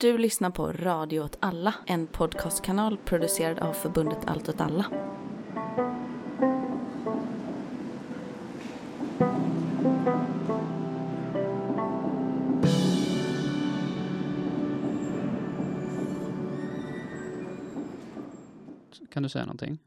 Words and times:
Du 0.00 0.18
lyssnar 0.18 0.50
på 0.50 0.72
Radio 0.72 1.20
åt 1.20 1.36
alla, 1.40 1.74
en 1.86 2.06
podcastkanal 2.06 2.96
producerad 2.96 3.58
av 3.58 3.72
förbundet 3.72 4.18
Allt 4.26 4.48
åt 4.48 4.60
alla. 4.60 4.86
Kan 19.12 19.22
du 19.22 19.28
säga 19.28 19.44
någonting? 19.44 19.78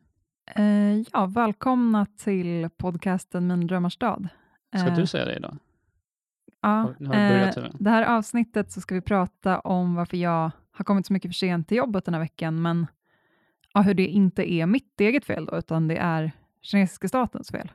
Eh, 0.56 0.98
ja, 1.14 1.26
välkomna 1.26 2.06
till 2.18 2.70
podcasten 2.78 3.48
Min 3.48 3.68
drömmars 3.68 3.94
stad. 3.94 4.28
Ska 4.76 4.88
Eh, 4.88 4.96
du 4.96 5.08
säga 5.08 5.26
det 5.26 5.36
idag? 5.36 5.58
Ja, 6.62 6.94
börjat 7.00 7.58
eh, 7.58 7.66
det 7.80 7.90
här 7.90 8.04
avsnittet 8.04 8.72
så 8.72 8.82
ska 8.82 8.96
vi 8.96 9.02
prata 9.02 9.60
om 9.60 9.96
varför 9.96 10.18
jag 10.18 10.52
har 10.72 10.86
kommit 10.86 11.06
så 11.06 11.14
mycket 11.14 11.30
för 11.30 11.34
sent 11.34 11.68
till 11.68 11.78
jobbet 11.78 12.06
den 12.06 12.14
här 12.14 12.22
veckan, 12.22 12.62
men 12.62 12.88
ja, 13.74 13.82
hur 13.82 13.94
det 13.94 14.08
inte 14.08 14.52
är 14.52 14.66
mitt 14.66 15.02
eget 15.02 15.26
fel 15.26 15.46
då, 15.46 15.58
utan 15.58 15.88
det 15.88 15.98
är 15.98 16.32
kinesiska 16.62 17.08
statens 17.08 17.52
fel. 17.52 17.72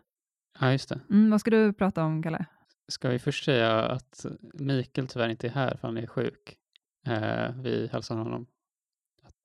Ja, 0.60 0.72
just 0.72 0.88
det. 0.88 1.00
Mm, 1.10 1.30
vad 1.30 1.40
ska 1.40 1.50
du 1.50 1.72
prata 1.72 2.04
om, 2.04 2.22
Kalle? 2.22 2.46
Ska 2.88 3.08
vi 3.08 3.18
först 3.18 3.44
säga 3.44 3.82
att 3.82 4.26
Mikael 4.54 5.06
tyvärr 5.08 5.28
inte 5.28 5.46
är 5.46 5.50
här 5.50 5.76
för 5.76 5.88
han 5.88 5.96
är 5.96 6.06
sjuk. 6.06 6.56
Eh, 7.06 7.50
vi 7.56 7.88
hälsar 7.92 8.16
honom 8.16 8.46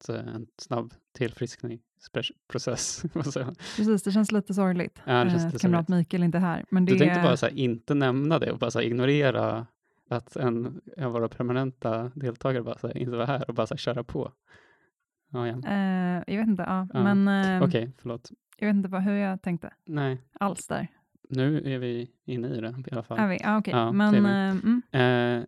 att 0.01 0.09
eh, 0.09 0.35
en 0.35 0.47
snabb 0.57 0.93
tillfriskningsprocess. 1.13 3.03
Precis, 3.13 4.03
det 4.03 4.11
känns 4.11 4.31
lite 4.31 4.53
sorgligt. 4.53 5.01
Ja, 5.05 5.23
det 5.23 5.29
känns 5.29 5.43
eh, 5.43 5.47
att 5.55 5.61
kamrat 5.61 5.87
Mikael 5.87 6.23
inte 6.23 6.37
är 6.37 6.41
här. 6.41 6.65
Men 6.69 6.85
det 6.85 6.91
Du 6.91 6.99
tänkte 6.99 7.21
bara 7.21 7.37
så 7.37 7.45
här, 7.45 7.53
inte 7.57 7.93
nämna 7.93 8.39
det 8.39 8.51
och 8.51 8.59
bara 8.59 8.71
här, 8.73 8.81
ignorera 8.81 9.67
att 10.09 10.35
en 10.35 10.81
av 10.97 11.11
våra 11.11 11.29
permanenta 11.29 12.11
deltagare 12.15 12.63
bara 12.63 12.77
här, 12.83 12.97
inte 12.97 13.17
var 13.17 13.25
här 13.25 13.49
och 13.49 13.55
bara 13.55 13.67
så 13.67 13.77
köra 13.77 14.03
på. 14.03 14.31
Ja, 15.31 15.47
ja. 15.47 15.53
eh, 15.53 16.23
jag 16.27 16.38
vet 16.38 16.47
inte, 16.47 16.63
ja, 16.63 16.88
Ja, 16.93 17.13
men 17.13 17.27
eh, 17.45 17.67
Okej, 17.67 17.91
förlåt. 17.97 18.31
jag 18.58 18.67
vet 18.67 18.75
inte 18.75 18.89
vad, 18.89 19.02
hur 19.02 19.13
jag 19.13 19.41
tänkte 19.41 19.73
Nej, 19.86 20.21
alls 20.33 20.67
där. 20.67 20.88
nu 21.30 21.73
är 21.73 21.80
vi 21.80 22.11
inne 22.25 22.47
i 22.47 22.61
det 22.61 22.75
i 22.88 22.91
alla 22.91 23.03
fall. 23.03 23.19
Är 23.19 23.27
vi? 23.27 23.38
Ja, 23.41 23.58
okej. 23.58 23.73
Ja, 23.73 23.91
men 23.91 24.15
mm, 24.93 25.45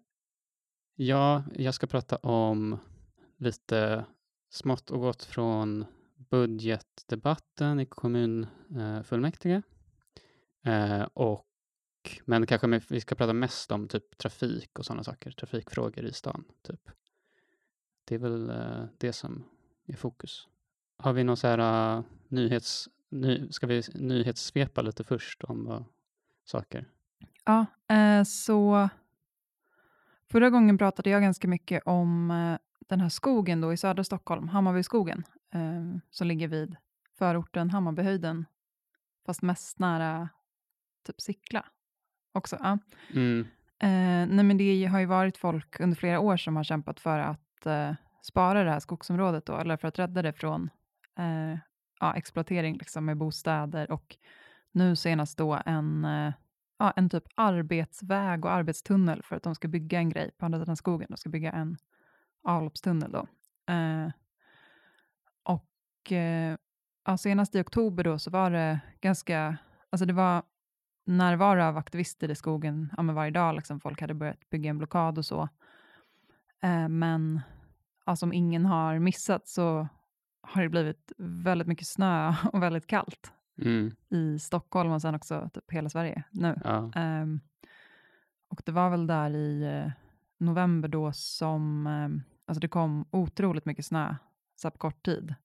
ja, 0.96 1.44
jag 1.56 1.74
ska 1.74 1.88
prata 1.88 2.16
om 2.16 2.78
lite 3.38 4.06
smått 4.54 4.92
och 4.92 5.00
gott 5.00 5.24
från 5.24 5.86
budgetdebatten 6.30 7.80
i 7.80 7.86
kommunfullmäktige. 7.86 9.62
Eh, 10.66 11.02
eh, 11.02 11.08
och, 11.14 11.48
men 12.26 12.46
kanske 12.46 12.82
vi 12.90 13.02
ska 13.02 13.16
prata 13.16 13.34
mest 13.34 13.72
om 13.72 13.88
typ 13.88 14.18
trafik 14.18 14.80
och 14.80 14.86
sådana 14.86 15.04
saker, 15.04 15.32
trafikfrågor 15.32 16.06
i 16.06 16.14
stan. 16.14 16.44
Typ. 16.62 16.90
Det 18.06 18.16
är 18.16 18.20
väl 18.20 18.50
eh, 18.50 18.86
det 18.98 19.14
som 19.14 19.44
är 19.86 19.96
fokus. 19.96 20.48
Har 20.98 21.14
vi 21.14 21.24
någon 21.24 21.38
så 21.38 21.48
här 21.48 21.98
uh, 21.98 22.04
nyhets... 22.28 22.90
Ny, 23.10 23.52
ska 23.52 23.68
vi 23.68 23.82
nyhetssvepa 23.94 24.82
lite 24.82 25.04
först 25.04 25.44
om 25.44 25.66
vad, 25.66 25.86
saker? 26.46 26.86
Ja, 27.46 27.66
eh, 27.96 28.24
så 28.24 28.90
förra 30.32 30.50
gången 30.50 30.78
pratade 30.78 31.10
jag 31.10 31.22
ganska 31.22 31.48
mycket 31.48 31.84
om 31.86 32.32
den 32.88 33.02
här 33.02 33.10
skogen 33.10 33.62
då 33.62 33.74
i 33.74 33.78
södra 33.78 34.04
Stockholm, 34.04 34.48
Hammarbyskogen, 34.48 35.24
eh, 35.54 36.00
som 36.10 36.28
ligger 36.28 36.48
vid 36.48 36.76
förorten 37.18 37.70
Hammarbyhöjden, 37.70 38.46
fast 39.26 39.42
mest 39.42 39.80
nära 39.80 40.30
typ 41.06 41.22
Sickla 41.22 41.66
också. 42.34 42.58
Ja. 42.60 42.78
Mm, 43.14 43.48
Eh, 43.84 44.28
nej 44.28 44.46
men 44.46 44.58
det 44.58 44.86
har 44.86 45.00
ju 45.00 45.06
varit 45.06 45.38
folk 45.38 45.80
under 45.80 45.96
flera 45.96 46.20
år 46.20 46.38
som 46.38 46.56
har 46.56 46.64
kämpat 46.64 47.00
för 47.00 47.20
att 47.20 47.66
eh, 47.66 47.92
spara 48.22 48.64
det 48.64 48.70
här 48.70 48.80
skogsområdet 48.80 49.46
då, 49.46 49.58
eller 49.58 49.78
för 49.78 49.88
att 49.88 50.00
rädda 50.00 50.22
det 50.22 50.34
från 50.34 50.70
eh, 51.18 51.60
ja, 52.00 52.16
exploatering 52.16 52.78
liksom 52.78 53.06
med 53.06 53.18
bostäder 53.18 53.92
och 53.92 54.18
nu 54.72 54.96
senast 54.96 55.38
då 55.38 55.62
en, 55.66 56.06
eh, 56.06 56.34
ja, 56.80 56.94
en 56.96 57.10
typ 57.10 57.24
arbetsväg 57.36 58.46
och 58.46 58.52
arbetstunnel 58.52 59.24
för 59.24 59.36
att 59.36 59.44
de 59.44 59.56
ska 59.56 59.68
bygga 59.68 60.00
en 60.00 60.10
grej 60.10 60.32
på 60.38 60.46
andra 60.46 60.60
sidan 60.60 60.78
skogen. 60.78 61.08
De 61.10 61.18
ska 61.18 61.30
bygga 61.30 61.52
en 61.52 61.78
avloppstunnel 62.44 63.12
då. 63.12 63.28
Eh, 63.74 64.12
och 65.44 66.12
eh, 66.12 66.58
ja, 67.06 67.18
senast 67.18 67.56
i 67.56 67.62
oktober 67.62 68.04
då 68.04 68.20
så 68.20 68.32
var 68.32 68.52
det 68.52 68.80
ganska, 69.02 69.58
alltså 69.90 70.06
det 70.06 70.14
var 70.14 70.44
närvaro 71.06 71.64
av 71.64 71.78
aktivister 71.78 72.32
i 72.32 72.36
skogen 72.36 72.94
ja, 72.98 73.04
varje 73.04 73.32
dag. 73.32 73.56
Liksom. 73.56 73.80
Folk 73.80 74.02
hade 74.02 74.14
börjat 74.14 74.50
bygga 74.50 74.70
en 74.70 74.78
blockad 74.78 75.18
och 75.18 75.26
så. 75.26 75.50
Eh, 76.62 76.90
men 76.90 77.42
ja, 78.06 78.16
som 78.16 78.34
ingen 78.34 78.66
har 78.66 79.00
missat 79.00 79.48
så 79.48 79.88
har 80.42 80.62
det 80.62 80.70
blivit 80.70 81.12
väldigt 81.18 81.68
mycket 81.68 81.88
snö 81.88 82.36
och 82.54 82.64
väldigt 82.64 82.88
kallt 82.88 83.32
mm, 83.62 83.92
i 84.10 84.40
Stockholm 84.40 84.92
och 84.92 85.02
sen 85.02 85.16
också 85.16 85.50
typ 85.54 85.72
hela 85.72 85.90
Sverige 85.90 86.24
nu. 86.32 86.60
ja. 86.64 86.92
Ehm, 86.96 87.40
och 88.48 88.62
det 88.66 88.72
var 88.72 88.90
väl 88.90 89.08
där 89.08 89.36
i 89.36 89.64
eh, 89.64 89.92
november 90.38 90.88
då 90.90 91.12
som 91.14 91.88
ehm, 91.88 92.22
alltså 92.46 92.60
det 92.60 92.68
kom 92.68 93.06
otroligt 93.12 93.66
mycket 93.66 93.86
snö 93.86 94.16
så 94.56 94.72
på 94.72 94.78
kort 94.78 95.06
tid. 95.06 95.36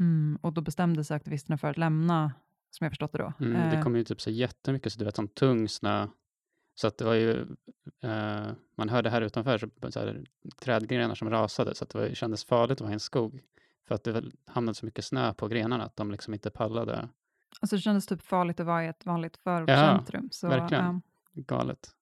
Mm, 0.00 0.38
och 0.42 0.52
då 0.52 0.60
bestämde 0.60 1.04
sig 1.04 1.16
aktivisterna 1.16 1.58
för 1.58 1.70
att 1.70 1.78
lämna, 1.78 2.32
som 2.70 2.84
jag 2.84 2.90
förstått 2.90 3.12
det 3.12 3.18
då. 3.18 3.32
Mm, 3.40 3.56
Eh, 3.56 3.76
det 3.76 3.82
kom 3.82 3.96
ju 3.96 4.04
typ 4.04 4.20
så 4.20 4.30
jättemycket, 4.30 4.92
så 4.92 4.98
du 4.98 5.04
vet, 5.04 5.16
sån 5.16 5.28
tung 5.28 5.68
snö. 5.68 6.06
Så 6.74 6.86
att 6.86 6.98
det 6.98 7.04
var 7.04 7.14
ju, 7.14 7.46
eh, 8.02 8.46
man 8.74 8.88
hörde 8.88 9.10
här 9.10 9.22
utanför 9.22 9.58
så, 9.58 9.68
så 9.90 10.00
här, 10.00 10.24
trädgrenar 10.58 11.14
som 11.14 11.30
rasade, 11.30 11.74
så 11.74 11.84
att 11.84 11.90
det 11.90 11.98
var, 11.98 12.14
kändes 12.14 12.44
farligt 12.44 12.76
att 12.76 12.80
vara 12.80 12.90
i 12.90 12.94
en 12.94 13.00
skog. 13.00 13.42
För 13.88 13.94
att 13.94 14.04
det 14.04 14.24
hamnade 14.46 14.74
så 14.74 14.86
mycket 14.86 15.04
snö 15.04 15.34
på 15.34 15.48
grenarna 15.48 15.84
att 15.84 15.96
de 15.96 16.10
liksom 16.10 16.34
inte 16.34 16.50
pallade. 16.50 17.08
Alltså 17.60 17.76
det 17.76 17.82
kändes 17.82 18.06
typ 18.06 18.22
farligt 18.22 18.60
att 18.60 18.66
vara 18.66 18.84
i 18.84 18.88
ett 18.88 19.06
vanligt 19.06 19.36
förortscentrum. 19.36 20.28
så, 20.32 20.48
verkligen. 20.48 20.84
ja, 20.84 21.42
Galet. 21.46 21.94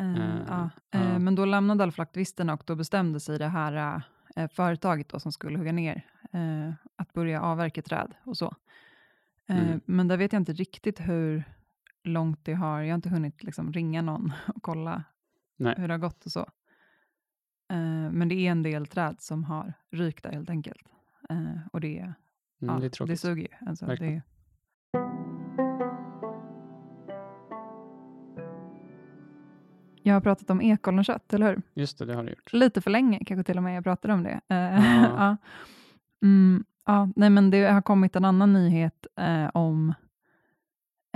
Eh, 0.00 0.38
ja. 0.48 0.70
ja. 0.90 0.98
Eh, 0.98 1.18
men 1.18 1.34
då 1.34 1.44
lämnade 1.44 1.80
i 1.80 1.82
alla 1.82 1.92
fall 1.92 2.02
aktivisterna 2.02 2.54
och 2.54 2.62
då 2.66 2.74
bestämde 2.74 3.20
sig 3.20 3.38
det 3.38 3.48
här 3.48 4.02
företaget 4.50 5.08
då, 5.08 5.20
som 5.20 5.32
skulle 5.32 5.58
hugga 5.58 5.72
ner 5.72 6.06
att 6.96 7.12
börja 7.12 7.40
avverka 7.40 7.82
träd 7.82 8.14
och 8.24 8.36
så. 8.36 8.56
Mm. 9.48 9.80
Men 9.84 10.08
där 10.08 10.16
vet 10.16 10.32
jag 10.32 10.40
inte 10.40 10.52
riktigt 10.52 11.00
hur 11.00 11.44
långt 12.04 12.44
det 12.44 12.54
har, 12.54 12.80
jag 12.80 12.88
har 12.88 12.94
inte 12.94 13.08
hunnit 13.08 13.42
liksom 13.42 13.72
ringa 13.72 14.02
någon 14.02 14.32
och 14.54 14.62
kolla 14.62 15.04
Nej. 15.56 15.74
hur 15.78 15.88
det 15.88 15.94
har 15.94 15.98
gått 15.98 16.26
och 16.26 16.32
så. 16.32 16.50
Men 18.10 18.28
det 18.28 18.34
är 18.34 18.50
en 18.50 18.62
del 18.62 18.86
träd 18.86 19.16
som 19.18 19.44
har 19.44 19.72
rykt 19.90 20.22
där 20.22 20.32
helt 20.32 20.50
enkelt. 20.50 20.88
Och 21.72 21.80
det, 21.80 22.14
Mm, 22.64 22.74
ja, 22.74 22.80
det 22.80 23.00
är 23.00 23.06
det 23.06 23.16
suger 23.16 23.42
ju. 23.42 23.66
Alltså, 23.66 23.86
jag 30.06 30.14
har 30.14 30.20
pratat 30.20 30.50
om 30.50 30.60
ekollonskött, 30.62 31.34
eller 31.34 31.46
hur? 31.46 31.62
Just 31.74 31.98
det, 31.98 32.04
det 32.04 32.14
har 32.14 32.24
det 32.24 32.30
gjort. 32.30 32.52
Lite 32.52 32.80
för 32.80 32.90
länge 32.90 33.24
kanske 33.24 33.44
till 33.44 33.56
och 33.56 33.62
med 33.62 33.76
jag 33.76 33.84
pratade 33.84 34.14
om 34.14 34.22
det. 34.22 34.40
Eh, 34.48 34.56
Ja. 34.56 35.08
ja. 35.18 35.36
Mm, 36.22 36.64
ja, 36.86 37.08
nej, 37.16 37.30
men 37.30 37.50
det 37.50 37.64
har 37.64 37.82
kommit 37.82 38.16
en 38.16 38.24
annan 38.24 38.52
nyhet 38.52 39.06
eh, 39.16 39.46
om, 39.54 39.94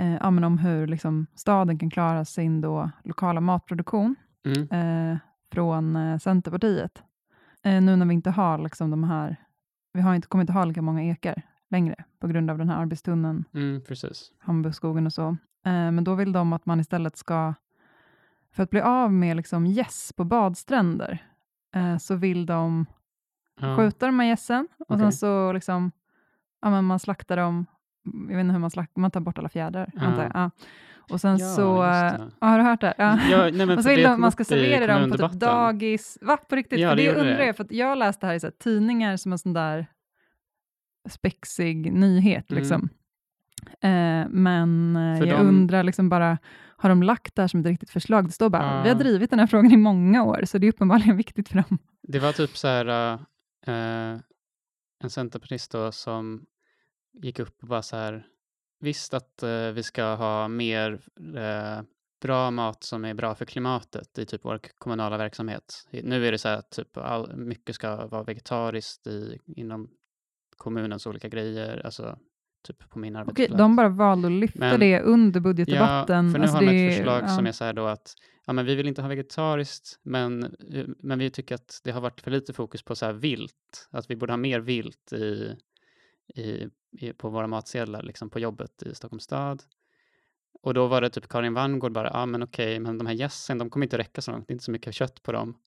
eh, 0.01 0.13
ja, 0.15 0.31
men 0.31 0.43
om 0.43 0.57
hur 0.57 0.87
liksom, 0.87 1.27
staden 1.35 1.79
kan 1.79 1.89
klara 1.89 2.25
sin 2.25 2.61
då, 2.61 2.89
lokala 3.03 3.41
matproduktion 3.41 4.15
Mm, 4.45 5.11
eh, 5.11 5.17
från 5.51 5.95
eh, 5.95 6.17
Centerpartiet. 6.17 7.03
Eh, 7.63 7.81
nu 7.81 7.95
när 7.95 8.05
vi 8.05 8.13
inte 8.13 8.29
har 8.29 8.57
liksom, 8.57 8.89
de 8.91 9.03
här, 9.03 9.35
vi 9.93 10.01
har 10.01 10.15
inte, 10.15 10.27
kommer 10.27 10.41
inte 10.41 10.53
ha 10.53 10.65
lika 10.65 10.81
många 10.81 11.03
ekar 11.03 11.41
längre 11.69 11.95
på 12.19 12.27
grund 12.27 12.51
av 12.51 12.57
den 12.57 12.69
här 12.69 12.77
arbetstunneln 12.81 13.43
mm, 13.53 13.81
precis. 13.87 14.31
Hammarbyskogen 14.39 15.05
och 15.05 15.13
så. 15.13 15.27
Eh, 15.65 15.91
men 15.91 16.03
då 16.03 16.15
vill 16.15 16.31
de 16.31 16.53
att 16.53 16.65
man 16.65 16.79
istället 16.79 17.17
ska, 17.17 17.53
för 18.53 18.63
att 18.63 18.69
bli 18.69 18.81
av 18.81 19.13
med 19.13 19.37
liksom 19.37 19.65
gäss 19.65 20.13
på 20.13 20.23
badstränder, 20.23 21.23
eh, 21.75 21.97
så 21.97 22.15
vill 22.15 22.45
de 22.45 22.85
Ja. 23.61 23.77
skjuta 23.77 24.05
de 24.05 24.19
här 24.19 24.27
gässen 24.27 24.67
och 24.79 24.85
Okej. 24.91 24.99
sen 24.99 25.11
så 25.11 25.53
liksom, 25.53 25.91
ja, 26.61 26.69
men 26.69 26.85
man 26.85 26.99
slaktar 26.99 27.37
dem, 27.37 27.65
jag 28.29 28.35
vet 28.35 28.39
inte 28.39 28.51
hur 28.53 28.59
man 28.59 28.71
slaktar, 28.71 29.01
man 29.01 29.11
tar 29.11 29.19
bort 29.19 29.37
alla 29.37 29.49
fjädrar, 29.49 29.91
Ja. 29.95 30.01
antar 30.01 30.23
jag. 30.23 30.31
Ja. 30.33 30.51
Och 31.13 31.21
sen 31.21 31.37
Ja, 31.37 31.45
så, 31.55 31.61
ja, 31.61 32.47
har 32.47 32.57
du 32.57 32.63
hört 32.63 32.81
det? 32.81 32.93
Ja. 32.97 33.19
Ja, 33.31 33.49
nej, 33.53 33.75
och 33.77 33.83
så 33.83 33.89
vill 33.89 34.03
de 34.03 34.21
man 34.21 34.31
ska 34.31 34.43
servera 34.43 34.99
dem 34.99 35.11
på 35.11 35.17
typ 35.17 35.31
dagis. 35.31 36.17
Va, 36.21 36.37
på 36.37 36.55
riktigt? 36.55 36.79
Ja, 36.79 36.89
för 36.89 36.95
det 36.95 37.09
undrar 37.15 37.39
jag, 37.43 37.55
för 37.55 37.63
att 37.63 37.71
jag 37.71 37.97
läste 37.97 38.27
här 38.27 38.33
i 38.33 38.39
så 38.39 38.47
här, 38.47 38.51
tidningar 38.51 39.17
som 39.17 39.31
en 39.31 39.37
sån 39.37 39.53
där 39.53 39.85
spexig 41.09 41.93
nyhet. 41.93 42.51
Mm. 42.51 42.61
Liksom. 42.61 42.89
Eh, 43.81 44.27
men 44.29 44.95
eh, 44.95 45.19
För 45.19 45.25
jag 45.25 45.39
de- 45.39 45.47
undrar, 45.47 45.83
liksom 45.83 46.09
bara, 46.09 46.37
har 46.79 46.89
de 46.89 47.03
lagt 47.03 47.35
det 47.35 47.41
här 47.41 47.47
som 47.47 47.59
ett 47.59 47.65
riktigt 47.65 47.89
förslag? 47.89 48.25
Det 48.25 48.31
står 48.31 48.49
bara, 48.49 48.63
Ja. 48.77 48.83
vi 48.83 48.89
har 48.89 48.95
drivit 48.95 49.29
den 49.29 49.39
här 49.39 49.47
frågan 49.47 49.71
i 49.71 49.77
många 49.77 50.23
år, 50.23 50.41
så 50.45 50.57
det 50.57 50.67
är 50.67 50.69
uppenbarligen 50.73 51.17
viktigt 51.17 51.49
för 51.49 51.55
dem. 51.55 51.77
Det 52.01 52.19
var 52.19 52.31
typ 52.31 52.57
så 52.57 52.67
här, 52.67 53.13
eh, 53.67 54.19
en 55.03 55.09
centerpartist 55.09 55.71
då 55.71 55.91
som 55.91 56.45
gick 57.13 57.39
upp 57.39 57.61
och 57.61 57.67
bara 57.67 57.81
så 57.81 57.95
här, 57.95 58.25
visst 58.79 59.13
att 59.13 59.43
eh, 59.43 59.67
vi 59.69 59.83
ska 59.83 60.15
ha 60.15 60.47
mer 60.47 61.01
eh, 61.35 61.81
bra 62.21 62.51
mat 62.51 62.83
som 62.83 63.05
är 63.05 63.13
bra 63.13 63.35
för 63.35 63.45
klimatet 63.45 64.17
i 64.17 64.25
typ 64.25 64.45
vår 64.45 64.59
kommunala 64.77 65.17
verksamhet. 65.17 65.87
Nu 66.03 66.27
är 66.27 66.31
det 66.31 66.37
så 66.37 66.47
här 66.49 66.57
att 66.57 66.69
typ 66.71 66.97
all, 66.97 67.35
mycket 67.35 67.75
ska 67.75 68.07
vara 68.07 68.23
vegetariskt 68.23 69.07
i, 69.07 69.39
inom 69.55 69.89
kommunens 70.57 71.07
olika 71.07 71.27
grejer, 71.29 71.81
alltså 71.85 72.17
typ 72.63 72.89
på 72.89 72.99
min 72.99 73.15
Okej, 73.15 73.21
arbetsplats. 73.21 73.57
de 73.57 73.75
bara 73.75 73.89
valde 73.89 74.27
att 74.27 74.31
lyfta 74.33 74.59
Men- 74.59 74.79
det 74.79 75.01
under 75.01 75.39
budgetdebatten. 75.39 76.25
Ja, 76.25 76.31
för 76.31 76.39
nu 76.39 76.43
Alltså 76.43 76.57
har 76.57 76.63
de 76.65 76.71
det- 76.71 76.87
ett 76.87 76.95
förslag 76.97 77.23
ja. 77.23 77.27
som 77.27 77.45
är 77.47 77.51
så 77.51 77.63
här 77.63 77.73
då 77.73 77.85
att 77.85 78.15
ja, 78.45 78.53
men 78.53 78.65
vi 78.65 78.75
vill 78.75 78.87
inte 78.87 79.01
ha 79.01 79.09
vegetariskt, 79.09 79.99
men, 80.03 80.43
eh, 80.43 80.85
men 80.99 81.19
vi 81.19 81.29
tycker 81.29 81.55
att 81.55 81.81
det 81.83 81.91
har 81.91 82.01
varit 82.01 82.21
för 82.21 82.31
lite 82.31 82.53
fokus 82.53 82.83
på 82.83 82.95
så 82.95 83.05
här 83.05 83.13
vilt. 83.13 83.87
Att 83.91 84.09
vi 84.11 84.15
borde 84.15 84.33
ha 84.33 84.37
mer 84.37 84.59
vilt 84.59 85.13
i, 85.13 85.55
i, 86.35 86.67
i, 86.91 87.13
på 87.13 87.29
våra 87.29 87.47
matsedlar, 87.47 88.03
liksom 88.03 88.29
på 88.29 88.39
jobbet 88.39 88.83
i 88.83 88.95
Stockholms 88.95 89.23
stad. 89.23 89.63
Och 90.61 90.73
då 90.73 90.87
var 90.87 91.01
det 91.01 91.09
typ 91.09 91.27
Karin 91.27 91.53
Wanngård 91.53 91.91
bara, 91.91 92.09
ja 92.13 92.25
men 92.25 92.43
okej, 92.43 92.79
men 92.79 92.97
de 92.97 93.07
här 93.07 93.13
gässen, 93.13 93.57
de 93.57 93.69
kommer 93.69 93.85
inte 93.85 93.97
räcka 93.97 94.21
så 94.21 94.31
långt, 94.31 94.47
det 94.47 94.51
är 94.51 94.53
inte 94.55 94.65
så 94.65 94.71
mycket 94.71 94.93
kött 94.93 95.23
på 95.23 95.31
dem. 95.31 95.57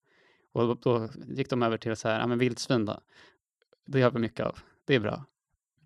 Och 0.53 0.81
då, 0.81 1.09
gick 1.29 1.50
de 1.50 1.62
över 1.62 1.77
till 1.77 1.97
så 1.97 2.09
här, 2.09 2.21
ja 2.21 2.27
men 2.27 2.39
vildsvin 2.39 2.85
då. 2.85 3.00
Det 3.87 3.99
gör 4.00 4.11
vi 4.11 4.19
mycket 4.19 4.47
av, 4.47 4.59
det 4.85 4.94
är 4.94 5.00
bra. 5.00 5.25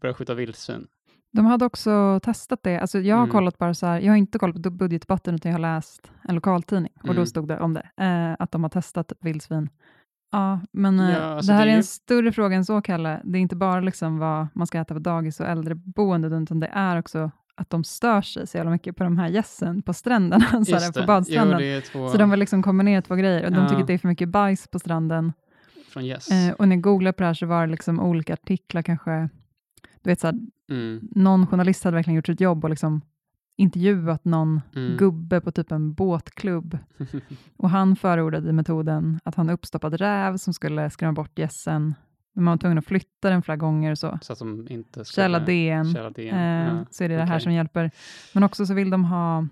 Börja 0.00 0.14
skjuta 0.14 0.34
vildsvin. 0.34 0.86
De 1.32 1.46
hade 1.46 1.64
också 1.64 2.20
testat 2.22 2.60
det. 2.62 2.78
Alltså 2.78 2.98
jag 2.98 3.16
har 3.16 3.22
Mm. 3.22 3.32
kollat 3.32 3.58
bara 3.58 3.74
så 3.74 3.86
här, 3.86 4.00
jag 4.00 4.12
har 4.12 4.16
inte 4.16 4.38
kollat 4.38 4.62
på 4.62 4.70
budgetdebatten 4.70 5.34
utan 5.34 5.50
jag 5.52 5.54
har 5.58 5.62
läst 5.76 6.10
en 6.28 6.34
lokaltidning 6.34 6.92
och 7.00 7.06
då 7.06 7.12
Mm. 7.12 7.26
stod 7.26 7.48
det 7.48 7.60
om 7.60 7.74
det, 7.74 7.88
eh, 8.04 8.36
att 8.38 8.50
de 8.52 8.62
har 8.62 8.70
testat 8.70 9.12
vildsvin. 9.20 9.68
Ja, 10.32 10.60
men 10.72 11.00
eh, 11.00 11.10
Ja, 11.10 11.16
alltså 11.22 11.52
det 11.52 11.58
här 11.58 11.64
det 11.66 11.70
är, 11.70 11.74
en 11.74 11.78
ju- 11.80 11.82
större 11.82 12.32
fråga 12.32 12.56
än 12.56 12.64
så, 12.64 12.82
Kalle. 12.82 13.20
Det 13.24 13.38
är 13.38 13.42
inte 13.42 13.56
bara 13.56 13.80
liksom 13.80 14.18
vad 14.18 14.46
man 14.54 14.66
ska 14.66 14.78
äta 14.78 14.94
på 14.94 15.00
dagis 15.00 15.40
och 15.40 15.46
äldreboendet, 15.46 16.32
utan 16.42 16.60
det 16.60 16.70
är 16.72 16.98
också 16.98 17.30
att 17.54 17.70
de 17.70 17.84
stör 17.84 18.22
sig 18.22 18.46
så 18.46 18.56
jävla 18.56 18.70
mycket 18.70 18.96
på 18.96 19.04
de 19.04 19.18
här 19.18 19.28
gässen 19.28 19.82
på 19.82 19.92
stränderna, 19.92 20.44
så 20.64 20.76
här, 20.76 21.00
på 21.00 21.06
badstranden. 21.06 21.60
Jo, 21.62 21.80
två 21.92 22.08
Så 22.08 22.18
de 22.18 22.30
vill 22.30 22.40
liksom 22.40 22.62
kombinera 22.62 23.02
två 23.02 23.14
grejer 23.14 23.44
och 23.44 23.52
de 23.52 23.58
Ja. 23.62 23.68
tycker 23.68 23.80
att 23.80 23.86
det 23.86 23.94
är 23.94 23.98
för 23.98 24.08
mycket 24.08 24.28
bajs 24.28 24.68
på 24.68 24.78
stranden. 24.78 25.32
från 25.92 26.04
Yes. 26.04 26.30
Eh, 26.30 26.52
och 26.54 26.68
när 26.68 26.76
jag 26.76 26.82
googlade 26.82 27.12
på 27.12 27.22
det 27.22 27.26
här 27.26 27.34
så 27.34 27.46
var 27.46 27.66
det 27.66 27.70
liksom 27.70 28.00
olika 28.00 28.32
artiklar, 28.32 28.82
kanske, 28.82 29.28
du 30.02 30.10
vet 30.10 30.20
så 30.20 30.26
här, 30.26 30.34
Mm. 30.70 31.08
någon 31.10 31.46
journalist 31.46 31.84
hade 31.84 31.94
verkligen 31.94 32.16
gjort 32.16 32.26
sitt 32.26 32.40
jobb 32.40 32.64
och 32.64 32.70
liksom 32.70 33.00
intervjuat 33.56 34.24
någon 34.24 34.60
Mm. 34.76 34.96
gubbe 34.96 35.40
på 35.40 35.52
typ 35.52 35.72
en 35.72 35.94
båtklubb. 35.94 36.78
Och 37.56 37.70
han 37.70 37.96
förordade 37.96 38.52
metoden 38.52 39.20
att 39.24 39.34
ha 39.34 39.40
en 39.40 39.50
uppstoppad 39.50 39.94
räv 39.94 40.36
som 40.36 40.54
skulle 40.54 40.90
skrämma 40.90 41.12
bort 41.12 41.38
gässen. 41.38 41.94
Men 42.34 42.44
man 42.44 42.52
var 42.52 42.58
tvungen 42.58 42.78
att 42.78 42.84
flytta 42.86 43.30
den 43.30 43.42
flera 43.42 43.56
gånger 43.56 43.90
och 43.90 43.98
så. 43.98 44.18
Så 44.22 44.32
att 44.32 44.38
de 44.38 44.68
inte 44.70 45.04
skulle... 45.04 45.24
Källa 45.24 45.38
DN. 45.40 45.92
Källa 45.94 46.10
DN. 46.10 46.34
Eh, 46.36 46.74
ja. 46.76 46.84
Så 46.90 47.04
är 47.04 47.08
det 47.08 47.16
det 47.16 47.24
här 47.24 47.38
som 47.38 47.52
hjälper. 47.52 47.90
Men 48.34 48.42
också 48.42 48.66
så 48.66 48.74
vill 48.74 48.90
de 48.90 49.04
ha, 49.04 49.46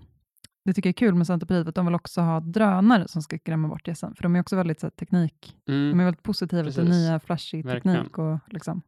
det 0.65 0.73
tycker 0.73 0.89
jag 0.89 0.93
är 0.93 0.99
kul 1.09 1.15
med 1.15 1.27
Centerpartiet, 1.27 1.69
att 1.69 1.75
de 1.75 1.87
vill 1.87 1.95
också 1.95 2.21
ha 2.21 2.41
drönare 2.41 3.09
som 3.09 3.23
ska 3.23 3.39
skrämma 3.39 3.69
bort 3.69 3.89
gässen. 3.89 4.15
För 4.15 4.23
de 4.23 4.37
är 4.37 4.41
också 4.41 4.57
väldigt 4.57 4.81
så 4.81 4.87
här, 4.87 4.91
teknik, 4.91 5.57
Mm. 5.69 5.91
de 5.91 6.01
är 6.01 6.05
väldigt 6.05 6.23
positiva 6.23 6.63
till 6.63 6.75
Precis. 6.75 6.91
nya 6.95 7.21
flashig 7.21 7.65
Verkligen. 7.65 7.97
teknik. 7.97 8.19
Och, 8.19 8.39
liksom. 8.47 8.83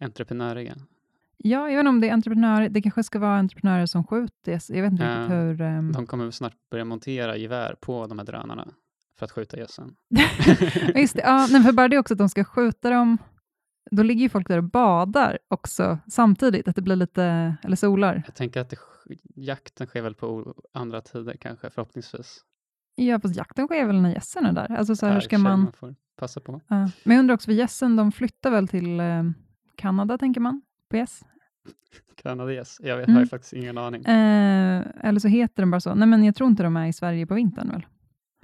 Entreprenöriga. 0.00 0.74
Ja, 1.44 1.58
jag 1.70 1.76
vet 1.76 1.78
inte 1.80 1.88
om 1.88 2.00
det 2.00 2.08
är 2.08 2.12
entreprenörer, 2.12 2.68
det 2.68 2.82
kanske 2.82 3.02
ska 3.02 3.18
vara 3.18 3.36
entreprenörer 3.38 3.86
som 3.86 4.04
skjuter 4.04 4.52
gäss. 4.52 4.70
Jag 4.70 4.82
vet 4.82 4.92
inte 4.92 5.04
Ja, 5.04 5.26
hur... 5.26 5.60
ehm, 5.60 5.92
De 5.92 6.06
kommer 6.06 6.30
snart 6.30 6.54
börja 6.70 6.84
montera 6.84 7.36
gevär 7.36 7.74
på 7.80 8.06
de 8.06 8.18
här 8.18 8.26
drönarna 8.26 8.68
för 9.18 9.24
att 9.24 9.30
skjuta. 9.32 9.56
Ja, 9.58 9.66
Just 11.00 11.14
det, 11.16 11.22
ja, 11.22 11.46
nej, 11.50 11.62
för 11.62 11.72
bara 11.72 11.88
det 11.88 11.98
också 11.98 12.14
att 12.14 12.18
de 12.18 12.28
ska 12.28 12.44
skjuta 12.44 12.90
dem, 12.90 13.18
då 13.90 14.02
ligger 14.02 14.22
ju 14.22 14.28
folk 14.28 14.48
där 14.48 14.58
och 14.58 14.64
badar 14.64 15.38
också 15.48 15.98
samtidigt, 16.06 16.68
att 16.68 16.76
det 16.76 16.82
blir 16.82 16.96
lite, 16.96 17.56
eller 17.64 17.76
solar. 17.76 18.22
Jag 18.26 18.34
tänker 18.34 18.60
att 18.60 18.70
det, 18.70 18.76
jakten 19.34 19.86
sker 19.86 20.02
väl 20.02 20.14
på 20.14 20.54
andra 20.74 21.00
tider 21.00 21.36
kanske, 21.40 21.70
förhoppningsvis. 21.70 22.40
Ja, 22.94 23.20
fast 23.20 23.36
jakten 23.36 23.66
sker 23.66 23.86
väl 23.86 24.00
när 24.02 24.10
gässen 24.14 24.46
är 24.46 24.52
där? 24.52 24.76
Alltså 24.76 24.96
så 24.96 25.06
här, 25.06 25.14
hur 25.14 25.20
ska 25.20 25.36
sig, 25.36 25.42
man... 25.42 25.72
får 25.72 25.94
passa 26.16 26.40
på. 26.40 26.60
Ja. 26.68 26.76
Men 27.04 27.16
jag 27.16 27.18
undrar 27.18 27.34
också, 27.34 27.44
för 27.46 27.52
gässen, 27.52 27.96
de 27.96 28.12
flyttar 28.12 28.50
väl 28.50 28.68
till 28.68 29.00
eh, 29.00 29.22
Kanada, 29.76 30.18
tänker 30.18 30.40
man, 30.40 30.62
på 30.90 30.96
gäss? 30.96 31.24
Kanadagäss. 32.22 32.80
Jag 32.82 32.96
vet, 32.96 33.08
Mm. 33.08 33.18
har 33.18 33.26
faktiskt 33.26 33.52
ingen 33.52 33.78
aning. 33.78 34.04
Eh, 34.04 34.82
eller 35.00 35.20
så 35.20 35.28
heter 35.28 35.62
den 35.62 35.70
bara 35.70 35.80
så. 35.80 35.94
Nej, 35.94 36.08
men 36.08 36.24
jag 36.24 36.34
tror 36.34 36.50
inte 36.50 36.62
de 36.62 36.76
är 36.76 36.86
i 36.86 36.92
Sverige 36.92 37.26
på 37.26 37.34
vintern 37.34 37.68
väl? 37.70 37.86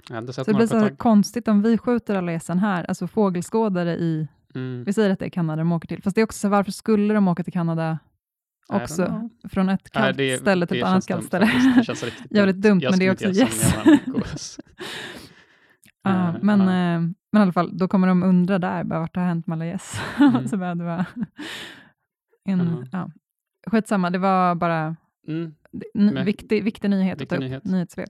Jag 0.09 0.15
hade 0.15 0.33
Så 0.33 0.43
det 0.43 0.53
blir 0.53 0.67
så 0.67 0.79
tag. 0.79 0.97
konstigt 0.97 1.47
om 1.47 1.61
vi 1.61 1.77
skjuter 1.77 2.15
alla 2.15 2.31
gässen 2.31 2.59
här, 2.59 2.83
alltså 2.83 3.07
fågelskådare 3.07 3.95
i, 3.97 4.27
Mm. 4.55 4.83
vi 4.83 4.93
säger 4.93 5.09
att 5.09 5.19
det 5.19 5.25
är 5.25 5.29
Kanada 5.29 5.57
de 5.61 5.71
åker 5.71 5.87
till, 5.87 6.03
fast 6.03 6.15
det 6.15 6.21
är 6.21 6.25
också 6.25 6.39
så, 6.39 6.49
varför 6.49 6.71
skulle 6.71 7.13
de 7.13 7.27
åka 7.27 7.43
till 7.43 7.53
Kanada 7.53 7.99
också, 8.69 9.29
från 9.49 9.69
ett 9.69 9.89
Nej, 9.95 10.03
kallt 10.03 10.17
det- 10.17 10.37
ställe 10.37 10.67
till 10.67 10.77
det 10.77 10.81
ett 10.83 10.87
annat 10.89 11.07
kallt 11.07 11.25
ställe. 11.25 11.45
Det 11.77 11.83
känns 11.83 12.03
riktigt 12.05 12.31
Jävligt 12.31 12.55
dumt, 12.61 12.79
Jag 12.81 12.91
men 12.91 12.99
det 12.99 13.05
är 13.07 13.11
också 13.11 13.27
gås. 14.11 14.59
Ja, 16.03 16.29
Eh, 16.29 16.35
men, 16.41 16.59
ja. 16.59 16.65
eh, 16.65 16.99
men 17.31 17.39
i 17.39 17.39
alla 17.41 17.53
fall, 17.53 17.77
då 17.77 17.87
kommer 17.87 18.07
de 18.07 18.23
undra 18.23 18.59
där, 18.59 18.83
bara, 18.83 18.99
vart 18.99 19.15
har 19.15 19.23
hänt 19.23 19.47
med 19.47 19.55
alla 19.55 19.65
gäss? 19.65 20.01
Mm. 20.19 20.47
så 20.47 20.57
bara, 20.57 20.75
det 20.75 20.83
var 20.83 21.05
en, 22.43 22.59
Jaha. 22.59 22.87
ja. 22.91 23.11
Skitsamma, 23.71 24.09
det 24.09 24.17
var 24.19 24.55
bara 24.55 24.95
Mm. 25.27 25.55
Men- 25.93 26.25
viktig, 26.25 26.63
viktig 26.63 26.89
nyhet 26.89 27.21
viktig 27.21 27.23
att 27.23 27.29
ta 27.29 27.35
upp, 27.35 27.39
nyhet. 27.49 27.63
nyhetssvep. 27.63 28.09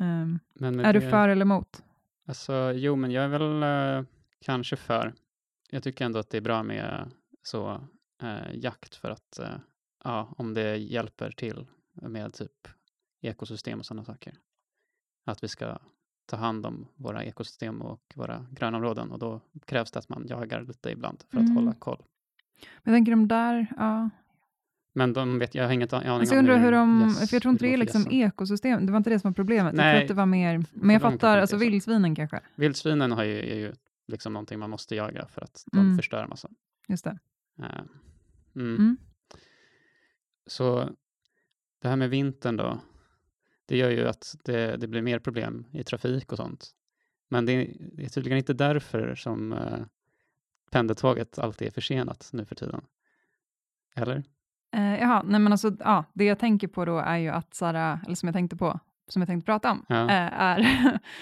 Um, 0.00 0.38
med 0.54 0.80
är 0.86 0.92
du 0.92 1.00
det- 1.00 1.10
för 1.10 1.28
eller 1.28 1.42
emot? 1.42 1.82
Alltså, 2.26 2.72
jo, 2.74 2.96
men 2.96 3.10
jag 3.10 3.24
är 3.24 3.28
väl 3.28 3.62
eh, 3.62 4.06
kanske 4.40 4.76
för. 4.76 5.14
Jag 5.70 5.82
tycker 5.82 6.04
ändå 6.04 6.18
att 6.18 6.30
det 6.30 6.36
är 6.36 6.40
bra 6.40 6.62
med 6.62 7.10
så 7.42 7.80
eh, 8.22 8.54
jakt 8.54 8.94
för 8.94 9.10
att, 9.10 9.38
eh, 9.38 9.56
ja, 10.04 10.34
om 10.38 10.54
det 10.54 10.76
hjälper 10.76 11.30
till 11.30 11.66
med 11.94 12.32
typ 12.34 12.68
ekosystem 13.20 13.78
och 13.78 13.86
sådana 13.86 14.04
saker. 14.04 14.34
Att 15.26 15.44
vi 15.44 15.48
ska 15.48 15.78
ta 16.26 16.36
hand 16.36 16.66
om 16.66 16.86
våra 16.96 17.24
ekosystem 17.24 17.82
och 17.82 18.12
våra 18.16 18.46
grönområden 18.50 19.10
och 19.12 19.18
då 19.18 19.40
krävs 19.66 19.90
det 19.90 19.98
att 19.98 20.08
man 20.08 20.26
jagar 20.28 20.62
lite 20.62 20.90
ibland 20.90 21.24
för 21.30 21.38
att 21.38 21.44
Mm. 21.44 21.56
hålla 21.56 21.72
koll. 21.74 22.02
Jag 22.82 22.94
tänker 22.94 23.12
de 23.12 23.28
där, 23.28 23.66
ja. 23.76 24.10
Men 24.96 25.12
de 25.12 25.38
vet, 25.38 25.54
jag 25.54 25.64
har 25.64 25.72
ingen 25.72 25.88
aning 25.92 26.08
Alltså 26.08 26.34
om 26.34 26.36
jag 26.36 26.42
undrar 26.42 26.58
hur 26.58 26.72
de, 26.72 27.02
gäss- 27.02 27.28
för 27.28 27.34
jag 27.36 27.42
tror 27.42 27.52
inte 27.52 27.64
det 27.64 27.72
är 27.72 27.76
liksom 27.76 28.06
ekosystem, 28.10 28.86
det 28.86 28.92
var 28.92 28.96
inte 28.96 29.10
det 29.10 29.18
som 29.20 29.30
var 29.30 29.34
problemet. 29.34 29.64
Jag 29.74 29.82
tror 29.82 29.84
Nej, 29.92 30.02
att 30.02 30.08
det 30.08 30.14
var 30.14 30.26
mer, 30.26 30.64
men 30.72 30.90
jag 30.90 31.02
fattar, 31.02 31.38
alltså 31.38 31.56
vildsvinen 31.56 32.14
kanske, 32.14 32.40
Vildsvinen 32.54 33.12
har 33.12 33.24
ju, 33.24 33.38
är 33.38 33.56
ju 33.56 33.72
liksom 34.08 34.32
någonting 34.32 34.58
man 34.58 34.70
måste 34.70 34.94
jaga 34.94 35.26
för 35.26 35.42
att 35.42 35.64
de 35.72 35.78
Mm. 35.80 35.96
förstör 35.96 36.26
massa. 36.26 36.48
just 36.88 37.04
det. 37.04 37.18
Eh, 37.58 37.80
mm. 38.56 38.76
Mm. 38.76 38.96
Så 40.46 40.90
det 41.82 41.88
här 41.88 41.96
med 41.96 42.10
vintern 42.10 42.56
då, 42.56 42.80
det 43.66 43.76
gör 43.76 43.90
ju 43.90 44.08
att 44.08 44.34
det, 44.44 44.76
det 44.76 44.86
blir 44.88 45.02
mer 45.02 45.18
problem 45.18 45.64
i 45.72 45.84
trafik 45.84 46.32
och 46.32 46.38
sånt. 46.38 46.70
Men 47.28 47.46
det 47.46 47.52
är, 47.52 47.76
det 47.92 48.04
är 48.04 48.08
tydligen 48.08 48.38
inte 48.38 48.52
därför 48.52 49.14
som 49.14 49.52
eh, 49.52 49.78
pendeltåget 50.70 51.38
alltid 51.38 51.68
är 51.68 51.72
försenat 51.72 52.30
nu 52.32 52.44
för 52.44 52.54
tiden. 52.54 52.84
Eller? 53.96 54.24
Eh, 54.76 54.94
jaha, 55.00 55.22
nej 55.22 55.40
men 55.40 55.52
alltså, 55.52 55.76
ja, 55.80 56.04
det 56.12 56.24
jag 56.24 56.38
tänker 56.38 56.68
på 56.68 56.84
då 56.84 56.98
är 56.98 57.16
ju 57.16 57.28
att, 57.28 57.54
så 57.54 57.66
här, 57.66 57.98
eller 58.06 58.14
som 58.14 58.26
jag 58.26 58.34
tänkte 58.34 58.56
på, 58.56 58.80
som 59.08 59.22
jag 59.22 59.26
tänkte 59.28 59.46
prata 59.46 59.70
om, 59.72 59.84
Ja. 59.88 60.02
eh, 60.04 60.40
är 60.40 60.60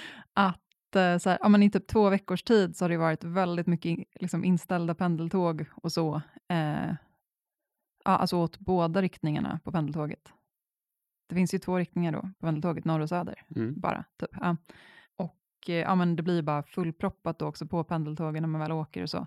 att 0.32 0.96
eh, 0.96 1.18
så 1.18 1.30
här, 1.30 1.38
ja, 1.40 1.48
men 1.48 1.62
i 1.62 1.70
typ 1.70 1.86
två 1.86 2.08
veckors 2.10 2.42
tid 2.42 2.76
så 2.76 2.84
har 2.84 2.88
det 2.88 2.96
varit 2.96 3.24
väldigt 3.24 3.66
mycket 3.66 3.84
in- 3.86 4.04
liksom, 4.20 4.44
inställda 4.44 4.94
pendeltåg 4.94 5.64
och 5.74 5.92
så. 5.92 6.22
Eh, 6.48 6.94
ja, 8.04 8.10
alltså 8.16 8.36
åt 8.36 8.58
båda 8.58 9.02
riktningarna 9.02 9.60
på 9.64 9.72
pendeltåget. 9.72 10.32
Det 11.28 11.34
finns 11.34 11.54
ju 11.54 11.58
två 11.58 11.78
riktningar 11.78 12.12
då 12.12 12.20
på 12.20 12.46
pendeltåget, 12.46 12.84
norr 12.84 13.00
och 13.00 13.08
söder 13.08 13.42
Mm. 13.56 13.80
bara. 13.80 14.04
Typ. 14.20 14.30
Ja. 14.40 14.56
Eh, 15.68 15.76
ja, 15.76 15.94
men 15.94 16.16
det 16.16 16.22
blir 16.22 16.42
bara 16.42 16.62
fullproppat 16.62 17.38
då 17.38 17.46
också 17.46 17.66
på 17.66 17.84
pendeltågen 17.84 18.42
när 18.42 18.48
man 18.48 18.60
väl 18.60 18.72
åker 18.72 19.02
och 19.02 19.10
så. 19.10 19.26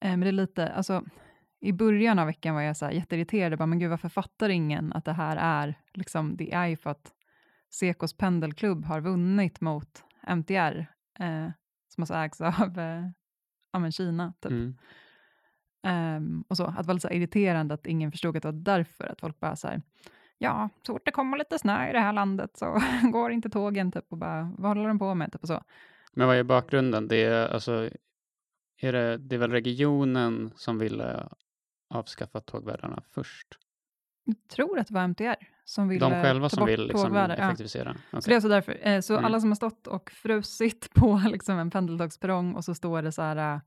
Eh, 0.00 0.10
men 0.10 0.20
det 0.20 0.28
är 0.28 0.32
lite, 0.32 0.72
alltså 0.72 1.04
i 1.60 1.72
början 1.72 2.18
av 2.18 2.26
veckan 2.26 2.54
var 2.54 2.62
jag 2.62 2.76
så 2.76 2.84
här 2.84 2.92
jätteirriterad, 2.92 3.58
bara, 3.58 3.66
men 3.66 3.78
gud 3.78 3.90
varför 3.90 4.08
fattar 4.08 4.48
ingen 4.48 4.92
att 4.92 5.04
det 5.04 5.12
här 5.12 5.36
är, 5.36 5.74
liksom, 5.94 6.36
det 6.36 6.52
är 6.52 6.66
ju 6.66 6.76
för 6.76 6.90
att 6.90 7.12
Sekos 7.70 8.16
pendelklubb 8.16 8.84
har 8.84 9.00
vunnit 9.00 9.60
mot 9.60 10.04
MTR, 10.26 10.86
eh, 11.18 11.48
som 11.88 12.02
alltså 12.02 12.14
ägs 12.14 12.40
av 12.40 12.78
eh, 12.78 13.08
ja, 13.72 13.78
men 13.78 13.92
Kina. 13.92 14.32
Typ. 14.40 14.52
Mm. 14.52 14.76
Ehm, 15.82 16.44
och 16.48 16.56
så, 16.56 16.64
att 16.64 16.76
det 16.76 16.86
var 16.86 16.94
lite 16.94 17.08
så 17.08 17.14
irriterande 17.14 17.74
att 17.74 17.86
ingen 17.86 18.10
förstod 18.10 18.36
att 18.36 18.42
det 18.42 18.48
var 18.48 18.58
därför, 18.58 19.06
att 19.06 19.20
folk 19.20 19.40
bara 19.40 19.56
så 19.56 19.68
här, 19.68 19.82
ja, 20.42 20.68
så 20.86 20.92
fort 20.92 21.02
det 21.04 21.10
kommer 21.10 21.38
lite 21.38 21.58
snö 21.58 21.90
i 21.90 21.92
det 21.92 22.00
här 22.00 22.12
landet 22.12 22.50
så 22.56 22.78
går 23.12 23.30
inte 23.30 23.50
tågen, 23.50 23.92
typ, 23.92 24.04
och 24.08 24.18
bara, 24.18 24.52
vad 24.58 24.68
håller 24.76 24.88
de 24.88 24.98
på 24.98 25.14
med, 25.14 25.32
typ, 25.32 25.42
och 25.42 25.48
så. 25.48 25.62
Men 26.12 26.26
vad 26.26 26.36
är 26.36 26.42
bakgrunden? 26.42 27.08
Det 27.08 27.24
är, 27.24 27.48
alltså, 27.48 27.90
är 28.80 28.92
det, 28.92 29.16
det 29.18 29.34
är 29.36 29.38
väl 29.38 29.50
regionen 29.50 30.52
som 30.56 30.78
ville 30.78 31.28
avskaffa 31.90 32.40
tågvärdarna 32.40 33.02
först? 33.10 33.48
Jag 34.24 34.36
tror 34.48 34.78
att 34.78 34.86
det 34.86 34.94
var 34.94 35.02
MTR 35.08 35.34
som 35.64 35.88
ville 35.88 36.00
De 36.08 36.10
själva 36.22 36.48
ta 36.48 36.56
som 36.56 36.60
bort 36.60 36.68
vill 36.68 36.86
liksom 36.86 37.02
tågvärdar. 37.08 37.36
Ja. 37.38 37.44
effektivisera? 37.44 37.94
Så 38.12 38.20
det 38.20 38.30
är 38.30 38.34
alltså 38.34 38.48
därför. 38.48 38.78
Eh, 38.88 39.00
så 39.00 39.12
Mm. 39.14 39.24
alla 39.24 39.40
som 39.40 39.50
har 39.50 39.54
stått 39.56 39.86
och 39.86 40.10
frusit 40.10 40.90
på 40.94 41.22
liksom 41.26 41.58
en 41.58 41.70
pendeltågsperrong 41.70 42.54
och 42.54 42.64
så 42.64 42.74
står 42.74 43.02
det 43.02 43.12
så 43.12 43.22
här, 43.22 43.60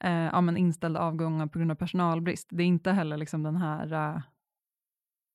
eh, 0.00 0.12
ja, 0.12 0.40
men 0.40 0.56
inställda 0.56 1.00
avgångar 1.00 1.46
på 1.46 1.58
grund 1.58 1.70
av 1.70 1.74
personalbrist. 1.74 2.48
Det 2.50 2.62
är 2.62 2.66
inte 2.66 2.90
heller 2.90 3.16
liksom 3.16 3.42
den 3.42 3.56
här, 3.56 3.92
eh, 3.92 4.20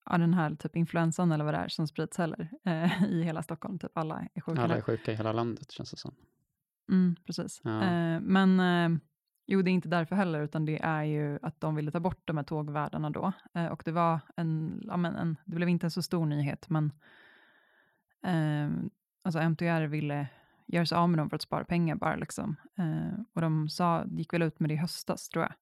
ja, 0.09 0.17
den 0.17 0.33
här 0.33 0.55
typ 0.55 0.75
influensan 0.75 1.31
eller 1.31 1.45
vad 1.45 1.53
det 1.53 1.57
är 1.57 1.67
som 1.67 1.87
sprids 1.87 2.17
heller 2.17 2.49
eh, 2.65 3.03
i 3.09 3.23
hela 3.23 3.43
Stockholm. 3.43 3.79
Typ 3.79 3.97
alla 3.97 4.27
är 4.33 4.41
sjuka. 4.41 4.61
Alla 4.61 4.77
är 4.77 4.81
sjuka 4.81 5.11
i 5.11 5.15
hela 5.15 5.31
landet 5.31 5.71
känns 5.71 5.91
det 5.91 5.97
som. 5.97 6.15
Mm, 6.89 7.15
precis. 7.25 7.61
Ja. 7.63 7.83
Eh, 7.83 8.19
men 8.19 8.59
eh, 8.59 8.99
jo, 9.47 9.61
det 9.61 9.71
är 9.71 9.73
inte 9.73 9.89
därför 9.89 10.15
heller, 10.15 10.41
utan 10.41 10.65
det 10.65 10.79
är 10.81 11.03
ju 11.03 11.39
att 11.41 11.61
de 11.61 11.75
ville 11.75 11.91
ta 11.91 11.99
bort 11.99 12.21
de 12.25 12.37
här 12.37 12.43
tågvärdarna 12.43 13.09
då. 13.09 13.31
Eh, 13.53 13.67
och 13.67 13.81
det 13.85 13.91
var 13.91 14.19
en, 14.35 14.81
ja, 14.87 14.97
men 14.97 15.15
en, 15.15 15.37
det 15.45 15.55
blev 15.55 15.69
inte 15.69 15.85
en 15.85 15.91
så 15.91 16.01
stor 16.01 16.25
nyhet, 16.25 16.69
men 16.69 16.91
eh, 18.23 18.89
alltså 19.23 19.39
MTR 19.39 19.87
ville 19.87 20.27
göra 20.67 20.85
sig 20.85 20.97
av 20.97 21.09
med 21.09 21.19
dem 21.19 21.29
för 21.29 21.35
att 21.35 21.41
spara 21.41 21.63
pengar 21.63 21.95
bara. 21.95 22.15
Liksom. 22.15 22.55
Eh, 22.77 23.19
och 23.33 23.41
de 23.41 23.69
sa, 23.69 24.05
gick 24.05 24.33
väl 24.33 24.41
ut 24.41 24.59
med 24.59 24.69
det 24.69 24.73
i 24.73 24.77
höstas, 24.77 25.29
tror 25.29 25.43
jag. 25.43 25.53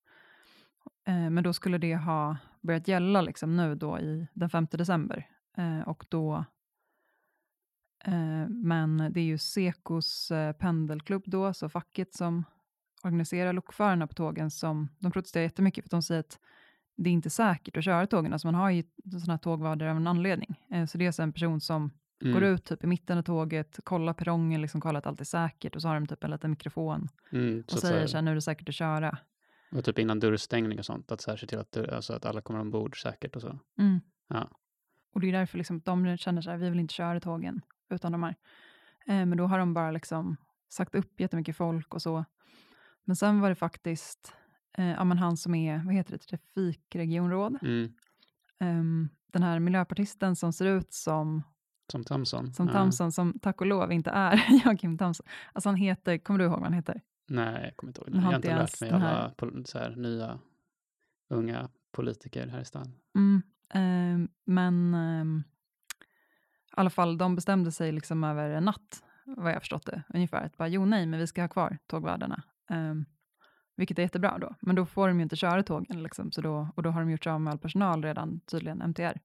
Eh, 1.16 1.30
men 1.30 1.44
då 1.44 1.54
skulle 1.54 1.78
det 1.78 1.96
ha 1.96 2.38
börjat 2.66 2.88
gälla 2.88 3.22
liksom 3.22 3.58
nu 3.58 3.76
då 3.76 4.00
i 4.00 4.28
den 4.34 4.50
5 4.50 4.68
december. 4.72 5.30
Eh, 5.58 5.80
och 5.88 6.06
då 6.10 6.46
Eh, 8.06 8.48
men 8.50 8.98
det 9.12 9.20
är 9.20 9.26
ju 9.26 9.38
Sekos 9.38 10.32
eh, 10.32 10.52
pendelklubb 10.52 11.24
då, 11.26 11.54
så 11.54 11.70
facket 11.70 12.14
som 12.14 12.44
organiserar 13.04 13.54
lokförarna 13.54 14.08
på 14.08 14.14
tågen, 14.14 14.52
som 14.52 14.90
de 15.00 15.12
protesterar 15.12 15.44
jättemycket 15.44 15.84
för 15.84 15.88
att 15.88 15.92
de 15.92 16.02
säger 16.02 16.20
att 16.20 16.40
det 16.98 17.10
är 17.10 17.14
inte 17.14 17.30
säkert 17.30 17.78
att 17.78 17.84
köra 17.84 18.08
tågen. 18.08 18.34
Alltså 18.34 18.48
man 18.48 18.56
har 18.56 18.70
ju 18.70 18.84
sådana 19.12 19.34
här 19.34 19.38
tågvärder 19.38 19.86
av 19.88 19.98
en 19.98 20.08
anledning. 20.08 20.66
Eh, 20.72 20.86
så 20.86 20.98
det 20.98 21.20
är 21.20 21.22
en 21.22 21.34
person 21.34 21.62
som 21.62 21.92
Mm. 22.22 22.34
går 22.34 22.44
ut 22.44 22.66
typ 22.66 22.84
i 22.84 22.88
mitten 22.88 23.18
av 23.18 23.22
tåget, 23.22 23.80
kollar 23.84 24.14
perrongen, 24.14 24.62
liksom 24.62 24.82
kollar 24.82 24.98
att 25.00 25.06
allt 25.06 25.22
är 25.22 25.26
säkert 25.26 25.76
och 25.76 25.82
så 25.82 25.88
har 25.88 25.96
de 25.96 26.08
typ 26.08 26.24
en 26.24 26.32
liten 26.32 26.50
mikrofon 26.50 27.08
Mm, 27.32 27.64
och 27.66 27.72
så 27.72 27.78
säger 27.78 28.08
så 28.08 28.18
här, 28.18 28.22
nu 28.22 28.32
är 28.32 28.36
det 28.36 28.42
säkert 28.42 28.70
att 28.70 28.76
köra. 28.76 29.18
Och 29.76 29.86
typ 29.86 30.00
innan 30.00 30.20
dörrstängning 30.20 30.80
och 30.80 30.86
sånt, 30.86 31.12
att 31.12 31.22
så 31.22 31.32
här, 31.32 31.38
se 31.38 31.48
till 31.48 31.60
att, 31.60 31.78
alltså, 31.78 32.14
att 32.14 32.26
alla 32.26 32.42
kommer 32.42 32.60
ombord 32.60 33.02
säkert 33.02 33.36
och 33.36 33.42
så. 33.42 33.60
Mm. 33.80 34.00
Ja. 34.28 34.50
Och 35.14 35.22
det 35.22 35.28
är 35.28 35.34
därför 35.34 35.58
liksom 35.58 35.80
de 35.80 36.18
känner 36.18 36.42
så 36.42 36.50
här, 36.50 36.58
vi 36.58 36.70
vill 36.70 36.80
inte 36.80 36.94
köra 36.94 37.20
tågen 37.20 37.62
utan 37.90 38.12
de 38.12 38.24
här. 38.24 38.36
Eh, 39.06 39.26
men 39.26 39.38
då 39.38 39.48
har 39.48 39.60
de 39.60 39.74
bara 39.74 39.92
liksom 39.92 40.38
sagt 40.70 40.96
upp 40.96 41.20
jättemycket 41.20 41.58
folk 41.58 41.94
och 41.94 42.02
så. 42.02 42.26
Men 43.04 43.16
sen 43.16 43.40
var 43.40 43.50
det 43.50 43.56
faktiskt 43.56 44.34
eh, 44.78 44.90
ja, 44.92 45.04
men 45.04 45.18
han 45.18 45.38
som 45.38 45.56
är, 45.56 45.82
vad 45.86 45.94
heter 45.94 46.12
det, 46.12 46.18
trafikregionråd. 46.18 47.58
Mm. 47.62 47.94
Ehm, 48.60 49.10
den 49.28 49.44
här 49.44 49.60
miljöpartisten 49.60 50.36
som 50.36 50.54
ser 50.54 50.66
ut 50.66 50.94
som, 50.94 51.44
Som 51.92 52.04
Thomson. 52.04 52.54
som 52.54 52.68
Ja. 52.68 52.74
Thomson, 52.74 53.12
som 53.12 53.40
tack 53.40 53.62
och 53.62 53.68
lov 53.68 53.92
inte 53.92 54.10
är 54.10 54.44
Joakim 54.66 54.98
Thomson. 54.98 55.26
Alltså 55.54 55.70
han 55.70 55.76
heter, 55.76 56.18
kommer 56.18 56.40
du 56.40 56.46
ihåg 56.46 56.54
vad 56.54 56.64
han 56.64 56.74
heter? 56.74 57.02
Nej, 57.28 57.64
jag 57.64 57.78
kommer 57.78 57.90
inte 57.90 58.02
ihåg. 58.02 58.10
Jag 58.16 58.22
har 58.22 58.36
inte 58.36 58.56
lärt 58.56 58.82
mig 58.82 58.90
alla 58.90 59.34
så 59.66 59.80
här, 59.80 59.96
nya 59.96 60.40
unga 61.30 61.70
politiker 61.92 62.48
här 62.48 62.60
i 62.62 62.66
stan. 62.66 62.94
Mm, 63.16 63.42
ehm, 63.74 64.30
men 64.46 64.94
ehm, 64.94 65.44
i 66.72 66.74
alla 66.78 66.90
fall, 66.90 67.18
de 67.18 67.36
bestämde 67.36 67.72
sig 67.72 67.92
liksom 67.92 68.24
över 68.24 68.50
en 68.50 68.66
natt, 68.66 69.04
vad 69.26 69.52
jag 69.54 69.62
förstått 69.62 69.86
det, 69.86 70.04
ungefär. 70.14 70.46
Att 70.46 70.58
bara, 70.58 70.68
jo, 70.68 70.86
nej, 70.86 71.06
men 71.06 71.20
vi 71.20 71.28
ska 71.28 71.42
ha 71.42 71.48
kvar 71.48 71.78
tågvärdarna. 71.88 72.44
Ehm, 72.70 73.06
vilket 73.76 74.00
är 74.00 74.04
jättebra 74.04 74.38
då. 74.38 74.56
Men 74.62 74.76
då 74.76 74.86
får 74.86 75.08
de 75.08 75.18
ju 75.18 75.24
inte 75.24 75.36
köra 75.36 75.64
tågen, 75.64 76.04
liksom, 76.04 76.32
så 76.32 76.42
då, 76.42 76.70
och 76.76 76.84
då 76.84 76.90
har 76.90 77.00
de 77.02 77.12
gjort 77.12 77.24
sig 77.24 77.32
av 77.34 77.42
med 77.42 77.52
all 77.52 77.60
personal 77.60 78.04
redan, 78.04 78.40
tydligen 78.40 78.82
MTR. 78.82 79.20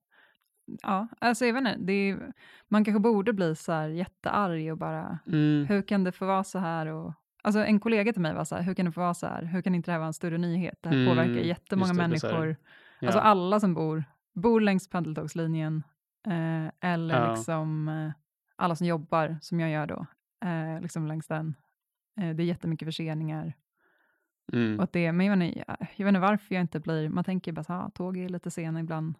Ja, 0.81 1.07
alltså 1.19 1.45
jag 1.45 1.53
vet 1.53 1.59
inte, 1.59 1.77
det 1.85 1.93
är, 1.93 2.33
man 2.67 2.85
kanske 2.85 2.99
borde 2.99 3.33
bli 3.33 3.55
så 3.55 3.71
här 3.71 3.87
jättearg 3.87 4.71
och 4.71 4.77
bara, 4.77 5.19
Mm. 5.27 5.65
hur 5.69 5.81
kan 5.81 6.03
det 6.03 6.11
få 6.11 6.25
vara 6.25 6.43
så 6.43 6.59
här? 6.59 6.85
Och, 6.87 7.13
alltså 7.41 7.59
en 7.65 7.79
kollega 7.79 8.13
till 8.13 8.21
mig 8.21 8.33
var 8.33 8.45
så 8.45 8.55
här, 8.55 8.61
hur 8.63 8.73
kan 8.73 8.85
det 8.85 8.91
få 8.91 9.01
vara 9.01 9.13
så 9.13 9.27
här? 9.27 9.43
Hur 9.43 9.61
kan 9.61 9.75
inte 9.75 9.87
det 9.87 9.93
här 9.93 9.99
vara 9.99 10.07
en 10.07 10.13
större 10.13 10.37
nyhet? 10.37 10.77
Det 10.81 10.89
här 10.89 10.95
Mm, 10.95 11.09
påverkar 11.09 11.41
jättemånga 11.47 11.93
det, 11.93 11.97
människor. 11.97 12.55
Ja. 12.99 13.07
Alltså 13.07 13.19
alla 13.19 13.59
som 13.59 13.73
bor, 13.73 14.03
bor 14.33 14.61
längs 14.61 14.89
pendeltågslinjen 14.89 15.83
eh, 16.27 16.89
eller 16.91 17.15
Ja. 17.25 17.35
liksom 17.35 17.87
eh, 17.87 18.11
alla 18.55 18.75
som 18.75 18.87
jobbar, 18.87 19.37
som 19.41 19.59
jag 19.59 19.69
gör 19.69 19.87
då, 19.87 20.05
eh, 20.47 20.81
liksom 20.81 21.07
längs 21.07 21.27
den. 21.27 21.55
Eh, 22.21 22.29
det 22.35 22.43
är 22.43 22.45
jättemycket 22.47 22.85
förseningar. 22.85 23.53
mm. 24.53 24.79
Och 24.79 24.89
det, 24.91 25.11
men 25.11 25.25
jag 25.25 25.37
vet, 25.37 25.45
inte, 25.47 25.63
jag, 25.97 26.05
vet 26.05 26.07
inte 26.09 26.19
varför 26.19 26.55
jag 26.55 26.61
inte 26.61 26.79
blir, 26.79 27.09
man 27.09 27.23
tänker 27.23 27.51
bara 27.51 27.63
så 27.63 27.73
här, 27.73 27.85
ah, 27.85 27.89
tåg 27.89 28.17
är 28.17 28.29
lite 28.29 28.51
sena 28.51 28.79
ibland. 28.79 29.15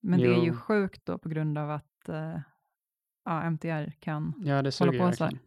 Men 0.00 0.20
det 0.20 0.26
är 0.26 0.40
ju 0.42 0.46
Jo. 0.48 0.54
sjukt 0.54 1.06
då 1.06 1.18
på 1.18 1.28
grund 1.28 1.58
av 1.58 1.70
att 1.70 2.08
eh, 2.08 2.38
ja, 3.24 3.42
MTR 3.50 3.90
kan, 4.00 4.34
Ja, 4.38 4.62
ju 4.64 4.98
på 4.98 5.12
så 5.12 5.24
här. 5.24 5.38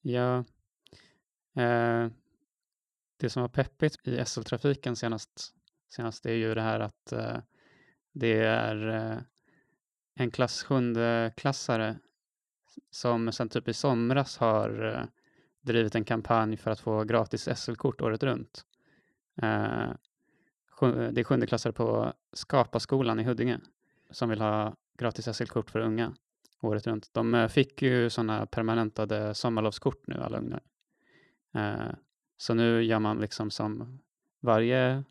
Ja. 0.00 0.44
Eh, 1.54 2.08
det 3.16 3.30
som 3.30 3.42
var 3.42 3.48
peppigt 3.48 4.08
i 4.08 4.24
SL-trafiken 4.24 4.96
senast, 4.96 5.54
senast 5.88 6.26
är 6.26 6.34
ju 6.34 6.54
det 6.54 6.62
här 6.62 6.80
att 6.80 7.12
eh, 7.12 7.36
det 8.12 8.40
är 8.42 8.88
eh, 8.88 9.18
en 10.14 10.30
klass 10.30 10.66
klassare 11.36 11.96
som 12.90 13.32
sen 13.32 13.48
typ 13.48 13.68
i 13.68 13.72
somras 13.72 14.38
har 14.38 14.84
eh, 14.84 15.04
drivit 15.60 15.94
en 15.94 16.04
kampanj 16.04 16.56
för 16.56 16.70
att 16.70 16.80
få 16.80 17.04
gratis 17.04 17.48
SL-kort 17.56 18.00
året 18.00 18.22
runt. 18.22 18.64
Eh, 19.42 19.90
det 20.80 21.20
är 21.20 21.24
sjundeklassare 21.24 21.72
på 21.72 22.12
Skapaskolan 22.32 23.20
i 23.20 23.24
Huddinge 23.24 23.60
som 24.10 24.28
vill 24.28 24.40
ha 24.40 24.76
gratis 24.98 25.36
SL-kort 25.36 25.70
för 25.70 25.80
unga 25.80 26.14
året 26.60 26.86
runt. 26.86 27.14
De 27.14 27.34
eh, 27.34 27.48
fick 27.48 27.82
ju 27.82 28.10
sådana 28.10 28.46
permanentade 28.46 29.34
sommarlovskort 29.34 30.06
nu, 30.06 30.14
alla 30.14 30.38
ungar. 30.38 30.60
Eh, 31.54 31.94
så 32.36 32.54
nu 32.54 32.82
gör 32.82 32.98
man 32.98 33.18
liksom 33.18 33.50
som 33.50 33.98
varje 34.40 35.04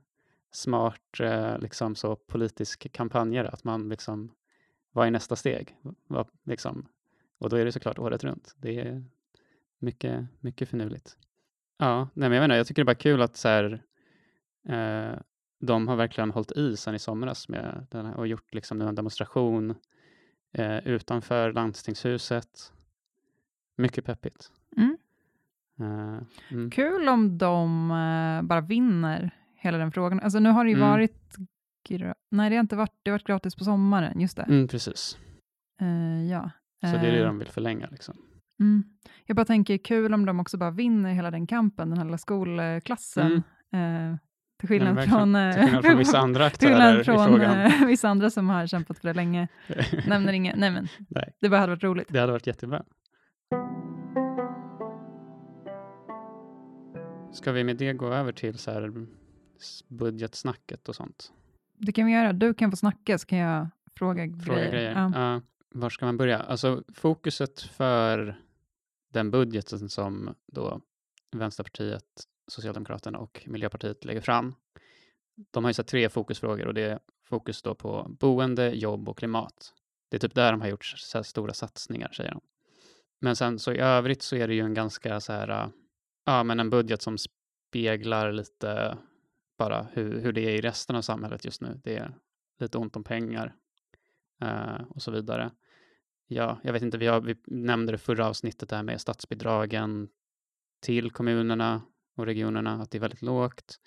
smart 0.51 1.19
eh, 1.19 1.59
liksom 1.59 1.95
så 1.95 2.15
politisk 2.15 2.91
kampanjare, 2.91 3.49
att 3.49 3.63
man 3.63 3.89
liksom, 3.89 4.31
vad 4.91 5.07
är 5.07 5.11
nästa 5.11 5.35
steg? 5.35 5.77
Vad, 6.07 6.27
liksom, 6.43 6.87
och 7.37 7.49
då 7.49 7.55
är 7.55 7.65
det 7.65 7.71
såklart 7.71 7.99
året 7.99 8.23
runt. 8.23 8.55
Det 8.57 8.79
är 8.79 9.03
mycket, 9.79 10.25
mycket 10.39 10.69
finurligt. 10.69 11.17
Ja, 11.77 12.09
nej 12.13 12.29
men 12.29 12.31
jag 12.31 12.43
menar, 12.43 12.55
jag 12.55 12.67
tycker 12.67 12.81
det 12.81 12.83
är 12.83 12.95
bara 12.95 13.01
kul 13.01 13.21
att 13.21 13.37
så 13.37 13.47
här, 13.47 13.83
eh, 14.67 15.19
de 15.59 15.87
har 15.87 15.95
verkligen 15.95 16.31
hållit 16.31 16.51
i 16.51 16.77
sen 16.77 16.95
i 16.95 16.99
somras 16.99 17.49
med 17.49 17.87
den 17.91 18.05
här, 18.05 18.15
och 18.15 18.27
gjort 18.27 18.53
liksom 18.53 18.81
en 18.81 18.95
demonstration 18.95 19.75
eh, 20.51 20.87
utanför 20.87 21.53
landstingshuset. 21.53 22.73
Mycket 23.75 24.05
peppigt. 24.05 24.51
Mm. 25.81 26.15
Eh, 26.15 26.21
mm. 26.51 26.71
Kul 26.71 27.07
om 27.09 27.37
de 27.37 27.91
eh, 27.91 28.47
bara 28.47 28.61
vinner 28.61 29.31
hela 29.55 29.77
den 29.77 29.91
frågan. 29.91 30.19
Alltså 30.19 30.39
nu 30.39 30.49
har 30.49 30.63
det 30.65 30.69
ju 30.71 30.77
Mm. 30.77 30.89
varit, 30.89 31.35
nej 32.31 32.49
det 32.49 32.55
har 32.55 32.61
inte 32.61 32.75
varit, 32.75 32.93
det 33.03 33.09
har 33.11 33.13
varit 33.13 33.27
gratis 33.27 33.55
på 33.55 33.63
sommaren, 33.63 34.19
just 34.19 34.37
det. 34.37 34.43
Mm, 34.43 34.67
precis. 34.67 35.17
Eh, 35.81 36.23
ja. 36.31 36.49
Så 36.81 36.87
det 36.87 37.07
är 37.07 37.11
det 37.11 37.23
de 37.23 37.39
vill 37.39 37.47
förlänga. 37.47 37.87
Liksom. 37.91 38.15
Mm. 38.59 38.83
Jag 39.25 39.35
bara 39.35 39.45
tänker, 39.45 39.77
kul 39.77 40.13
om 40.13 40.25
de 40.25 40.39
också 40.39 40.57
bara 40.57 40.71
vinner 40.71 41.13
hela 41.13 41.31
den 41.31 41.47
kampen, 41.47 41.89
den 41.89 41.97
här 41.97 42.05
lilla 42.05 42.17
skolklassen. 42.17 43.31
Eh, 43.73 44.15
till 44.59 44.67
skillnad 44.67 44.87
Mm. 44.91 44.95
verkligen. 44.95 45.19
från, 45.19 45.53
Till 45.53 45.63
skillnad 45.63 45.85
från 45.85 45.97
vissa 45.97 46.17
andra 46.25 46.49
till 46.49 46.67
skillnad 46.67 46.87
aktörer 46.87 47.01
i 47.01 47.03
från 47.03 47.27
frågan. 47.39 47.57
eh, 47.59 47.85
vissa 47.85 48.09
andra 48.09 48.29
som 48.29 48.49
har 48.49 48.67
kämpat 48.67 48.99
för 48.99 49.07
det 49.07 49.13
länge. 49.13 49.47
Nämner 50.07 50.33
inga, 50.33 50.55
nej 50.55 50.71
men, 50.71 50.87
Nej, 51.09 51.33
det 51.41 51.49
bara 51.49 51.59
hade 51.59 51.71
varit 51.71 51.83
roligt. 51.83 52.07
det 52.09 52.19
hade 52.19 52.31
varit 52.31 52.47
jättebra. 52.47 52.83
Ska 57.33 57.51
vi 57.51 57.63
med 57.63 57.77
det 57.77 57.93
gå 57.93 58.13
över 58.13 58.31
till 58.31 58.57
så 58.57 58.71
här 58.71 59.05
budgetsnacket 59.87 60.89
och 60.89 60.95
sånt? 60.95 61.31
Det 61.77 61.91
kan 61.91 62.05
vi 62.05 62.11
göra, 62.11 62.33
du 62.33 62.53
kan 62.53 62.71
få 62.71 62.77
snacka 62.77 63.17
så 63.17 63.25
kan 63.27 63.37
jag 63.39 63.67
fråga, 63.95 64.33
Fråga 64.45 64.57
grejer. 64.59 64.71
grejer. 64.71 64.91
Ja. 64.91 65.11
Ja, 65.15 65.41
var 65.69 65.89
ska 65.89 66.05
man 66.05 66.17
börja? 66.17 66.39
Alltså 66.39 66.83
fokuset 66.93 67.61
för 67.61 68.35
den 69.13 69.31
budgeten 69.31 69.89
som 69.89 70.35
då 70.47 70.81
Vänsterpartiet, 71.31 72.03
Socialdemokraterna 72.47 73.17
och 73.17 73.43
Miljöpartiet 73.47 74.05
lägger 74.05 74.21
fram. 74.21 74.55
De 75.51 75.63
har 75.63 75.69
ju 75.69 75.73
så 75.73 75.83
tre 75.83 76.09
fokusfrågor 76.09 76.67
och 76.67 76.73
det 76.73 76.81
är 76.81 76.99
fokus 77.25 77.61
då 77.61 77.75
på 77.75 78.15
boende, 78.19 78.69
jobb 78.69 79.09
och 79.09 79.17
klimat. 79.17 79.73
Det 80.09 80.17
är 80.17 80.19
typ 80.19 80.35
där 80.35 80.51
de 80.51 80.61
har 80.61 80.67
gjort 80.67 80.85
så 80.85 81.17
här 81.17 81.23
stora 81.23 81.53
satsningar, 81.53 82.11
säger 82.11 82.31
de. 82.31 82.41
Men 83.19 83.35
sen 83.35 83.59
så 83.59 83.73
i 83.73 83.79
övrigt 83.79 84.21
så 84.21 84.35
är 84.35 84.47
det 84.47 84.53
ju 84.53 84.61
en 84.61 84.73
ganska 84.73 85.19
så 85.19 85.33
här, 85.33 85.69
ja 86.25 86.43
men 86.43 86.59
en 86.59 86.69
budget 86.69 87.01
som 87.01 87.17
speglar 87.17 88.31
lite 88.31 88.97
bara 89.57 89.87
hur, 89.93 90.21
hur 90.21 90.31
det 90.31 90.41
är 90.41 90.55
i 90.55 90.61
resten 90.61 90.95
av 90.95 91.01
samhället 91.01 91.45
just 91.45 91.61
nu. 91.61 91.81
Det 91.83 91.95
är 91.95 92.13
lite 92.59 92.77
ont 92.77 92.95
om 92.95 93.03
pengar 93.03 93.55
eh, 94.41 94.81
och 94.89 95.01
så 95.01 95.11
vidare. 95.11 95.51
Ja, 96.27 96.59
jag 96.63 96.73
vet 96.73 96.81
inte, 96.81 96.97
vi, 96.97 97.07
har, 97.07 97.21
vi 97.21 97.35
nämnde 97.45 97.91
det 97.91 97.97
förra 97.97 98.27
avsnittet 98.27 98.69
det 98.69 98.75
här 98.75 98.83
med 98.83 99.01
statsbidragen 99.01 100.09
till 100.81 101.11
kommunerna 101.11 101.81
och 102.15 102.25
regionerna, 102.25 102.81
att 102.81 102.91
det 102.91 102.97
är 102.97 102.99
väldigt 102.99 103.21
lågt. 103.21 103.79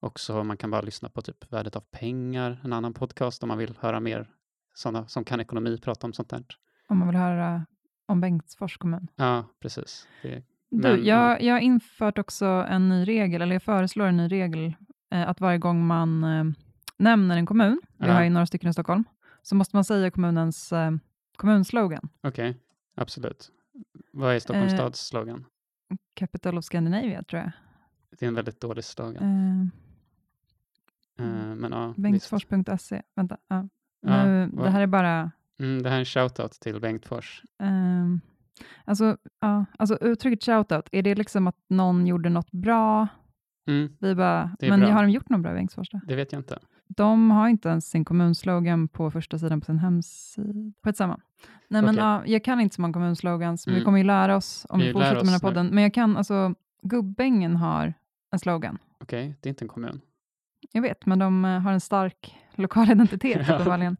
Också 0.00 0.44
man 0.44 0.56
kan 0.56 0.70
bara 0.70 0.80
lyssna 0.80 1.08
på 1.08 1.22
typ 1.22 1.52
värdet 1.52 1.76
av 1.76 1.80
pengar, 1.80 2.60
en 2.64 2.72
annan 2.72 2.94
podcast 2.94 3.42
om 3.42 3.48
man 3.48 3.58
vill 3.58 3.76
höra 3.80 4.00
mer 4.00 4.30
sådana 4.74 5.08
som 5.08 5.24
kan 5.24 5.40
ekonomi 5.40 5.78
prata 5.78 6.06
om 6.06 6.12
sånt 6.12 6.28
där. 6.28 6.44
Om 6.88 6.98
man 6.98 7.08
vill 7.08 7.16
höra 7.16 7.66
om 8.06 8.20
Bengtsfors 8.20 8.78
kommun. 8.78 9.08
Ja, 9.16 9.44
precis. 9.60 10.08
Det, 10.22 10.44
Du, 10.70 10.76
Men, 10.88 11.04
jag, 11.04 11.42
jag 11.42 11.54
har 11.54 11.60
infört 11.60 12.18
också 12.18 12.46
en 12.46 12.88
ny 12.88 13.04
regel, 13.04 13.42
eller 13.42 13.52
jag 13.54 13.62
föreslår 13.62 14.06
en 14.06 14.16
ny 14.16 14.28
regel, 14.28 14.74
eh, 15.10 15.28
att 15.28 15.40
varje 15.40 15.58
gång 15.58 15.86
man 15.86 16.24
eh, 16.24 16.44
nämner 16.96 17.36
en 17.36 17.46
kommun, 17.46 17.80
vi 17.96 18.06
Ja. 18.06 18.12
har 18.12 18.22
ju 18.24 18.30
några 18.30 18.46
stycken 18.46 18.70
i 18.70 18.72
Stockholm, 18.72 19.04
så 19.42 19.54
måste 19.54 19.76
man 19.76 19.84
säga 19.84 20.10
kommunens 20.10 20.72
eh, 20.72 20.90
kommunslogan. 21.36 22.08
Okej, 22.22 22.56
absolut. 22.94 23.50
Vad 24.12 24.34
är 24.34 24.38
Stockholms 24.38 24.72
Eh, 24.72 24.76
stads 24.78 25.06
slogan? 25.06 25.44
Capital 26.14 26.58
of 26.58 26.64
Scandinavia 26.64 27.22
tror 27.22 27.42
jag. 27.42 27.50
Det 28.18 28.24
är 28.26 28.28
en 28.28 28.34
väldigt 28.34 28.60
dålig 28.60 28.84
slogan. 28.84 29.22
Eh, 29.22 29.66
Eh, 31.18 31.54
men 31.54 31.72
ja. 31.72 31.94
Bengtsfors.se. 31.96 33.02
Vänta, 33.14 33.36
ja. 33.48 33.68
Ja, 34.00 34.24
nu, 34.26 34.50
vad- 34.52 34.66
det 34.66 34.70
här 34.70 34.80
är 34.80 34.86
bara... 34.86 35.30
Mm, 35.58 35.82
det 35.82 35.88
här 35.88 35.96
är 35.96 36.00
en 36.00 36.04
shoutout 36.04 36.52
till 36.52 36.80
Bengtfors. 36.80 37.42
ehm, 37.58 38.20
alltså, 38.84 39.16
ja, 39.40 39.64
alltså 39.78 39.98
uttrycket 40.00 40.44
shoutout, 40.44 40.88
är 40.92 41.02
det 41.02 41.14
liksom 41.14 41.46
att 41.46 41.56
någon 41.68 42.06
gjorde 42.06 42.28
något 42.28 42.50
bra? 42.50 43.08
Mm, 43.68 43.96
Vi 44.00 44.14
bara, 44.14 44.56
men 44.60 44.80
bra. 44.80 44.88
har 44.90 45.02
de 45.02 45.10
gjort 45.10 45.28
något 45.28 45.40
bra 45.40 45.52
i 45.52 45.54
Bengtsfors 45.54 45.90
då? 45.90 46.00
det 46.06 46.16
vet 46.16 46.32
jag 46.32 46.40
inte. 46.40 46.58
De 46.88 47.30
har 47.30 47.48
inte 47.48 47.68
ens 47.68 47.90
sin 47.90 48.04
kommunslogan 48.04 48.88
på 48.88 49.10
första 49.10 49.38
sidan 49.38 49.60
på 49.60 49.64
sin 49.64 49.78
hemsida. 49.78 50.72
Skitsamma. 50.84 51.20
Nej, 51.68 51.82
men 51.82 51.94
Okej. 51.94 52.04
ja, 52.04 52.22
jag 52.26 52.44
kan 52.44 52.60
inte 52.60 52.74
så 52.74 52.80
många 52.82 52.92
kommunslogans, 52.94 53.66
men 53.66 53.74
vi 53.74 53.78
Mm. 53.80 53.84
kommer 53.84 53.98
ju 53.98 54.04
lära 54.04 54.36
oss 54.36 54.66
om 54.68 54.80
Vi 54.80 54.86
vi, 54.86 54.92
fortsätter 54.92 55.14
med 55.14 55.24
den 55.24 55.28
här 55.32 55.38
nu. 55.38 55.48
podden. 55.48 55.66
Men 55.66 55.82
jag 55.82 55.94
kan, 55.94 56.16
alltså, 56.16 56.54
Gubbängen 56.82 57.56
har 57.56 57.94
en 58.32 58.38
slogan. 58.38 58.78
Okej, 59.00 59.34
det 59.40 59.48
är 59.48 59.50
inte 59.50 59.64
en 59.64 59.68
kommun. 59.68 60.00
Jag 60.72 60.82
vet, 60.82 61.06
men 61.06 61.18
de 61.18 61.44
eh, 61.44 61.60
har 61.60 61.72
en 61.72 61.80
stark 61.80 62.36
lokal 62.54 62.90
identitet 62.90 63.46
Ja. 63.48 63.54
uppenbarligen. 63.54 63.96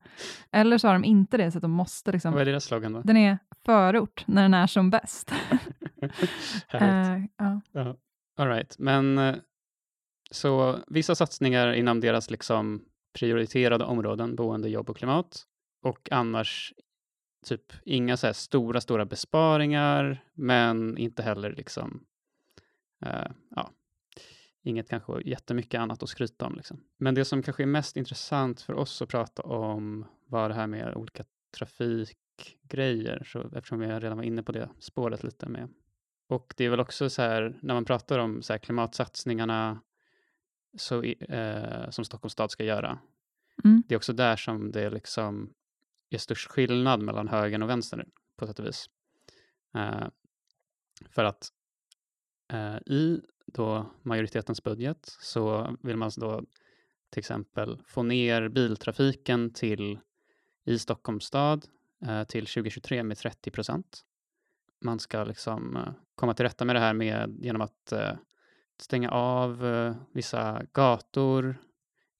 Eller 0.52 0.78
så 0.78 0.86
har 0.88 0.94
de 0.94 1.04
inte 1.04 1.36
det, 1.36 1.50
så 1.50 1.58
att 1.58 1.62
de 1.62 1.70
måste 1.70 2.12
liksom... 2.12 2.32
Vad 2.32 2.40
är 2.42 2.46
deras 2.46 2.64
slogan 2.64 2.92
då? 2.92 3.00
Den 3.02 3.16
är 3.16 3.38
förort 3.64 4.24
när 4.26 4.42
den 4.42 4.54
är 4.54 4.66
som 4.66 4.90
bäst. 4.90 5.30
Härligt. 6.68 7.30
Eh, 7.40 7.46
ja. 7.46 7.60
Ja. 7.72 7.96
All 8.36 8.48
right. 8.48 8.78
Men 8.78 9.18
eh, 9.18 9.34
så 10.30 10.78
vissa 10.86 11.14
satsningar 11.14 11.72
inom 11.72 12.00
deras 12.00 12.30
liksom 12.30 12.84
prioriterade 13.18 13.84
områden, 13.84 14.36
boende, 14.36 14.68
jobb 14.68 14.90
och 14.90 14.96
klimat. 14.96 15.42
Och 15.82 16.08
annars 16.10 16.72
typ 17.46 17.72
inga 17.84 18.16
så 18.16 18.34
stora, 18.34 18.80
stora 18.80 19.04
besparingar, 19.04 20.24
men 20.34 20.98
inte 20.98 21.22
heller 21.22 21.52
liksom, 21.52 22.04
eh, 23.04 23.30
ja, 23.56 23.70
inget 24.62 24.88
kanske 24.88 25.20
jättemycket 25.24 25.80
annat 25.80 26.02
att 26.02 26.08
skryta 26.08 26.46
om. 26.46 26.54
Liksom. 26.56 26.84
Men 26.96 27.14
det 27.14 27.24
som 27.24 27.42
kanske 27.42 27.62
är 27.62 27.66
mest 27.66 27.96
intressant 27.96 28.60
för 28.60 28.72
oss 28.72 29.02
att 29.02 29.08
prata 29.08 29.42
om 29.42 30.06
var 30.26 30.48
det 30.48 30.54
här 30.54 30.66
med 30.66 30.94
olika 30.96 31.24
trafikgrejer, 31.58 33.22
så, 33.26 33.50
eftersom 33.56 33.78
vi 33.78 33.86
redan 33.86 34.16
var 34.16 34.24
inne 34.24 34.42
på 34.42 34.52
det 34.52 34.68
spåret 34.78 35.24
lite 35.24 35.48
med 35.48 35.68
och 36.28 36.54
det 36.56 36.64
är 36.64 36.70
väl 36.70 36.80
också 36.80 37.10
så 37.10 37.22
här, 37.22 37.58
när 37.62 37.74
man 37.74 37.84
pratar 37.84 38.18
om 38.18 38.42
så 38.42 38.52
här 38.52 38.58
klimatsatsningarna 38.58 39.80
så, 40.78 41.02
eh, 41.02 41.90
som 41.90 42.04
Stockholms 42.04 42.32
stad 42.32 42.50
ska 42.50 42.64
göra, 42.64 42.98
Mm. 43.64 43.82
det 43.88 43.94
är 43.94 43.96
också 43.96 44.12
där 44.12 44.36
som 44.36 44.72
det 44.72 44.90
liksom 44.90 45.54
är 46.10 46.18
störst 46.18 46.48
skillnad 46.48 47.02
mellan 47.02 47.28
högern 47.28 47.62
och 47.62 47.68
vänster 47.68 48.06
på 48.36 48.46
sätt 48.46 48.58
och 48.58 48.66
vis. 48.66 48.90
Eh, 49.74 50.08
för 51.08 51.24
att 51.24 51.48
eh, 52.52 52.76
i 52.76 53.20
då 53.54 53.90
majoritetens 54.02 54.62
budget 54.62 55.16
så 55.20 55.76
vill 55.82 55.96
man 55.96 56.10
då 56.16 56.42
till 57.10 57.18
exempel 57.18 57.78
få 57.86 58.02
ner 58.02 58.48
biltrafiken 58.48 59.52
till 59.52 59.98
i 60.64 60.78
Stockholms 60.78 61.24
stad 61.24 61.66
eh, 62.06 62.24
till 62.24 62.46
2023 62.46 63.02
med 63.02 63.18
30 63.18 63.50
procent. 63.50 64.00
Man 64.80 64.98
ska 64.98 65.24
liksom 65.24 65.76
eh, 65.76 65.92
komma 66.14 66.34
till 66.34 66.44
rätta 66.44 66.64
med 66.64 66.76
det 66.76 66.80
här 66.80 66.94
med, 66.94 67.36
genom 67.40 67.62
att 67.62 67.92
eh, 67.92 68.12
stänga 68.80 69.10
av 69.10 69.66
eh, 69.66 69.96
vissa 70.12 70.62
gator, 70.72 71.56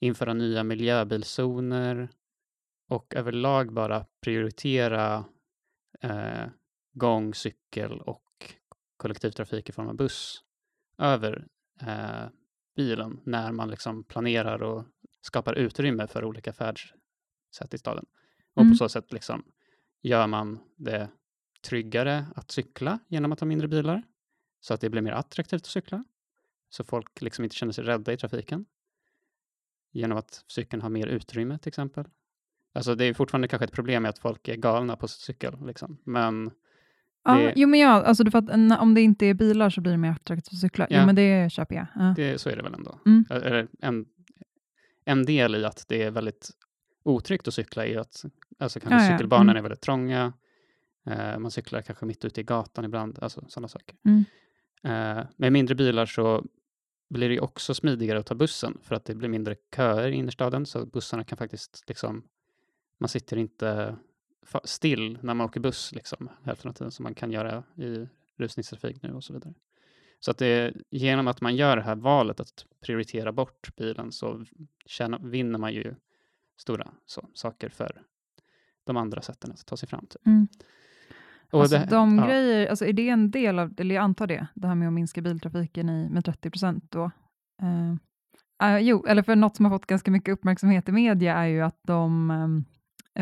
införa 0.01 0.35
nya 0.35 0.65
miljöbilzoner 0.65 2.09
och 2.89 3.15
överlag 3.15 3.73
bara 3.73 4.07
prioritera 4.21 5.25
eh, 6.01 6.47
gång, 6.93 7.35
cykel 7.35 8.01
och 8.01 8.55
kollektivtrafik 8.97 9.69
i 9.69 9.73
form 9.73 9.89
av 9.89 9.97
buss 9.97 10.45
över 11.01 11.47
eh, 11.81 12.29
bilen 12.77 13.21
när 13.25 13.53
man 13.53 13.71
liksom 13.71 14.05
planerar 14.05 14.63
och 14.63 14.85
skapar 15.21 15.55
utrymme 15.55 16.07
för 16.07 16.25
olika 16.25 16.53
färdsätt 16.53 17.75
i 17.75 17.79
staden. 17.79 18.07
Och 18.55 18.63
Mm. 18.63 18.73
på 18.73 18.77
så 18.77 18.89
sätt 18.89 19.13
liksom 19.13 19.45
gör 20.03 20.27
man 20.27 20.59
det 20.77 21.09
tryggare 21.63 22.27
att 22.37 22.51
cykla 22.51 22.99
genom 23.09 23.33
att 23.33 23.41
ha 23.41 23.47
mindre 23.47 23.69
bilar 23.69 24.03
så 24.61 24.75
att 24.75 24.81
det 24.81 24.91
blir 24.91 25.03
mer 25.03 25.13
attraktivt 25.13 25.61
att 25.63 25.67
cykla 25.67 26.05
så 26.69 26.85
folk 26.85 27.23
liksom 27.23 27.45
inte 27.45 27.57
känner 27.57 27.73
sig 27.73 27.85
rädda 27.85 28.13
i 28.13 28.17
trafiken 28.17 28.67
genom 29.93 30.19
att 30.19 30.45
cykeln 30.47 30.83
har 30.83 30.91
mer 30.91 31.07
utrymme 31.07 31.59
till 31.59 31.69
exempel. 31.69 32.05
Alltså 32.73 32.95
det 32.95 33.05
är 33.05 33.15
fortfarande 33.15 33.49
kanske 33.49 33.65
ett 33.65 33.73
problem 33.73 34.03
med 34.03 34.11
att 34.11 34.19
folk 34.19 34.49
är 34.49 34.57
galna 34.57 34.97
på 34.97 35.09
cykel, 35.09 35.67
liksom. 35.67 35.99
men 36.05 36.51
Ja, 37.25 37.35
Det- 37.35 37.53
Jo, 37.57 37.69
men 37.69 37.81
ja, 37.81 37.89
alltså, 38.03 38.25
att, 38.39 38.49
en- 38.51 38.73
om 38.73 38.95
det 38.95 39.01
inte 39.01 39.27
är 39.27 39.35
bilar 39.35 39.71
så 39.71 39.81
blir 39.81 39.93
det 39.93 39.99
mer 39.99 40.11
attraktivt 40.11 40.53
att 40.53 40.59
cykla. 40.61 40.87
Ja. 40.91 41.01
Jo, 41.01 41.07
men 41.07 41.15
det 41.15 41.53
köper 41.53 41.75
jag. 41.75 41.87
Ja. 41.95 42.15
det, 42.17 42.39
så 42.41 42.49
är 42.51 42.57
det 42.57 42.63
väl 42.63 42.75
ändå. 42.75 42.99
Mm. 43.07 43.25
En, 43.81 44.07
en 45.05 45.25
del 45.27 45.55
i 45.55 45.65
att 45.65 45.85
det 45.89 46.03
är 46.03 46.11
väldigt 46.11 46.51
otryggt 47.03 47.49
att 47.49 47.55
cykla 47.55 47.87
är 47.87 47.99
att 47.99 48.25
alltså 48.59 48.81
kanske 48.81 49.07
Ja, 49.11 49.19
cykelbanorna 49.19 49.51
Mm. 49.51 49.57
är 49.59 49.63
väldigt 49.63 49.81
trånga, 49.81 50.33
eh, 51.07 51.39
man 51.39 51.51
cyklar 51.51 51.83
kanske 51.83 52.07
mitt 52.07 52.25
ute 52.25 52.41
i 52.41 52.45
gatan 52.45 52.85
ibland, 52.85 53.19
alltså 53.23 53.45
sådana 53.49 53.69
saker. 53.69 53.97
Mm. 54.05 54.25
Eh, 54.83 55.25
med 55.37 55.53
mindre 55.53 55.75
bilar 55.75 56.07
så 56.07 56.45
blir 57.11 57.29
det 57.29 57.41
också 57.41 57.75
smidigare 57.75 58.19
att 58.19 58.27
ta 58.27 58.35
bussen 58.35 58.79
för 58.83 58.95
att 58.95 59.05
det 59.05 59.15
blir 59.15 59.29
mindre 59.29 59.57
köer 59.77 60.09
i 60.09 60.15
innerstaden 60.15 60.67
så 60.67 60.87
bussarna 60.87 61.25
kan 61.25 61.39
faktiskt 61.39 61.85
liksom, 61.89 62.23
man 63.01 63.09
sitter 63.09 63.37
inte 63.37 63.97
still 64.65 65.19
när 65.23 65.35
man 65.35 65.45
åker 65.47 65.61
buss 65.61 65.93
liksom 65.93 66.29
hälften 66.45 66.69
av 66.69 66.73
tiden 66.73 66.91
som 66.91 67.03
man 67.03 67.15
kan 67.15 67.31
göra 67.31 67.63
i 67.77 68.09
rusningstrafik 68.37 69.03
nu 69.03 69.13
och 69.13 69.25
så 69.25 69.33
vidare. 69.33 69.55
Så 70.21 70.31
att 70.31 70.39
det, 70.39 70.75
genom 70.91 71.29
att 71.29 71.41
man 71.41 71.57
gör 71.57 71.77
det 71.77 71.83
här 71.83 71.97
valet 71.97 72.41
att 72.41 72.65
prioritera 72.81 73.33
bort 73.33 73.77
bilen 73.77 74.13
så 74.13 74.45
tjänar, 74.87 75.19
vinner 75.19 75.59
man 75.59 75.73
ju 75.75 75.95
stora 76.59 76.89
så, 77.07 77.29
saker 77.35 77.69
för 77.69 78.03
de 78.85 78.97
andra 78.97 79.23
sätten 79.23 79.53
att 79.53 79.67
ta 79.67 79.77
sig 79.77 79.89
fram. 79.89 80.07
Typ. 80.07 80.27
Mm. 80.27 80.49
Och 81.51 81.61
Alltså, 81.61 81.79
det- 81.79 81.87
de 81.91 82.19
ja. 82.19 82.27
grejer, 82.27 82.67
alltså, 82.67 82.85
är 82.87 82.93
det 82.93 83.09
en 83.09 83.31
del 83.31 83.59
av, 83.59 83.75
eller 83.79 83.95
jag 83.95 84.03
antar 84.05 84.27
det, 84.27 84.47
det 84.55 84.69
här 84.69 84.75
med 84.75 84.89
att 84.89 84.95
minska 84.95 85.21
biltrafiken 85.21 85.89
i, 85.89 86.09
med 86.11 86.25
30 86.25 86.51
procent 86.51 86.85
då? 86.91 87.05
Eh, 87.63 87.95
ah, 88.57 88.79
jo, 88.79 89.05
eller 89.07 89.23
för 89.23 89.37
något 89.37 89.57
som 89.57 89.65
har 89.65 89.73
fått 89.79 89.87
ganska 89.87 90.11
mycket 90.11 90.33
uppmärksamhet 90.33 90.89
i 90.89 90.93
media 90.93 91.35
är 91.37 91.47
ju 91.47 91.61
att 91.61 91.81
de 91.87 92.31
ehm, 92.31 92.65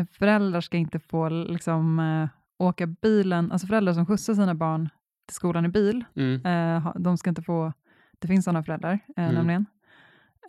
föräldrar 0.05 0.61
ska 0.61 0.77
inte 0.77 0.99
få 0.99 1.29
liksom, 1.29 1.99
eh, 1.99 2.29
åka 2.57 2.87
bilen, 2.87 3.51
alltså 3.51 3.67
föräldrar 3.67 3.93
som 3.93 4.05
skjutsar 4.05 4.33
sina 4.33 4.55
barn 4.55 4.89
till 5.27 5.35
skolan 5.35 5.65
i 5.65 5.69
bil, 5.69 6.03
Mm, 6.15 6.45
eh, 6.45 6.91
de 6.95 7.17
ska 7.17 7.29
inte 7.29 7.41
få, 7.41 7.73
det 8.19 8.27
finns 8.27 8.45
sådana 8.45 8.63
föräldrar 8.63 8.99
eh, 9.17 9.23
Mm. 9.23 9.35
nämligen, 9.35 9.65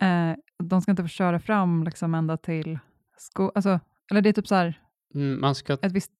eh, 0.01 0.37
de 0.63 0.81
ska 0.81 0.91
inte 0.91 1.03
få 1.03 1.07
köra 1.09 1.39
fram 1.39 1.83
liksom 1.83 2.15
ända 2.15 2.37
till 2.37 2.79
sko, 3.17 3.51
alltså, 3.55 3.79
eller 4.11 4.21
det 4.21 4.29
är 4.29 4.33
typ 4.33 4.47
så 4.47 4.55
här, 4.55 4.81
mm, 5.13 5.41
man 5.41 5.55
ska 5.55 5.73
ett 5.73 5.91
visst 5.91 6.11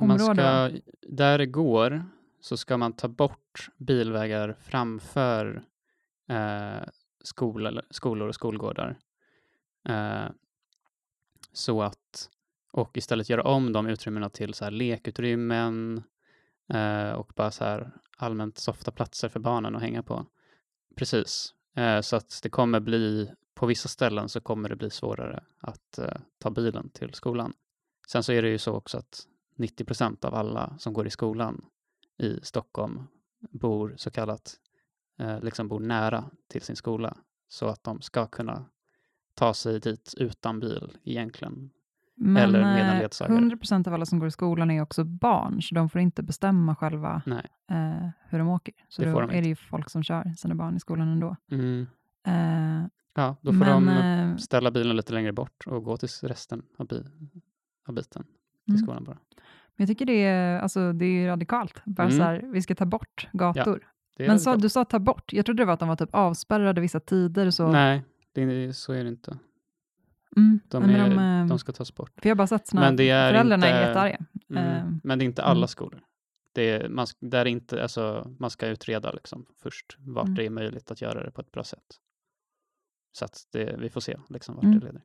Man 0.00 0.10
område. 0.10 0.42
va? 0.42 0.68
ska, 0.70 0.80
där 1.08 1.38
det 1.38 1.46
går 1.46 2.04
så 2.40 2.56
ska 2.56 2.76
man 2.76 2.92
ta 2.92 3.08
bort 3.08 3.68
bilvägar 3.76 4.56
framför 4.60 5.62
eh, 6.28 6.88
skol, 7.24 7.80
skolor 7.90 8.28
och 8.28 8.34
skolgårdar. 8.34 8.98
Eh, 9.88 10.26
så 11.52 11.82
att, 11.82 12.30
och 12.72 12.96
istället 12.96 13.28
göra 13.28 13.42
om 13.42 13.72
de 13.72 13.86
utrymmena 13.86 14.28
till 14.28 14.54
så 14.54 14.64
här 14.64 14.70
lekutrymmen 14.70 16.02
eh, 16.68 17.10
och 17.10 17.32
bara 17.36 17.50
så 17.50 17.64
här 17.64 17.92
allmänt 18.16 18.58
softa 18.58 18.90
platser 18.90 19.28
för 19.28 19.40
barnen 19.40 19.76
att 19.76 19.82
hänga 19.82 20.02
på. 20.02 20.26
Precis, 20.96 21.54
eh, 21.74 22.00
så 22.00 22.16
att 22.16 22.40
det 22.42 22.48
kommer 22.48 22.80
bli, 22.80 23.30
på 23.54 23.66
vissa 23.66 23.88
ställen 23.88 24.28
så 24.28 24.40
kommer 24.40 24.68
det 24.68 24.76
bli 24.76 24.90
svårare 24.90 25.44
att 25.58 25.98
eh, 25.98 26.16
ta 26.38 26.50
bilen 26.50 26.90
till 26.90 27.14
skolan. 27.14 27.52
Sen 28.08 28.22
så 28.22 28.32
är 28.32 28.42
det 28.42 28.48
ju 28.48 28.58
så 28.58 28.74
också 28.74 28.98
att 28.98 29.26
90 29.56 29.84
procent 29.84 30.24
av 30.24 30.34
alla 30.34 30.78
som 30.78 30.92
går 30.92 31.06
i 31.06 31.10
skolan 31.10 31.64
i 32.18 32.40
Stockholm 32.42 33.06
bor 33.40 33.94
så 33.96 34.10
kallat, 34.10 34.54
eh, 35.18 35.40
liksom 35.40 35.68
bor 35.68 35.80
nära 35.80 36.30
till 36.48 36.62
sin 36.62 36.76
skola 36.76 37.16
så 37.48 37.66
att 37.66 37.84
de 37.84 38.00
ska 38.00 38.26
kunna 38.26 38.64
ta 39.34 39.54
sig 39.54 39.80
dit 39.80 40.14
utan 40.16 40.60
bil 40.60 40.98
egentligen. 41.04 41.70
Men 42.20 42.36
eller 42.42 42.60
med 42.60 42.82
en 42.90 42.96
eh, 42.96 43.02
ledsagare. 43.02 43.38
100% 43.38 43.88
av 43.88 43.94
alla 43.94 44.06
som 44.06 44.18
går 44.18 44.28
i 44.28 44.30
skolan 44.30 44.70
är 44.70 44.82
också 44.82 45.04
barn, 45.04 45.62
så 45.62 45.74
de 45.74 45.88
får 45.90 46.00
inte 46.00 46.22
bestämma 46.22 46.76
själva 46.76 47.22
eh, 47.70 48.08
hur 48.28 48.38
de 48.38 48.48
åker. 48.48 48.74
Så 48.88 49.02
Det 49.02 49.10
då 49.10 49.20
de 49.20 49.30
är 49.30 49.42
det 49.42 49.48
ju 49.48 49.56
folk 49.56 49.90
som 49.90 50.02
kör 50.02 50.24
sina 50.36 50.54
barn 50.54 50.76
i 50.76 50.80
skolan 50.80 51.08
ändå. 51.08 51.36
Mm. 51.50 51.86
Eh, 52.26 52.88
Ja, 53.14 53.36
då 53.40 53.52
får 53.52 53.58
men, 53.58 53.86
de 53.86 53.88
eh, 53.88 54.36
ställa 54.36 54.70
bilen 54.70 54.96
lite 54.96 55.12
längre 55.12 55.32
bort 55.32 55.66
och 55.66 55.84
gå 55.84 55.96
till 55.96 56.08
resten 56.22 56.62
av, 56.76 56.86
bi 56.86 57.02
av 57.88 57.94
biten 57.94 58.22
till 58.64 58.74
Mm. 58.74 58.78
skolan 58.82 59.04
bara. 59.04 59.18
men 59.76 59.86
jag 59.86 59.88
tycker 59.88 60.06
det 60.06 60.24
är, 60.24 60.60
alltså, 60.60 60.92
det 60.92 61.04
är 61.06 61.28
radikalt. 61.28 61.82
Bara 61.84 62.02
Mm. 62.06 62.16
så 62.18 62.22
här, 62.24 62.44
vi 62.52 62.62
ska 62.62 62.74
ta 62.74 62.84
bort 62.86 63.28
gator. 63.32 63.86
Är 64.18 64.26
men 64.28 64.38
bra. 64.44 64.56
du 64.56 64.68
sa 64.68 64.84
ta 64.84 64.98
bort, 64.98 65.32
jag 65.32 65.46
trodde 65.46 65.62
det 65.62 65.66
var 65.66 65.74
att 65.74 65.80
de 65.80 65.88
var 65.88 65.96
typ 65.96 66.14
avspärrade 66.14 66.80
vissa 66.80 67.00
tider. 67.00 67.50
Så. 67.50 67.72
Nej, 67.72 68.04
det 68.32 68.72
så 68.76 68.92
är 68.92 69.02
det 69.04 69.08
inte. 69.08 69.38
Mm. 70.36 70.60
De, 70.68 70.82
är, 70.82 71.10
de, 71.10 71.18
eh, 71.18 71.46
de 71.46 71.58
ska 71.58 71.72
tas 71.72 71.94
bort. 71.94 72.12
För 72.16 72.28
jag 72.28 72.30
har 72.30 72.36
bara 72.36 72.46
sett 72.46 72.66
såna, 72.66 72.80
Men 72.80 72.96
det 72.96 73.10
är 73.10 73.30
föräldrarna 73.32 73.66
inte- 73.66 73.76
är 73.78 73.88
jättearga. 73.88 74.18
Mm. 74.50 74.64
Ehm, 74.64 75.00
Men 75.04 75.18
det 75.18 75.24
är 75.24 75.26
inte 75.26 75.42
alla 75.42 75.58
mm. 75.58 75.68
skolor. 75.68 76.00
Det 76.52 76.70
är, 76.70 76.88
man, 76.88 77.06
där 77.20 77.40
är 77.40 77.46
inte, 77.46 77.82
alltså, 77.82 78.34
man 78.38 78.50
ska 78.50 78.66
utreda 78.66 79.12
liksom 79.12 79.46
först 79.62 79.96
vart 79.98 80.24
Mm. 80.26 80.34
det 80.36 80.46
är 80.46 80.50
möjligt 80.50 80.90
att 80.90 81.00
göra 81.00 81.24
det 81.24 81.30
på 81.30 81.40
ett 81.40 81.52
bra 81.52 81.64
sätt. 81.64 81.96
Så 83.12 83.24
att 83.24 83.42
det, 83.52 83.76
vi 83.78 83.90
får 83.90 84.00
se 84.00 84.16
liksom, 84.28 84.54
vart 84.54 84.64
det 84.64 84.86
leder. 84.86 85.02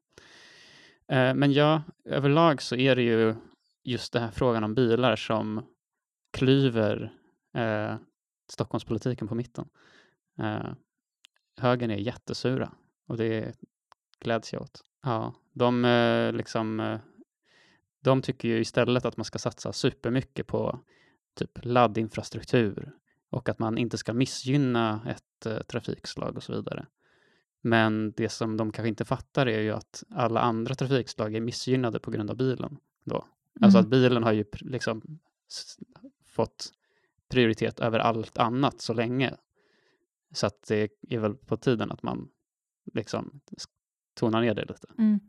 Eh, 1.08 1.34
men 1.36 1.54
ja, 1.54 1.82
överlag 2.06 2.62
så 2.62 2.76
är 2.76 2.96
det 2.96 3.02
ju 3.02 3.36
just 3.84 4.14
den 4.14 4.22
här 4.24 4.32
frågan 4.32 4.64
om 4.64 4.76
bilar 4.76 5.16
som 5.16 5.66
klyver 6.34 7.14
eh, 7.54 7.96
Stockholmspolitiken 8.52 9.28
på 9.28 9.36
mitten. 9.36 9.70
Eh, 10.40 10.74
högern 11.58 11.92
är 11.92 11.98
jättesura 11.98 12.72
och 13.08 13.18
det 13.18 13.56
gläds 14.24 14.54
jag 14.54 14.62
åt. 14.62 14.84
Ja, 15.04 15.34
de, 15.54 15.86
eh, 15.86 16.32
liksom, 16.34 16.80
eh, 16.80 17.00
de 18.02 18.22
tycker 18.22 18.48
ju 18.48 18.60
istället 18.60 19.06
att 19.06 19.18
man 19.18 19.26
ska 19.26 19.40
satsa 19.40 19.74
supermycket 19.74 20.48
på 20.48 20.80
typ 21.36 21.60
laddinfrastruktur 21.66 22.92
och 23.30 23.50
att 23.50 23.60
man 23.60 23.78
inte 23.78 23.98
ska 23.98 24.14
missgynna 24.14 25.02
ett 25.08 25.46
eh, 25.46 25.62
trafikslag 25.62 26.38
och 26.38 26.44
så 26.44 26.54
vidare. 26.54 26.86
Men 27.62 28.12
det 28.12 28.30
som 28.30 28.58
de 28.58 28.72
kanske 28.72 28.90
inte 28.90 29.06
fattar 29.06 29.46
är 29.46 29.62
ju 29.62 29.72
att 29.72 30.04
alla 30.10 30.40
andra 30.40 30.76
trafikslag 30.76 31.36
är 31.36 31.42
missgynnade 31.42 32.00
på 32.00 32.12
grund 32.12 32.30
av 32.30 32.38
bilen. 32.38 32.78
Då. 33.04 33.26
Alltså 33.62 33.78
mm. 33.78 33.86
att 33.86 33.92
bilen 33.92 34.24
har 34.24 34.32
ju 34.32 34.46
liksom 34.54 35.20
fått 36.26 36.74
prioritet 37.30 37.80
över 37.80 38.00
allt 38.00 38.38
annat 38.38 38.82
så 38.82 38.94
länge. 38.94 39.36
Så 40.32 40.48
att 40.48 40.64
det 40.68 40.92
är 41.10 41.20
väl 41.20 41.36
på 41.36 41.58
tiden 41.58 41.92
att 41.92 42.04
man 42.04 42.30
liksom 42.94 43.42
tonar 44.14 44.42
ner 44.42 44.54
det 44.54 44.66
lite. 44.66 44.88
Mm. 44.98 45.20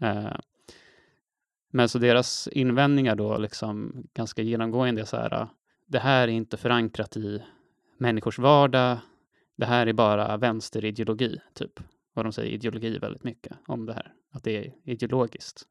Eh, 0.00 0.36
men 1.72 1.88
så 1.88 1.98
deras 1.98 2.48
invändningar 2.48 3.16
då 3.16 3.38
liksom 3.38 4.02
ganska 4.14 4.42
genomgående 4.42 5.00
är 5.00 5.04
så 5.04 5.16
här, 5.16 5.34
ah, 5.34 5.48
det 5.86 5.98
här 5.98 6.28
är 6.28 6.32
inte 6.32 6.56
förankrat 6.56 7.16
i 7.16 7.42
människors 7.98 8.38
vardag, 8.38 8.98
det 9.56 9.66
här 9.66 9.86
är 9.86 9.92
bara 9.92 10.36
vänsterideologi, 10.36 11.40
typ. 11.54 11.80
Och 12.14 12.22
de 12.24 12.32
säger 12.32 12.52
ideologi 12.52 12.98
väldigt 12.98 13.24
mycket 13.24 13.56
om 13.66 13.86
det 13.86 13.92
här, 13.92 14.12
att 14.32 14.44
det 14.44 14.56
är 14.66 14.74
ideologiskt. 14.84 15.62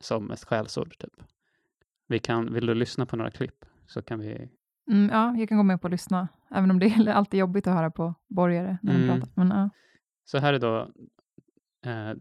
Som 0.00 0.30
ett 0.30 0.44
skällsord, 0.44 0.98
typ. 0.98 1.12
Vi 2.06 2.18
kan, 2.18 2.52
vill 2.52 2.66
du 2.66 2.74
lyssna 2.74 3.06
på 3.06 3.16
några 3.16 3.30
klipp 3.30 3.64
så 3.86 4.02
kan 4.02 4.18
vi... 4.20 4.48
Mm, 4.90 5.10
ja, 5.12 5.36
jag 5.36 5.48
kan 5.48 5.58
gå 5.58 5.64
med 5.64 5.80
på 5.80 5.86
att 5.86 5.90
lyssna, 5.90 6.28
även 6.50 6.70
om 6.70 6.78
det 6.78 6.86
är 6.86 7.08
alltid 7.12 7.40
jobbigt 7.40 7.66
att 7.66 7.74
höra 7.74 7.90
på 7.90 8.14
borgare 8.28 8.78
när 8.82 8.92
de 8.92 9.02
Mm. 9.04 9.20
pratar. 9.20 9.32
Men, 9.36 9.48
ja. 9.48 9.70
Så 10.24 10.38
här 10.38 10.52
är 10.54 10.58
då 10.58 10.78
eh, 10.80 10.86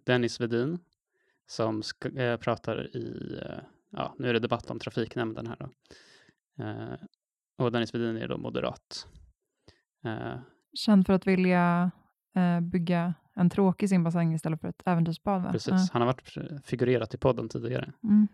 Dennis 0.03 0.41
Vedin 0.41 0.79
som 1.47 1.81
eh, 2.17 2.37
pratar 2.37 2.95
i, 2.97 3.39
eh, 3.45 3.59
ja, 3.89 4.15
nu 4.17 4.29
är 4.29 4.33
det 4.33 4.39
debatt 4.39 4.71
om 4.71 4.79
trafiknämnden 4.79 5.47
här 5.47 5.57
då. 5.59 5.69
Eh, 6.63 6.93
och 7.57 7.71
Dennis 7.71 7.93
Vedin 7.93 8.17
är 8.17 8.27
då 8.27 8.37
moderat. 8.37 9.07
Eh, 10.05 10.39
Känd 10.73 11.05
för 11.05 11.13
att 11.13 11.27
vilja 11.27 11.91
eh, 12.35 12.59
bygga 12.59 13.13
en 13.33 13.49
tråkig 13.49 13.89
simbassäng 13.89 14.33
istället 14.33 14.61
för 14.61 14.67
ett 14.67 14.81
äventyrsbad. 14.85 15.43
Va? 15.43 15.51
precis, 15.51 15.91
han 15.91 16.01
har 16.01 16.05
varit 16.05 16.37
eh, 16.37 16.57
figurerat 16.63 17.13
i 17.13 17.17
podden 17.17 17.49
tidigare. 17.49 17.93
Ja. 18.01 18.09
Mm. 18.09 18.27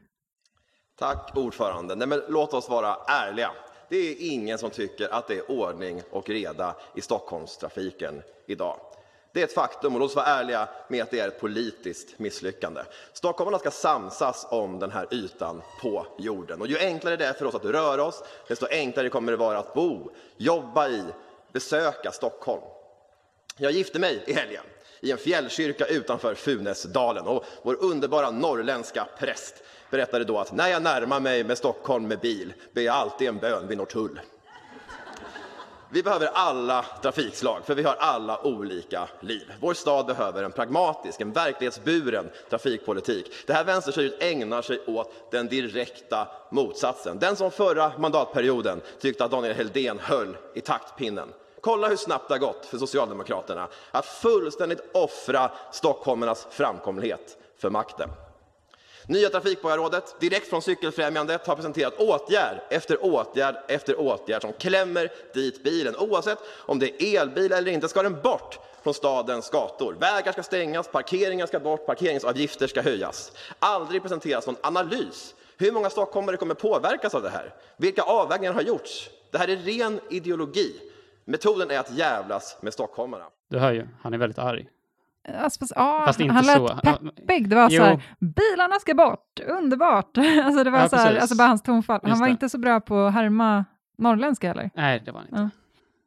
Tack 0.96 1.38
ordförande. 1.38 1.96
Nej, 1.96 2.08
men 2.08 2.22
låt 2.30 2.54
oss 2.54 2.70
vara 2.70 2.96
ärliga. 3.08 3.52
Det 3.90 3.96
är 3.96 4.16
ingen 4.34 4.58
som 4.58 4.70
tycker 4.70 5.14
att 5.14 5.28
det 5.28 5.38
är 5.38 5.52
ordning 5.52 6.02
och 6.12 6.30
reda 6.30 6.76
i 6.96 7.02
Stockholmstrafiken 7.02 8.22
idag. 8.48 8.78
Det 9.34 9.40
är 9.42 9.44
ett 9.44 9.54
faktum 9.54 9.94
och 9.94 10.00
låt 10.00 10.10
oss 10.10 10.16
vara 10.16 10.26
ärliga 10.26 10.70
med 10.88 11.04
att 11.04 11.12
det 11.12 11.20
är 11.20 11.28
ett 11.28 11.40
politiskt 11.40 12.20
misslyckande. 12.20 12.82
Stockholmarna 13.14 13.60
ska 13.60 13.72
samsas 13.72 14.48
om 14.50 14.80
den 14.80 14.92
här 14.92 15.08
ytan 15.12 15.62
på 15.82 16.08
jorden 16.18 16.62
och 16.62 16.68
ju 16.68 16.78
enklare 16.78 17.16
det 17.16 17.26
är 17.26 17.34
för 17.34 17.46
oss 17.46 17.56
att 17.56 17.66
röra 17.66 18.04
oss, 18.04 18.24
desto 18.48 18.66
enklare 18.70 19.10
kommer 19.10 19.32
det 19.32 19.38
vara 19.38 19.58
att 19.60 19.74
bo, 19.74 20.12
jobba 20.38 20.90
i, 20.90 21.04
besöka 21.52 22.12
Stockholm. 22.12 22.62
Jag 23.58 23.72
gifte 23.72 24.00
mig 24.00 24.24
i 24.28 24.34
helgen 24.34 24.64
i 25.00 25.12
en 25.12 25.18
fjällkyrka 25.18 25.86
utanför 25.86 26.36
Funäsdalen 26.36 27.28
och 27.28 27.46
vår 27.62 27.84
underbara 27.84 28.32
norrländska 28.32 29.08
präst 29.20 29.56
berättade 29.90 30.26
då 30.26 30.40
att 30.40 30.52
när 30.52 30.68
jag 30.68 30.84
närmar 30.84 31.20
mig 31.20 31.44
med 31.44 31.58
Stockholm 31.58 32.08
med 32.08 32.20
bil 32.20 32.54
ber 32.74 32.82
jag 32.82 32.96
alltid 32.96 33.28
en 33.28 33.38
bön 33.38 33.68
vid 33.68 33.78
Norrtull. 33.78 34.20
Vi 35.94 36.04
behöver 36.04 36.30
alla 36.34 36.86
trafikslag, 37.02 37.66
för 37.66 37.76
vi 37.76 37.84
har 37.84 37.96
alla 38.00 38.46
olika 38.46 39.08
liv. 39.20 39.54
Vår 39.62 39.74
stad 39.74 40.06
behöver 40.06 40.44
en 40.44 40.52
pragmatisk, 40.52 41.22
en 41.22 41.32
verklighetsburen 41.32 42.30
trafikpolitik. 42.50 43.32
Det 43.48 43.54
här 43.54 43.64
vänsterstyret 43.64 44.24
ägnar 44.24 44.62
sig 44.62 44.80
åt 44.88 45.32
den 45.32 45.48
direkta 45.48 46.28
motsatsen. 46.50 47.20
Den 47.20 47.36
som 47.36 47.52
förra 47.52 47.92
mandatperioden 47.98 48.82
tyckte 49.00 49.26
att 49.26 49.32
Daniel 49.32 49.56
Heldén 49.56 50.00
höll 50.00 50.38
i 50.54 50.62
taktpinnen. 50.62 51.30
Kolla 51.62 51.88
hur 51.88 51.96
snabbt 51.96 52.28
det 52.28 52.34
har 52.34 52.40
gått 52.40 52.66
för 52.66 52.78
Socialdemokraterna 52.78 53.68
att 53.92 54.06
fullständigt 54.06 54.90
offra 54.94 55.52
stockholmarnas 55.72 56.48
framkomlighet 56.52 57.38
för 57.58 57.70
makten. 57.70 58.10
Nya 59.12 59.30
trafikborgarrådet, 59.30 60.16
direkt 60.20 60.48
från 60.48 60.62
Cykelfrämjandet, 60.62 61.48
har 61.48 61.56
presenterat 61.56 62.00
åtgärd 62.00 62.62
efter 62.70 63.04
åtgärd 63.06 63.56
efter 63.68 64.00
åtgärd 64.00 64.42
som 64.42 64.54
klämmer 64.54 65.12
dit 65.34 65.64
bilen. 65.64 65.96
Oavsett 65.96 66.38
om 66.66 66.80
det 66.80 67.04
är 67.04 67.22
elbil 67.22 67.52
eller 67.52 67.72
inte 67.72 67.88
ska 67.88 68.04
den 68.04 68.22
bort 68.22 68.60
från 68.84 68.94
stadens 68.94 69.50
gator. 69.50 69.96
Vägar 70.00 70.32
ska 70.32 70.44
stängas, 70.44 70.88
parkeringar 70.88 71.46
ska 71.46 71.60
bort, 71.60 71.86
parkeringsavgifter 71.86 72.68
ska 72.68 72.82
höjas. 72.82 73.32
Aldrig 73.60 74.02
presenteras 74.02 74.48
någon 74.48 74.58
analys. 74.62 75.36
Hur 75.58 75.72
många 75.72 75.90
stockholmare 75.90 76.38
kommer 76.38 76.54
påverkas 76.54 77.16
av 77.16 77.22
det 77.22 77.30
här? 77.30 77.54
Vilka 77.78 78.02
avvägningar 78.02 78.54
har 78.54 78.62
gjorts? 78.62 79.10
Det 79.32 79.38
här 79.38 79.48
är 79.48 79.56
ren 79.56 80.00
ideologi. 80.10 80.76
Metoden 81.26 81.72
är 81.72 81.80
att 81.80 81.92
jävlas 81.92 82.58
med 82.62 82.74
stockholmarna. 82.74 83.26
Du 83.50 83.60
hör 83.60 83.72
ju, 83.72 83.88
han 84.02 84.14
är 84.14 84.18
väldigt 84.18 84.40
arg. 84.40 84.68
Alltså, 85.30 85.60
fast, 85.60 85.74
ja, 85.76 86.04
Fast 86.06 86.20
han 86.22 86.46
lät 86.46 86.56
så. 86.58 86.68
peppig. 86.84 87.50
Det 87.50 87.56
var 87.56 87.70
så 87.70 87.76
Jo. 87.76 87.84
här, 87.84 88.04
bilarna 88.20 88.76
ska 88.80 88.94
bort, 88.96 89.40
underbart. 89.48 90.18
Alltså 90.44 90.64
det 90.64 90.70
var 90.70 90.80
Ja, 90.80 90.90
så 90.90 90.96
här, 90.96 91.16
alltså 91.16 91.36
bara 91.38 91.48
hans 91.48 91.62
tonfall. 91.64 92.00
Han 92.04 92.20
var 92.20 92.28
det. 92.28 92.32
inte 92.32 92.50
så 92.50 92.58
bra 92.58 92.80
på 92.80 93.00
att 93.00 93.14
härma 93.14 93.66
norrländska 93.98 94.52
eller? 94.52 94.70
Nej, 94.76 95.02
det 95.06 95.12
var 95.12 95.20
han 95.20 95.28
inte. 95.28 95.42
Ja. 95.42 95.50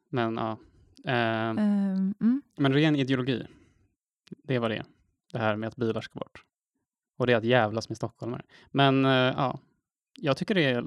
Men 0.09 0.35
ja. 0.37 0.51
Eh, 0.51 1.13
Ehm, 1.15 2.13
mm. 2.21 2.41
Men 2.57 2.73
ren 2.73 2.95
ideologi, 2.95 3.47
det 4.43 4.59
var 4.59 4.69
det. 4.69 4.83
Det 5.33 5.39
här 5.39 5.55
med 5.55 5.67
att 5.67 5.75
bilar 5.75 6.01
ska 6.01 6.19
bort. 6.19 6.43
Och 7.17 7.27
det 7.27 7.33
är 7.33 7.37
att 7.37 7.43
jävlas 7.43 7.89
med 7.89 7.97
stockholmare. 7.97 8.41
Men 8.71 9.05
eh, 9.05 9.11
ja, 9.11 9.59
jag 10.19 10.37
tycker 10.37 10.55
det 10.55 10.63
är, 10.63 10.85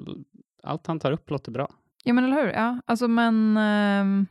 allt 0.63 0.87
han 0.87 0.99
tar 0.99 1.11
upp 1.11 1.29
låter 1.29 1.51
bra. 1.51 1.69
Ja 2.03 2.13
men 2.13 2.23
eller 2.23 2.35
hur, 2.41 2.47
ja. 2.51 2.81
Alltså 2.85 3.07
men, 3.07 3.57
ehm, 3.57 4.27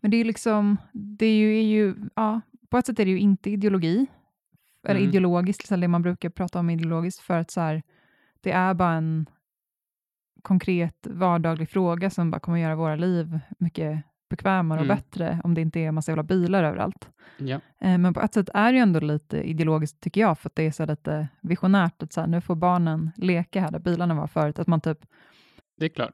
men 0.00 0.10
det 0.10 0.16
är 0.16 0.18
ju 0.18 0.24
liksom, 0.24 0.76
det 0.92 1.26
är 1.26 1.34
ju, 1.34 1.58
är 1.58 1.62
ju, 1.62 1.94
ja, 2.14 2.40
på 2.72 2.78
ett 2.78 2.86
sätt 2.86 2.98
är 3.00 3.04
det 3.04 3.10
ju 3.10 3.18
inte 3.18 3.50
ideologi, 3.50 4.06
eller 4.88 5.00
Mm. 5.00 5.08
ideologiskt, 5.08 5.62
liksom 5.62 5.80
det 5.80 5.88
man 5.88 6.02
brukar 6.02 6.30
prata 6.30 6.58
om 6.58 6.70
ideologiskt, 6.70 7.20
för 7.20 7.38
att 7.38 7.50
så 7.50 7.60
här, 7.60 7.82
det 8.40 8.52
är 8.52 8.74
bara 8.74 8.92
en 8.92 9.26
konkret 10.42 11.06
vardaglig 11.10 11.68
fråga 11.68 12.10
som 12.10 12.30
bara 12.30 12.40
kommer 12.40 12.58
göra 12.58 12.76
våra 12.76 12.96
liv 12.96 13.38
mycket 13.58 14.02
bekvämare 14.30 14.78
och 14.80 14.84
Mm. 14.84 14.96
bättre 14.96 15.40
om 15.44 15.54
det 15.54 15.60
inte 15.60 15.80
är 15.80 15.88
en 15.88 15.94
massa 15.94 16.10
jävla 16.12 16.22
bilar 16.22 16.64
överallt. 16.64 17.08
Ja, 17.38 17.60
Eh, 17.80 17.98
Men 17.98 18.14
på 18.14 18.20
ett 18.20 18.34
sätt 18.34 18.48
är 18.54 18.72
det 18.72 18.76
ju 18.76 18.82
ändå 18.82 19.00
lite 19.00 19.42
ideologiskt 19.42 20.00
tycker 20.00 20.20
jag, 20.20 20.38
för 20.38 20.48
att 20.48 20.54
det 20.56 20.62
är 20.62 20.70
så 20.70 20.86
lite 20.86 21.28
visionärt 21.40 22.02
att 22.02 22.12
så 22.12 22.20
här, 22.20 22.28
nu 22.28 22.40
får 22.40 22.54
barnen 22.54 23.10
leka 23.16 23.60
här 23.60 23.70
där 23.70 23.78
bilarna 23.78 24.14
var 24.14 24.26
förut. 24.26 24.58
Att 24.58 24.66
man 24.66 24.80
typ 24.80 24.98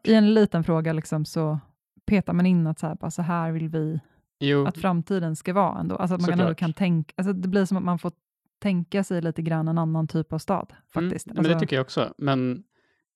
i 0.04 0.14
en 0.14 0.34
liten 0.34 0.64
fråga 0.64 0.92
liksom 0.92 1.24
så 1.24 1.60
petar 2.06 2.32
man 2.32 2.46
in 2.46 2.66
att 2.66 2.78
så 2.78 2.86
här, 2.86 2.94
bara 2.94 3.10
så 3.10 3.22
här 3.22 3.52
vill 3.52 3.68
vi 3.68 4.00
Jo, 4.40 4.66
att 4.66 4.78
framtiden 4.78 5.36
ska 5.36 5.52
vara 5.52 5.80
ändå. 5.80 5.96
Alltså 5.96 6.14
att 6.14 6.20
man 6.20 6.30
kan 6.30 6.40
ändå 6.40 6.54
kan 6.54 6.72
tänka, 6.72 7.14
alltså 7.16 7.32
det 7.32 7.48
blir 7.48 7.64
som 7.64 7.76
att 7.76 7.82
man 7.82 7.98
får 7.98 8.12
tänka 8.58 9.04
sig 9.04 9.22
lite 9.22 9.42
grann 9.42 9.68
en 9.68 9.78
annan 9.78 10.08
typ 10.08 10.32
av 10.32 10.38
stad 10.38 10.72
faktiskt. 10.88 11.26
Mm, 11.26 11.34
men 11.34 11.38
alltså, 11.38 11.52
det 11.54 11.60
tycker 11.60 11.76
jag 11.76 11.84
också. 11.84 12.14
Men 12.18 12.64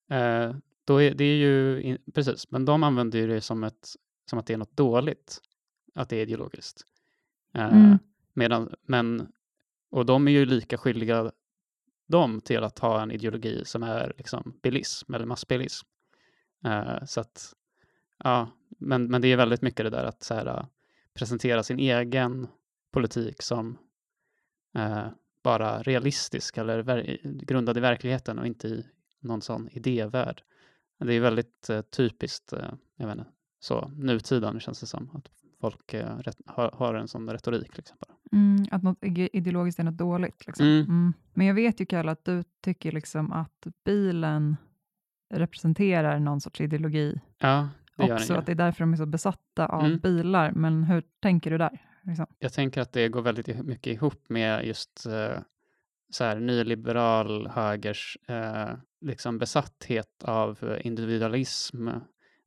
eh, 0.09 0.55
då 0.85 1.01
är, 1.01 1.13
det 1.13 1.23
är 1.23 1.35
ju, 1.35 1.81
in, 1.81 1.97
precis, 2.13 2.51
men 2.51 2.65
de 2.65 2.83
använder 2.83 3.19
ju 3.19 3.27
det 3.27 3.41
som, 3.41 3.63
ett, 3.63 3.89
som 4.29 4.39
att 4.39 4.45
det 4.45 4.53
är 4.53 4.57
något 4.57 4.77
dåligt, 4.77 5.41
att 5.95 6.09
det 6.09 6.15
är 6.15 6.21
ideologiskt. 6.21 6.81
Eh, 7.55 7.77
Mm. 7.77 7.97
medan, 8.33 8.73
men, 8.87 9.27
och 9.91 10.05
de 10.05 10.27
är 10.27 10.31
ju 10.31 10.45
lika 10.45 10.77
skyldiga 10.77 11.31
de 12.07 12.41
till 12.41 12.63
att 12.63 12.79
ha 12.79 13.01
en 13.01 13.11
ideologi 13.11 13.65
som 13.65 13.83
är 13.83 14.13
liksom 14.17 14.59
bilism 14.63 15.13
eller 15.13 15.25
massbilism. 15.25 15.87
Eh, 16.65 17.05
så 17.05 17.21
att, 17.21 17.53
ja, 18.23 18.47
men, 18.79 19.05
men 19.05 19.21
det 19.21 19.27
är 19.27 19.37
väldigt 19.37 19.61
mycket 19.61 19.85
det 19.85 19.89
där 19.89 20.03
att 20.03 20.23
så 20.23 20.33
här, 20.33 20.65
presentera 21.13 21.63
sin 21.63 21.79
egen 21.79 22.47
politik 22.91 23.41
som 23.41 23.77
eh, 24.75 25.07
bara 25.43 25.83
realistisk 25.83 26.57
eller 26.57 27.17
grundad 27.45 27.77
i 27.77 27.79
verkligheten 27.79 28.39
och 28.39 28.47
inte 28.47 28.67
i 28.67 28.85
någon 29.19 29.41
sån 29.41 29.69
idévärld. 29.71 30.41
Det 30.99 31.13
är 31.13 31.19
väldigt 31.19 31.69
eh, 31.69 31.81
typiskt, 31.81 32.53
eh, 32.53 32.73
jag 32.95 33.07
vet 33.07 33.17
inte, 33.17 33.29
så 33.59 33.87
nutida 33.95 34.51
nu 34.51 34.59
känns 34.59 34.79
det 34.79 34.85
som, 34.87 35.09
att 35.13 35.29
folk 35.61 35.93
eh, 35.93 36.19
har, 36.45 36.71
har 36.71 36.93
en 36.93 37.07
sån 37.07 37.29
retorik. 37.29 37.77
Liksom 37.77 37.97
bara. 37.99 38.15
Mm, 38.31 38.65
att 38.71 38.83
något 38.83 39.03
ide- 39.03 39.37
ideologiskt 39.37 39.79
är 39.79 39.83
något 39.83 39.97
dåligt. 39.97 40.47
Liksom. 40.47 40.65
Mm. 40.65 40.81
Mm. 40.81 41.13
Men 41.33 41.47
jag 41.47 41.53
vet 41.53 41.79
ju, 41.79 41.85
Kalle, 41.85 42.11
att 42.11 42.25
du 42.25 42.43
tycker 42.61 42.91
liksom 42.91 43.31
att 43.31 43.67
bilen 43.85 44.57
representerar 45.33 46.19
någon 46.19 46.41
sorts 46.41 46.61
ideologi 46.61 47.21
Ja, 47.37 47.69
det 47.97 48.13
också, 48.13 48.33
att 48.33 48.45
det 48.45 48.51
är 48.51 48.55
därför 48.55 48.79
de 48.79 48.93
är 48.93 48.97
så 48.97 49.05
besatta 49.05 49.65
av 49.65 49.85
Mm. 49.85 49.99
bilar. 49.99 50.51
Men 50.51 50.83
hur 50.83 51.03
tänker 51.19 51.51
du 51.51 51.57
där? 51.57 51.81
Liksom? 52.03 52.25
Jag 52.39 52.53
tänker 52.53 52.81
att 52.81 52.91
det 52.93 53.09
går 53.09 53.21
väldigt 53.21 53.65
mycket 53.65 53.93
ihop 53.93 54.29
med 54.29 54.65
just 54.65 55.05
eh, 55.05 55.39
så 56.09 56.23
här, 56.23 56.39
nyliberal 56.39 57.47
högers 57.47 58.17
eh, 58.27 58.69
liksom 59.01 59.37
besatthet 59.37 60.23
av 60.23 60.63
eh, 60.63 60.87
individualism 60.87 61.87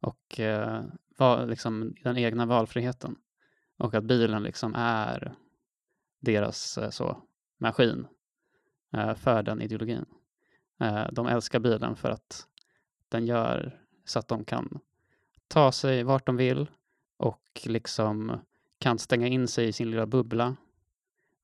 och 0.01 0.41
eh, 0.41 0.85
va, 1.19 1.45
liksom 1.45 1.95
den 2.03 2.17
egna 2.17 2.47
valfriheten. 2.47 3.17
Och 3.79 3.95
att 3.95 4.05
bilen 4.05 4.43
liksom 4.43 4.75
är 4.77 5.35
deras 6.21 6.79
eh, 6.79 6.91
så, 6.91 7.23
maskin 7.59 8.07
eh, 8.93 9.15
för 9.15 9.43
den 9.43 9.63
ideologin. 9.63 10.05
De 11.13 11.27
älskar 11.27 11.59
bilen 11.61 11.97
för 11.97 12.11
att 12.11 12.47
den 13.09 13.27
gör 13.27 13.81
så 14.05 14.19
att 14.19 14.29
de 14.29 14.45
kan 14.45 14.81
ta 15.49 15.73
sig 15.73 16.03
vart 16.03 16.27
de 16.27 16.37
vill 16.37 16.71
och 17.17 17.61
liksom 17.65 18.41
kan 18.79 18.99
stänga 18.99 19.27
in 19.27 19.49
sig 19.49 19.69
i 19.69 19.73
sin 19.73 19.91
lilla 19.91 20.07
bubbla 20.07 20.57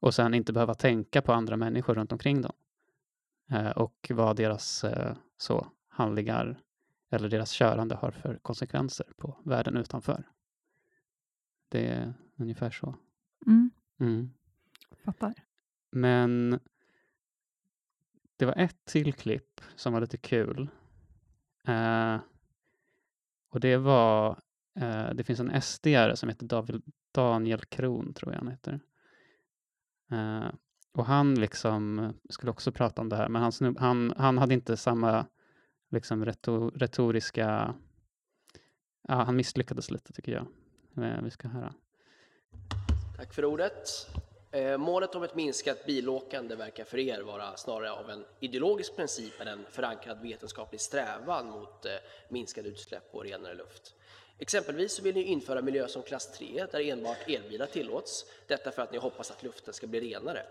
och 0.01 0.15
sen 0.15 0.35
inte 0.35 0.53
behöva 0.53 0.75
tänka 0.75 1.23
på 1.23 1.33
andra 1.33 1.57
människor 1.57 1.95
runt 1.95 2.13
omkring 2.13 2.43
dem. 2.43 2.53
Eh, 3.51 3.71
och 3.71 4.11
vad 4.15 4.37
deras 4.37 4.85
eh, 4.85 5.17
så, 5.37 5.67
handlingar 5.89 6.61
eller 7.11 7.29
deras 7.29 7.51
körande 7.53 7.95
har 7.95 8.11
för 8.11 8.39
konsekvenser 8.43 9.07
på 9.17 9.37
världen 9.43 9.77
utanför. 9.77 10.25
Det 11.69 11.87
är 11.87 12.15
ungefär 12.37 12.71
så. 12.71 12.95
Mm, 13.47 13.71
Mm. 14.01 14.31
fattar. 15.05 15.35
Men 15.91 16.61
det 18.37 18.47
var 18.47 18.55
ett 18.57 18.85
till 18.85 19.13
klipp 19.15 19.61
som 19.77 19.93
var 19.93 20.01
lite 20.01 20.17
kul. 20.17 20.69
Eh, 21.65 22.19
och 23.53 23.61
det 23.61 23.77
var, 23.77 24.39
eh, 24.81 25.11
det 25.15 25.25
finns 25.25 25.41
en 25.41 25.63
sd 25.63 25.87
som 26.15 26.29
heter 26.29 26.47
David, 26.47 26.83
Daniel 27.15 27.61
Kron, 27.61 28.15
tror 28.15 28.33
jag 28.33 28.39
han 28.39 28.49
heter. 28.49 28.81
Eh, 30.11 30.53
och 30.93 31.07
han 31.07 31.35
liksom 31.35 31.99
eh, 31.99 32.11
skulle 32.31 32.51
också 32.51 32.73
prata 32.73 33.01
om 33.03 33.09
det 33.09 33.17
här, 33.17 33.29
men 33.29 33.43
han, 33.43 33.53
snubb, 33.53 33.79
han, 33.79 34.15
han 34.17 34.39
hade 34.39 34.55
inte 34.55 34.77
samma 34.77 35.27
liksom 35.91 36.25
retor, 36.25 36.71
retoriska... 36.71 37.75
Ja, 39.09 39.15
han 39.15 39.37
misslyckades 39.37 39.91
lite 39.91 40.13
tycker 40.13 40.33
jag. 40.33 40.47
Eh, 41.05 41.23
vi 41.23 41.31
ska 41.31 41.49
höra. 41.49 41.75
Tack 43.17 43.35
för 43.35 43.45
ordet. 43.45 43.89
Eh, 44.55 44.79
målet 44.79 45.15
om 45.15 45.23
ett 45.23 45.35
minskat 45.35 45.87
bilåkande 45.87 46.55
verkar 46.55 46.85
för 46.85 46.99
er 46.99 47.21
vara 47.21 47.57
snarare 47.57 47.93
av 47.93 48.11
en 48.11 48.25
ideologisk 48.41 48.97
princip 48.97 49.41
än 49.41 49.49
en 49.49 49.67
förankrad 49.71 50.23
vetenskaplig 50.23 50.81
strävan 50.81 51.51
mot 51.51 51.85
eh, 51.85 51.93
minskade 52.29 52.69
utsläpp 52.69 53.09
och 53.11 53.25
renare 53.25 53.55
luft. 53.55 53.95
Exempelvis 54.39 54.93
så 54.93 55.03
vill 55.03 55.15
ni 55.15 55.23
införa 55.23 55.63
miljö 55.63 55.89
som 55.89 56.03
klass 56.03 56.33
3 56.33 56.67
där 56.73 56.81
enbart 56.81 57.29
elbilar 57.29 57.67
tillåts. 57.67 58.27
Detta 58.47 58.71
för 58.71 58.83
att 58.83 58.93
ni 58.93 58.99
hoppas 58.99 59.31
att 59.31 59.43
luften 59.43 59.75
ska 59.75 59.87
bli 59.87 60.01
renare. 60.01 60.47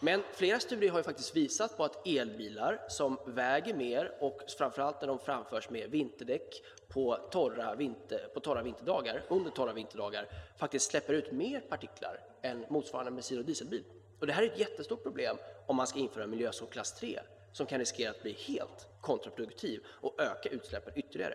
Men 0.00 0.22
flera 0.32 0.60
studier 0.60 0.90
har 0.90 0.98
ju 0.98 1.02
faktiskt 1.02 1.36
visat 1.36 1.76
på 1.76 1.84
att 1.84 2.06
elbilar 2.06 2.84
som 2.88 3.18
väger 3.26 3.74
mer 3.74 4.12
och 4.20 4.40
framförallt 4.58 5.00
när 5.00 5.08
de 5.08 5.18
framförs 5.18 5.70
med 5.70 5.90
vinterdäck 5.90 6.62
på 6.88 7.16
torra, 7.30 7.74
vinter, 7.74 8.28
på 8.34 8.40
torra 8.40 8.62
vinterdagar, 8.62 9.22
under 9.28 9.50
torra 9.50 9.72
vinterdagar, 9.72 10.28
faktiskt 10.58 10.90
släpper 10.90 11.14
ut 11.14 11.32
mer 11.32 11.60
partiklar 11.60 12.20
än 12.42 12.66
motsvarande 12.70 13.10
bensin 13.10 13.38
och 13.38 13.44
dieselbil. 13.44 13.84
Och 14.20 14.26
det 14.26 14.32
här 14.32 14.42
är 14.42 14.46
ett 14.46 14.58
jättestort 14.58 15.02
problem 15.02 15.36
om 15.66 15.76
man 15.76 15.86
ska 15.86 15.98
införa 15.98 16.26
miljözon 16.26 16.68
klass 16.68 16.92
3 16.92 17.20
som 17.52 17.66
kan 17.66 17.78
riskera 17.78 18.10
att 18.10 18.22
bli 18.22 18.32
helt 18.32 18.88
kontraproduktiv 19.00 19.80
och 19.86 20.20
öka 20.20 20.48
utsläppen 20.48 20.92
ytterligare. 20.96 21.34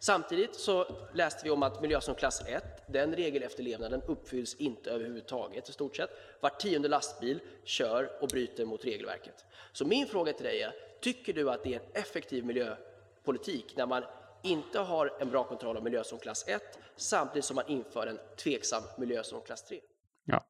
Samtidigt 0.00 0.54
så 0.54 0.86
läste 1.14 1.44
vi 1.44 1.50
om 1.50 1.62
att 1.62 1.80
miljö 1.82 2.00
som 2.00 2.14
klass 2.14 2.42
1, 2.46 2.64
den 2.86 3.14
regelefterlevnaden 3.14 4.02
uppfylls 4.02 4.54
inte 4.54 4.90
överhuvudtaget 4.90 5.68
i 5.68 5.72
stort 5.72 5.96
sett. 5.96 6.10
Var 6.40 6.50
tionde 6.50 6.88
lastbil 6.88 7.40
kör 7.64 8.10
och 8.22 8.28
bryter 8.28 8.64
mot 8.64 8.84
regelverket. 8.84 9.44
Så 9.72 9.84
min 9.84 10.06
fråga 10.06 10.32
till 10.32 10.44
dig 10.44 10.62
är, 10.62 10.72
tycker 11.00 11.32
du 11.32 11.50
att 11.50 11.64
det 11.64 11.74
är 11.74 11.80
en 11.80 12.02
effektiv 12.02 12.44
miljöpolitik 12.44 13.76
när 13.76 13.86
man 13.86 14.02
inte 14.42 14.78
har 14.78 15.12
en 15.20 15.30
bra 15.30 15.44
kontroll 15.44 15.76
av 15.76 15.84
miljö 15.84 16.04
som 16.04 16.18
klass 16.18 16.44
1 16.48 16.62
samtidigt 16.96 17.44
som 17.44 17.56
man 17.56 17.64
inför 17.68 18.06
en 18.06 18.18
tveksam 18.36 18.82
miljö 18.98 19.22
som 19.22 19.40
klass 19.40 19.62
3? 19.62 19.80
Ja. 20.24 20.44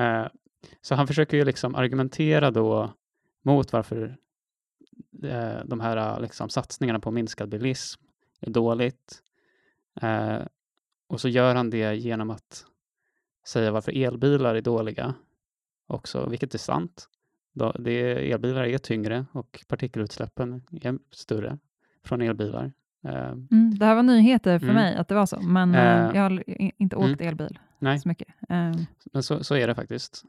Eh, 0.00 0.26
så 0.80 0.94
han 0.94 1.06
försöker 1.06 1.36
ju 1.36 1.44
liksom 1.44 1.74
argumentera 1.74 2.50
då 2.50 2.92
mot 3.42 3.72
varför 3.72 4.16
eh, 5.24 5.64
de 5.64 5.80
här 5.80 6.20
liksom, 6.20 6.48
satsningarna 6.48 7.00
på 7.00 7.10
minskad 7.10 7.48
bilism 7.48 8.02
är 8.40 8.50
dåligt. 8.50 9.22
Eh, 10.02 10.38
och 11.08 11.20
så 11.20 11.28
gör 11.28 11.54
han 11.54 11.70
det 11.70 11.94
genom 11.94 12.30
att 12.30 12.64
säga 13.46 13.70
varför 13.72 13.92
elbilar 14.04 14.54
är 14.54 14.60
dåliga 14.62 15.14
också, 15.86 16.28
vilket 16.28 16.54
är 16.54 16.58
sant. 16.58 17.08
Då, 17.52 17.72
det 17.72 17.90
är, 17.92 18.16
elbilar 18.16 18.64
är 18.64 18.78
tyngre 18.78 19.26
och 19.32 19.64
partikelutsläppen 19.68 20.62
är 20.82 20.98
större 21.10 21.58
från 22.04 22.20
elbilar. 22.22 22.72
Eh, 23.04 23.30
Mm, 23.30 23.74
det 23.78 23.84
här 23.86 23.94
var 23.94 24.02
nyheter 24.02 24.58
för 24.58 24.66
Mm. 24.66 24.76
mig 24.76 24.96
att 24.96 25.08
det 25.08 25.14
var 25.14 25.26
så, 25.26 25.40
men 25.40 25.74
eh, 25.74 25.80
Eh, 26.08 26.16
jag 26.16 26.22
har 26.22 26.44
inte 26.82 26.96
mm. 26.96 27.12
åkt 27.12 27.20
elbil 27.20 27.58
nej. 27.78 27.98
så 28.00 28.08
mycket. 28.08 28.28
Eh, 28.48 28.72
Men 29.12 29.22
så, 29.22 29.44
så 29.44 29.54
är 29.56 29.66
det 29.66 29.74
faktiskt. 29.74 30.22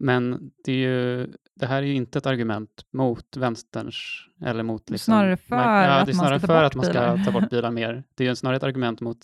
Men 0.00 0.50
det, 0.64 0.72
ju, 0.72 1.26
det 1.54 1.66
här 1.66 1.82
är 1.82 1.86
ju 1.86 1.94
inte 1.94 2.18
ett 2.18 2.26
argument 2.26 2.86
mot 2.90 3.36
vänsterns 3.36 4.28
eller 4.44 4.62
mot... 4.62 4.90
Liksom, 4.90 5.12
Snarare 5.12 5.36
för 5.36 5.56
ja, 5.56 5.62
att 5.62 6.06
det 6.06 6.12
är 6.12 6.16
man 6.16 6.24
snarare 6.24 6.40
ta 6.40 6.46
för 6.46 6.62
att 6.62 6.74
man 6.74 6.84
ska 6.84 7.24
ta 7.24 7.32
bort 7.32 7.50
bilar 7.50 7.70
mer. 7.80 8.04
Det 8.14 8.24
är 8.24 8.28
ju 8.28 8.36
snarare 8.36 8.56
ett 8.56 8.62
argument 8.62 9.00
mot 9.00 9.18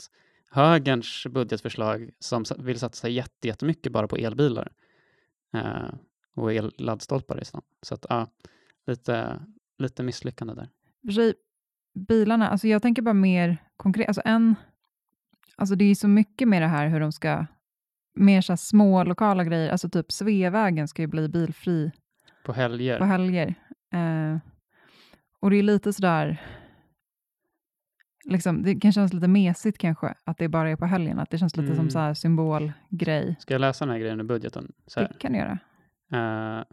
högerns 0.50 1.26
budgetförslag 1.30 2.10
som 2.18 2.44
vill 2.58 2.78
satsa 2.78 3.08
jätte, 3.08 3.48
jättemycket 3.48 3.92
bara 3.92 4.08
på 4.08 4.16
elbilar 4.16 4.72
eh, 5.54 5.94
och 6.34 6.52
elladdstolpar 6.52 7.42
i 7.42 7.44
stan. 7.44 7.62
Så 7.82 7.94
att, 7.94 8.06
ja, 8.08 8.30
lite, 8.86 9.40
lite 9.78 10.02
misslyckande 10.02 10.54
där. 10.54 10.68
sig, 11.12 11.34
bilarna, 11.94 12.48
alltså 12.48 12.68
jag 12.68 12.82
tänker 12.82 13.02
bara 13.02 13.14
mer 13.14 13.56
konkret, 13.76 14.08
alltså 14.08 14.22
en, 14.24 14.54
alltså 15.56 15.74
det 15.74 15.84
är 15.84 15.88
ju 15.88 15.94
så 15.94 16.08
mycket 16.08 16.48
med 16.48 16.62
det 16.62 16.68
här 16.68 16.88
hur 16.88 17.00
de 17.00 17.12
ska, 17.12 17.46
mer 18.14 18.40
så 18.40 18.52
här 18.52 18.56
små 18.56 19.04
lokala 19.04 19.44
grejer, 19.44 19.70
alltså 19.70 19.88
typ 19.88 20.12
Sveavägen 20.12 20.88
ska 20.88 21.02
ju 21.02 21.06
bli 21.08 21.28
bilfri 21.28 21.92
På 22.44 22.52
helger. 22.52 22.98
på 22.98 23.04
helger. 23.04 23.54
Eh, 23.92 24.38
och 25.40 25.50
det 25.50 25.56
är 25.56 25.62
lite 25.62 25.92
sådär, 25.92 26.40
liksom, 28.24 28.62
det 28.62 28.74
kan 28.74 28.92
kännas 28.92 29.12
lite 29.12 29.28
mesigt 29.28 29.78
kanske, 29.78 30.14
att 30.24 30.38
det 30.38 30.48
bara 30.48 30.70
är 30.70 30.76
på 30.76 30.86
helgen, 30.86 31.18
att 31.18 31.30
det 31.30 31.38
känns 31.38 31.56
lite 31.56 31.68
som 31.74 31.78
Mm. 31.80 31.90
så 31.90 31.98
här 31.98 32.14
symbolgrej. 32.14 33.36
Ska 33.40 33.54
jag 33.54 33.60
läsa 33.60 33.84
den 33.84 33.92
här 33.92 33.98
grejen 34.00 34.20
i 34.20 34.24
budgeten? 34.24 34.72
Så 34.86 35.00
här. 35.00 35.08
Det 35.08 35.18
kan 35.18 35.32
du 35.32 35.38
göra. 35.38 35.58
Eh, 36.58 36.64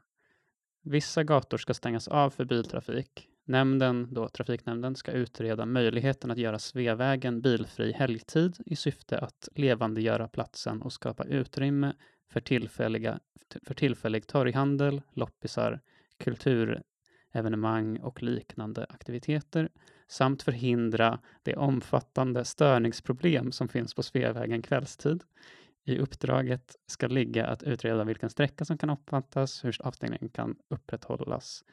vissa 0.84 1.24
gator 1.24 1.58
ska 1.58 1.74
stängas 1.74 2.08
av 2.08 2.30
för 2.30 2.46
biltrafik. 2.46 3.29
Nämnden, 3.50 4.08
då 4.12 4.30
trafiknämnden, 4.30 4.96
ska 4.96 5.12
utreda 5.12 5.66
möjligheten 5.66 6.32
att 6.32 6.38
göra 6.38 6.60
Sveavägen 6.60 7.42
bilfri 7.42 7.92
helgtid 7.92 8.58
i 8.66 8.76
syfte 8.76 9.20
att 9.20 9.50
levandegöra 9.56 10.28
platsen 10.28 10.82
och 10.82 10.94
skapa 10.94 11.24
utrymme 11.24 11.94
för, 12.32 12.40
tillfälliga, 12.40 13.20
för 13.64 13.74
tillfällig 13.74 14.28
torghandel, 14.28 15.02
loppisar, 15.14 15.80
kulturevenemang 16.18 18.00
och 18.00 18.24
liknande 18.24 18.86
aktiviteter 18.90 19.70
samt 20.08 20.44
förhindra 20.44 21.20
det 21.44 21.56
omfattande 21.56 22.46
störningsproblem 22.46 23.52
som 23.52 23.68
finns 23.68 23.94
på 23.94 24.04
Sveavägen 24.04 24.62
kvällstid. 24.62 25.24
I 25.86 25.98
uppdraget 25.98 26.76
ska 26.88 27.08
ligga 27.08 27.48
att 27.48 27.64
utreda 27.64 28.04
vilken 28.04 28.30
sträcka 28.30 28.66
som 28.66 28.78
kan 28.78 28.90
omfattas, 28.90 29.66
hur 29.66 29.78
avstängningen 29.80 30.30
kan 30.30 30.56
upprätthållas, 30.68 31.64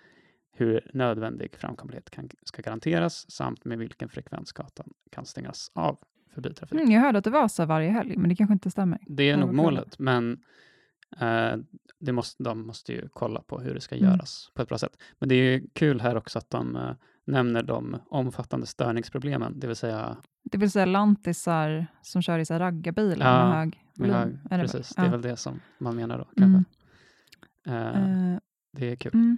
hur 0.57 0.91
nödvändig 0.95 1.57
framkomlighet 1.57 2.11
kan, 2.11 2.29
ska 2.43 2.63
garanteras 2.63 3.31
samt 3.31 3.65
med 3.65 3.79
vilken 3.79 4.09
frekvens 4.09 4.53
gatan 4.53 4.91
kan 5.13 5.27
stängas 5.27 5.71
av 5.75 5.99
för 6.35 6.41
biltrafik. 6.41 6.81
Mm, 6.81 6.91
jag 6.93 7.01
hörde 7.01 7.19
att 7.19 7.25
det 7.25 7.31
var 7.31 7.49
så 7.49 7.65
varje 7.65 7.91
helg, 7.91 8.17
men 8.17 8.29
det 8.29 8.37
kanske 8.37 8.53
inte 8.53 8.71
stämmer. 8.71 8.99
Det 9.07 9.23
är 9.23 9.31
Ja, 9.31 9.37
nog 9.37 9.55
målet, 9.55 9.99
men 9.99 10.41
eh, 11.21 11.57
det 11.99 12.13
måste, 12.13 12.43
de 12.43 12.67
måste 12.67 12.93
ju 12.93 13.09
kolla 13.09 13.43
på 13.43 13.61
hur 13.61 13.75
det 13.75 13.81
ska 13.81 13.95
Mm. 13.97 14.11
göras 14.11 14.51
på 14.55 14.63
ett 14.63 14.69
bra 14.69 14.79
sätt. 14.79 14.97
Men 15.19 15.29
det 15.29 15.35
är 15.35 15.53
ju 15.53 15.67
kul 15.73 16.01
här 16.01 16.17
också 16.17 16.39
att 16.39 16.51
de 16.51 16.77
eh, 16.77 16.91
nämner 17.25 17.63
de 17.63 17.97
omfattande 18.09 18.67
störningsproblemen, 18.67 19.61
det 19.61 19.67
vill 19.67 19.77
säga 19.77 20.17
Det 20.43 20.59
vill 20.59 20.71
säga 20.71 20.85
lantisar 20.87 21.87
som 22.03 22.23
kör 22.23 22.39
i 22.39 22.45
raggarbilar 22.45 23.27
Ja, 23.27 23.49
med 23.49 23.57
hög 23.59 23.85
volym. 23.97 24.15
hög, 24.15 24.39
är 24.51 24.59
det 24.59 24.65
precis, 24.65 24.95
det 24.95 25.01
är 25.03 25.05
Ja. 25.05 25.11
väl 25.11 25.23
det 25.23 25.37
som 25.37 25.61
man 25.79 25.97
menar 25.97 26.19
då 26.19 26.25
kanske. 26.37 26.65
Mm. 27.67 27.95
Eh, 27.95 28.33
Eh, 28.33 28.39
det 28.73 28.91
är 28.93 28.97
kul. 28.97 29.37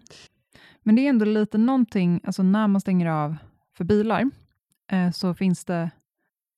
Men 0.83 0.97
det 0.97 1.03
är 1.03 1.09
ändå 1.09 1.25
lite 1.25 1.59
någonting, 1.59 2.21
alltså 2.25 2.43
när 2.43 2.67
man 2.69 2.81
stänger 2.81 3.07
av 3.07 3.37
för 3.77 3.85
bilar, 3.85 4.31
eh, 4.93 5.11
så 5.11 5.35
finns 5.35 5.65
det 5.65 5.91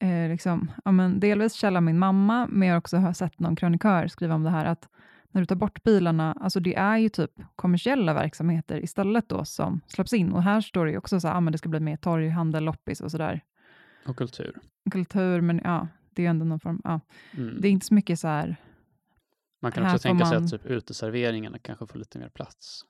eh, 0.02 0.28
liksom, 0.30 0.70
ja, 0.84 0.92
men 0.92 1.20
delvis 1.20 1.52
källa 1.52 1.80
min 1.80 1.98
mamma, 1.98 2.46
men 2.50 2.68
jag 2.68 2.74
har 2.74 2.78
också 2.78 2.96
har 2.96 3.12
sett 3.12 3.38
någon 3.40 3.56
krönikör 3.56 4.08
skriva 4.08 4.34
om 4.34 4.42
det 4.42 4.50
här, 4.50 4.64
att 4.64 4.88
när 5.32 5.42
du 5.42 5.46
tar 5.46 5.56
bort 5.56 5.82
bilarna, 5.82 6.36
alltså 6.40 6.60
det 6.60 6.74
är 6.74 6.96
ju 6.96 7.08
typ 7.08 7.30
kommersiella 7.56 8.14
verksamheter 8.14 8.84
istället 8.84 9.28
då 9.28 9.44
som 9.44 9.80
släpps 9.86 10.12
in. 10.12 10.32
Och 10.32 10.42
här 10.42 10.60
står 10.60 10.84
det 10.86 10.90
ju 10.92 10.98
också 10.98 11.20
så 11.20 11.28
här, 11.28 11.34
ah, 11.34 11.40
men 11.40 11.52
det 11.52 11.58
ska 11.58 11.68
bli 11.68 11.80
mer 11.80 11.96
torghandel, 11.96 12.64
loppis 12.64 13.00
och 13.00 13.10
sådär. 13.10 13.40
Och 14.06 14.16
kultur. 14.16 14.58
Kultur, 14.90 15.40
men 15.40 15.60
ja, 15.64 15.88
det 16.14 16.22
är 16.22 16.24
ju 16.24 16.30
ändå 16.30 16.44
någon 16.44 16.60
form, 16.60 16.80
ja. 16.84 17.00
Mm. 17.36 17.60
Det 17.60 17.68
är 17.68 17.72
inte 17.72 17.86
så 17.86 17.94
mycket 17.94 18.20
så 18.20 18.28
här, 18.28 18.56
Man 19.62 19.72
kan 19.72 19.84
också 19.84 19.98
tänka 19.98 20.26
sig 20.26 20.36
man- 20.36 20.44
att 20.44 20.50
typ 20.50 20.66
uteserveringarna 20.66 21.58
kanske 21.58 21.86
får 21.86 21.98
lite 21.98 22.18
mer 22.18 22.28
plats. 22.28 22.84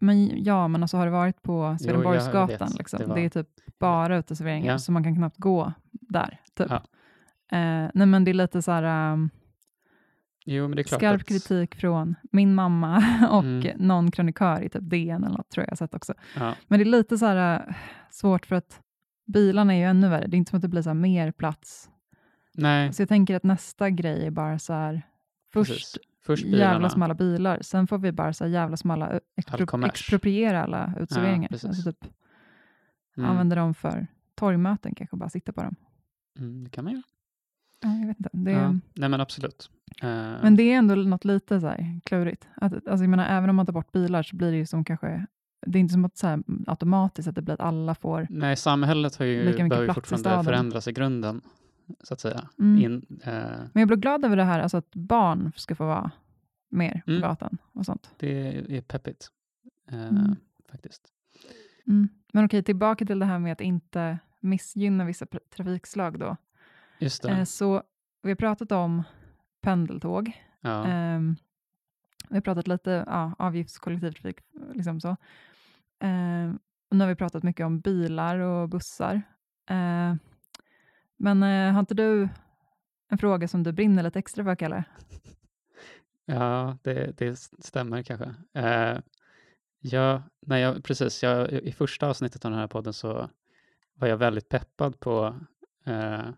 Men 0.00 0.44
ja, 0.44 0.68
men 0.68 0.82
alltså 0.82 0.96
har 0.96 1.04
det 1.06 1.12
varit 1.12 1.42
på 1.42 1.76
Swedenborgsgatan, 1.80 2.68
liksom. 2.78 2.98
Det 3.08 3.14
det, 3.14 3.20
är 3.20 3.28
typ 3.28 3.48
bara 3.78 4.16
uteserveringar, 4.16 4.72
Ja. 4.72 4.78
så 4.78 4.92
man 4.92 5.04
kan 5.04 5.14
knappt 5.16 5.36
gå 5.36 5.72
där. 5.90 6.40
Typ. 6.56 6.66
Ja. 6.70 6.76
Eh, 7.58 7.90
nej, 7.94 8.06
men 8.06 8.24
det 8.24 8.30
är 8.30 8.34
lite 8.34 8.62
så 8.62 8.72
här, 8.72 9.12
um, 9.12 9.30
Jo, 10.44 10.74
skarp 10.86 11.20
att... 11.20 11.26
kritik 11.28 11.74
från 11.74 12.14
min 12.32 12.54
mamma 12.54 12.96
och 13.30 13.44
Mm. 13.44 13.76
någon 13.78 14.10
krönikör 14.10 14.60
i 14.62 14.68
typ 14.68 14.82
DN 14.90 15.24
eller 15.24 15.36
något, 15.36 15.50
tror 15.50 15.66
jag 15.68 15.78
sett 15.78 15.94
också. 15.94 16.14
Ja, 16.36 16.54
Men 16.68 16.78
det 16.78 16.82
är 16.82 16.90
lite 16.90 17.18
så 17.18 17.26
här 17.26 17.54
äh, 17.68 17.74
svårt 18.10 18.46
för 18.46 18.56
att 18.56 18.80
bilarna 19.26 19.74
är 19.74 19.78
ju 19.78 19.84
ännu 19.84 20.08
värre. 20.08 20.26
Det 20.26 20.36
är 20.36 20.38
inte 20.38 20.50
som 20.50 20.56
att 20.56 20.62
det 20.62 20.68
blir 20.68 20.82
så 20.82 20.94
mer 20.94 21.32
plats. 21.32 21.90
nej, 22.54 22.92
Så 22.92 23.02
jag 23.02 23.08
tänker 23.08 23.36
att 23.36 23.42
nästa 23.42 23.90
grej 23.90 24.26
är 24.26 24.30
bara 24.30 24.58
så 24.58 24.72
här, 24.72 25.02
först 25.52 25.70
precis. 25.70 25.98
Först 26.22 26.44
jävla 26.44 26.56
bilarna. 26.68 26.90
smala 26.90 27.14
bilar, 27.14 27.58
sen 27.62 27.86
får 27.86 27.98
vi 27.98 28.12
bara 28.12 28.32
så 28.32 28.44
här 28.44 28.50
jävla 28.50 28.76
smala, 28.76 29.08
ö, 29.10 29.12
All 29.14 29.20
expro, 29.36 29.66
kommers. 29.66 29.88
expropriera 29.90 30.62
alla 30.62 30.94
uteserveringar. 31.00 31.48
precis. 31.48 31.64
alltså 31.68 31.92
typ 31.92 32.04
Mm. 33.16 33.30
använda 33.30 33.56
dem 33.56 33.74
för 33.74 34.06
torgmöten 34.34 34.94
kanske, 34.94 35.16
bara 35.16 35.28
sitta 35.30 35.52
på 35.52 35.62
dem. 35.62 35.76
Mm, 36.38 36.64
det 36.64 36.70
kan 36.70 36.84
man 36.84 36.92
göra. 36.92 37.02
Ja, 37.82 37.88
jag 38.00 38.06
vet 38.06 38.16
inte. 38.18 38.30
Det, 38.32 38.50
Ja. 38.50 38.74
Nej, 38.94 39.08
men 39.08 39.20
absolut. 39.20 39.70
Eh, 40.02 40.08
Men 40.42 40.56
det 40.56 40.62
är 40.62 40.76
ändå 40.78 40.94
något 40.94 41.24
lite 41.24 41.60
så 41.60 41.66
här 41.66 42.00
klurigt. 42.04 42.48
Att, 42.56 42.72
alltså, 42.72 43.04
jag 43.04 43.08
menar, 43.08 43.26
även 43.28 43.50
om 43.50 43.56
man 43.56 43.66
tar 43.66 43.72
bort 43.72 43.92
bilar 43.92 44.22
så 44.22 44.36
blir 44.36 44.50
det 44.50 44.56
ju 44.56 44.66
som 44.66 44.84
kanske, 44.84 45.26
det 45.66 45.78
är 45.78 45.80
inte 45.80 45.92
som 45.92 46.04
att 46.04 46.16
så 46.16 46.26
här, 46.26 46.42
automatiskt 46.66 47.28
att 47.28 47.34
det 47.34 47.42
blir 47.42 47.54
att 47.54 47.60
alla 47.60 47.94
får 47.94 48.26
Nej, 48.30 48.56
samhället 48.56 49.16
har 49.16 49.26
ju, 49.26 49.36
Lika 49.44 49.50
mycket 49.64 49.68
behöver 49.68 49.88
ju 49.88 49.94
fortfarande 49.94 50.44
förändras 50.44 50.88
i 50.88 50.92
grunden, 50.92 51.40
så 52.00 52.14
att 52.14 52.20
säga. 52.20 52.48
Mm. 52.58 52.78
In, 52.82 53.20
eh, 53.24 53.32
Men 53.72 53.80
jag 53.80 53.88
blir 53.88 53.96
glad 53.96 54.24
över 54.24 54.36
det 54.36 54.44
här, 54.44 54.60
alltså 54.60 54.76
att 54.76 54.94
barn 54.94 55.52
ska 55.56 55.74
få 55.74 55.86
vara 55.86 56.10
mer 56.68 57.02
på 57.04 57.10
Mm. 57.10 57.22
gatan 57.22 57.58
och 57.72 57.86
sånt. 57.86 58.10
det 58.18 58.48
är 58.76 58.80
peppigt, 58.82 59.28
eh, 59.90 60.06
Mm. 60.08 60.36
faktiskt. 60.70 61.08
Mm. 61.86 62.08
Men 62.32 62.44
okej, 62.44 62.62
tillbaka 62.62 63.04
till 63.06 63.18
det 63.18 63.26
här 63.26 63.38
med 63.38 63.52
att 63.52 63.60
inte 63.60 64.18
missgynna 64.40 65.04
vissa 65.04 65.26
trafikslag 65.56 66.18
då. 66.18 66.36
Just. 66.98 67.24
Eh, 67.24 67.44
så 67.44 67.82
vi 68.22 68.28
har 68.30 68.36
pratat 68.36 68.72
om 68.72 69.02
pendeltåg. 69.60 70.32
ja. 70.60 70.86
Ehm, 70.86 71.36
vi 72.28 72.36
har 72.36 72.40
pratat 72.40 72.68
lite 72.68 73.04
ja, 73.06 73.32
avgiftskollektivtrafik, 73.38 74.36
liksom 74.74 75.00
så. 75.00 75.16
Ehm, 76.00 76.58
och 76.90 76.96
nu 76.96 77.04
har 77.04 77.08
vi 77.08 77.14
pratat 77.16 77.42
mycket 77.42 77.66
om 77.66 77.80
bilar 77.80 78.38
och 78.38 78.68
bussar. 78.68 79.22
Men 81.22 81.42
eh, 81.42 81.72
har 81.72 81.80
inte 81.80 81.94
du 81.94 82.28
en 83.08 83.18
fråga 83.18 83.48
som 83.48 83.62
du 83.62 83.72
brinner 83.72 84.02
lite 84.02 84.18
extra 84.18 84.44
för, 84.44 84.54
Kalle? 84.54 84.84
Ja, 86.24 86.78
det, 86.82 87.18
det 87.18 87.36
stämmer 87.58 88.02
kanske. 88.02 88.34
Eh, 88.54 88.98
ja, 89.80 90.22
nej, 90.40 90.62
jag, 90.62 90.84
precis. 90.84 91.22
Jag, 91.22 91.52
I 91.52 91.72
första 91.72 92.06
avsnittet 92.08 92.44
av 92.44 92.50
den 92.50 92.60
här 92.60 92.66
podden 92.66 92.92
så 92.92 93.30
var 93.94 94.08
jag 94.08 94.16
väldigt 94.16 94.48
peppad 94.48 95.00
på 95.00 95.36
eh, 95.86 96.28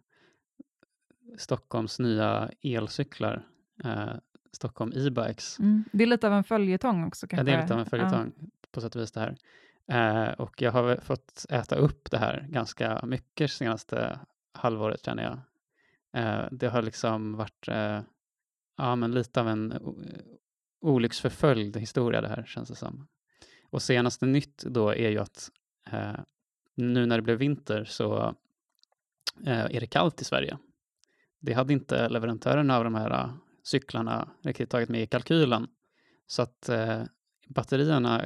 Stockholms 1.38 1.99
nya 1.99 2.51
elcyklar, 2.62 3.47
eh, 3.85 4.12
Stockholm 4.53 4.92
e-bikes. 4.97 5.59
Mm. 5.59 5.85
Det 5.92 6.03
är 6.03 6.07
lite 6.07 6.27
av 6.27 6.33
en 6.33 6.45
följetong 6.45 7.05
också 7.07 7.27
Ja, 7.27 7.29
kanske? 7.29 7.45
det 7.45 7.57
är 7.57 7.62
lite 7.62 7.75
av 7.75 7.81
en 7.81 7.87
följetong 7.87 8.33
på 8.73 8.81
sätt 8.81 8.97
och 8.97 9.03
vis 9.03 9.12
det 9.12 9.21
här. 9.21 9.37
Eh, 9.88 10.33
och 10.33 10.62
jag 10.62 10.73
har 10.73 10.97
fått 10.97 11.47
äta 11.51 11.77
upp 11.77 12.11
det 12.11 12.18
här 12.18 12.47
ganska 12.49 13.01
mycket 13.07 13.51
senaste 13.51 14.18
halvåret 14.52 15.04
känner 15.04 15.22
jag. 15.22 15.38
Eh, 16.22 16.48
det 16.50 16.68
har 16.68 16.82
liksom 16.82 17.36
varit 17.36 17.68
eh, 17.68 18.00
ja, 18.76 18.96
men 18.96 19.12
lite 19.12 19.40
av 19.40 19.48
en 19.48 19.72
eh, 19.72 19.80
olycksförföljd 20.80 21.76
historia 21.76 22.20
det 22.20 22.28
här 22.28 22.44
känns 22.44 22.68
det 22.68 22.74
som. 22.74 23.08
Och 23.70 23.82
senaste 23.82 24.26
nytt 24.26 24.62
då 24.62 24.88
är 24.88 25.10
ju 25.10 25.18
att 25.18 25.50
eh, 25.90 26.20
nu 26.74 27.06
när 27.06 27.16
det 27.16 27.22
blev 27.22 27.38
vinter 27.38 27.84
så 27.84 28.34
eh, 29.46 29.64
är 29.64 29.80
det 29.80 29.86
kallt 29.86 30.20
i 30.20 30.24
Sverige. 30.24 30.58
Det 31.40 31.52
hade 31.52 31.72
inte 31.72 32.08
leverantörerna 32.08 32.76
av 32.76 32.84
de 32.84 32.94
här 32.94 33.10
eh, 33.10 33.34
cyklarna 33.62 34.28
riktigt 34.42 34.70
tagit 34.70 34.88
med 34.88 35.02
i 35.02 35.06
kalkylen. 35.06 35.68
Så 36.26 36.42
att 36.42 36.68
eh, 36.68 37.02
batterierna 37.48 38.24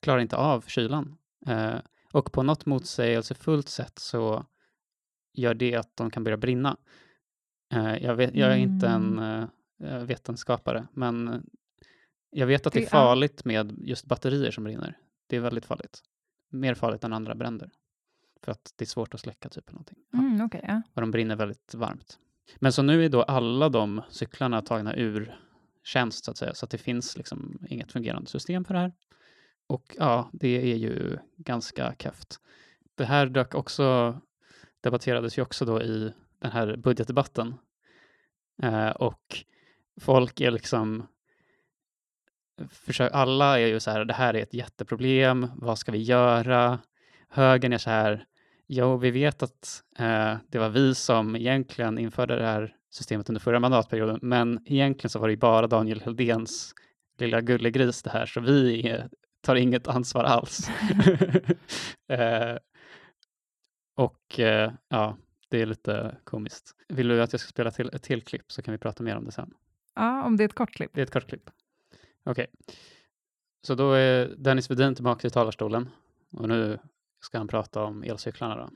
klarar 0.00 0.20
inte 0.20 0.36
av 0.36 0.64
kylan. 0.66 1.16
Eh, 1.46 1.76
och 2.12 2.32
på 2.32 2.42
något 2.42 2.66
motsägelsefullt 2.66 3.68
sätt 3.68 3.98
så 3.98 4.46
gör 5.32 5.54
det 5.54 5.74
att 5.74 5.96
de 5.96 6.10
kan 6.10 6.24
börja 6.24 6.36
brinna. 6.36 6.76
Eh, 7.74 7.96
jag, 7.96 8.14
vet, 8.14 8.34
jag 8.34 8.52
är 8.52 8.56
inte 8.56 8.88
en 8.88 9.18
Mm. 9.18 9.48
eh, 9.82 9.98
vetenskapare, 9.98 10.86
men 10.92 11.28
eh, 11.28 11.40
jag 12.30 12.46
vet 12.46 12.66
att 12.66 12.72
det, 12.72 12.78
Det 12.80 12.84
är 12.86 12.90
farligt 12.90 13.44
med 13.44 13.74
just 13.82 14.06
batterier 14.06 14.50
som 14.50 14.64
brinner. 14.64 14.98
Det 15.26 15.36
är 15.36 15.40
väldigt 15.40 15.64
farligt. 15.66 16.00
Mer 16.50 16.74
farligt 16.74 17.04
än 17.04 17.12
andra 17.12 17.34
bränder. 17.34 17.70
För 18.42 18.52
att 18.52 18.72
det 18.76 18.84
är 18.84 18.86
svårt 18.86 19.14
att 19.14 19.20
släcka 19.20 19.48
typ 19.48 19.68
eller 19.68 19.74
någonting. 19.74 19.98
Ja, 20.10 20.18
Mm, 20.18 20.40
okej, 20.44 20.64
ja. 20.68 20.82
och 20.94 21.00
de 21.00 21.10
brinner 21.10 21.36
väldigt 21.36 21.74
varmt. 21.74 22.18
Men 22.58 22.72
så 22.72 22.82
nu 22.82 23.04
är 23.04 23.08
då 23.08 23.22
alla 23.22 23.68
de 23.68 24.02
cyklarna 24.08 24.62
tagna 24.62 24.96
ur 24.96 25.38
tjänst 25.84 26.24
så 26.24 26.30
att 26.30 26.36
säga, 26.36 26.54
så 26.54 26.64
att 26.64 26.70
det 26.70 26.78
finns 26.78 27.16
liksom 27.16 27.58
inget 27.68 27.92
fungerande 27.92 28.30
system 28.30 28.64
för 28.64 28.74
det 28.74 28.80
här. 28.80 28.92
Och 29.66 29.96
ja, 29.98 30.30
det 30.32 30.72
är 30.72 30.76
ju 30.76 31.18
ganska 31.36 31.94
kefft. 31.98 32.36
Det 32.94 33.04
här 33.04 33.26
dök 33.26 33.54
också, 33.54 34.20
debatterades 34.82 35.38
ju 35.38 35.42
också 35.42 35.64
då 35.64 35.82
i 35.82 36.12
den 36.38 36.50
här 36.50 36.76
budgetdebatten. 36.76 37.54
Eh, 38.62 38.90
och 38.90 39.44
folk 40.00 40.40
är 40.40 40.50
liksom, 40.50 41.06
försök, 42.70 43.10
alla 43.12 43.60
är 43.60 43.66
ju 43.66 43.80
så 43.80 43.90
här, 43.90 44.04
det 44.04 44.14
här 44.14 44.34
är 44.34 44.42
ett 44.42 44.54
jätteproblem, 44.54 45.46
vad 45.56 45.78
ska 45.78 45.92
vi 45.92 46.02
göra? 46.02 46.78
Högern 47.28 47.72
är 47.72 47.78
så 47.78 47.90
här, 47.90 48.24
jo, 48.66 48.96
vi 48.96 49.10
vet 49.10 49.42
att 49.42 49.82
eh, 49.98 50.36
det 50.48 50.58
var 50.58 50.68
vi 50.68 50.94
som 50.94 51.36
egentligen 51.36 51.98
införde 51.98 52.36
det 52.36 52.46
här 52.46 52.76
systemet 52.90 53.28
under 53.28 53.40
förra 53.40 53.60
mandatperioden, 53.60 54.18
men 54.22 54.60
egentligen 54.66 55.10
så 55.10 55.18
var 55.18 55.28
det 55.28 55.32
ju 55.32 55.38
bara 55.38 55.66
Daniel 55.66 56.00
Heldens 56.00 56.74
lilla 57.18 57.40
gullegris 57.40 58.02
det 58.02 58.10
här, 58.10 58.26
så 58.26 58.40
vi 58.40 58.88
är, 58.88 59.08
tar 59.40 59.56
inget 59.56 59.88
ansvar 59.88 60.24
alls. 60.24 60.68
eh, 62.08 62.56
och 63.94 64.40
eh, 64.40 64.72
ja, 64.88 65.16
det 65.48 65.62
är 65.62 65.66
lite 65.66 66.16
komiskt. 66.24 66.74
Vill 66.88 67.08
du 67.08 67.22
att 67.22 67.32
jag 67.32 67.40
ska 67.40 67.48
spela 67.48 67.70
till 67.70 67.90
ett 67.92 68.02
till 68.02 68.22
klipp 68.22 68.52
så 68.52 68.62
kan 68.62 68.72
vi 68.72 68.78
prata 68.78 69.02
mer 69.02 69.16
om 69.16 69.24
det 69.24 69.32
sen. 69.32 69.54
ja, 69.94 70.24
om 70.24 70.36
det 70.36 70.44
är 70.44 70.48
ett 70.48 70.54
kort 70.54 70.70
klipp. 70.70 70.90
Det 70.94 71.00
är 71.00 71.02
ett 71.02 71.12
kort 71.12 71.28
klipp. 71.28 71.50
Okej. 72.24 72.46
Så 73.62 73.74
då 73.74 73.92
är 73.92 74.34
Dennis 74.36 74.70
Wedin 74.70 74.94
tillbaka 74.94 75.26
i 75.26 75.30
talarstolen 75.30 75.88
och 76.30 76.48
nu 76.48 76.78
ska 77.20 77.38
han 77.38 77.48
prata 77.48 77.82
om 77.82 78.02
elcyklarna 78.02 78.56
då. 78.56 78.70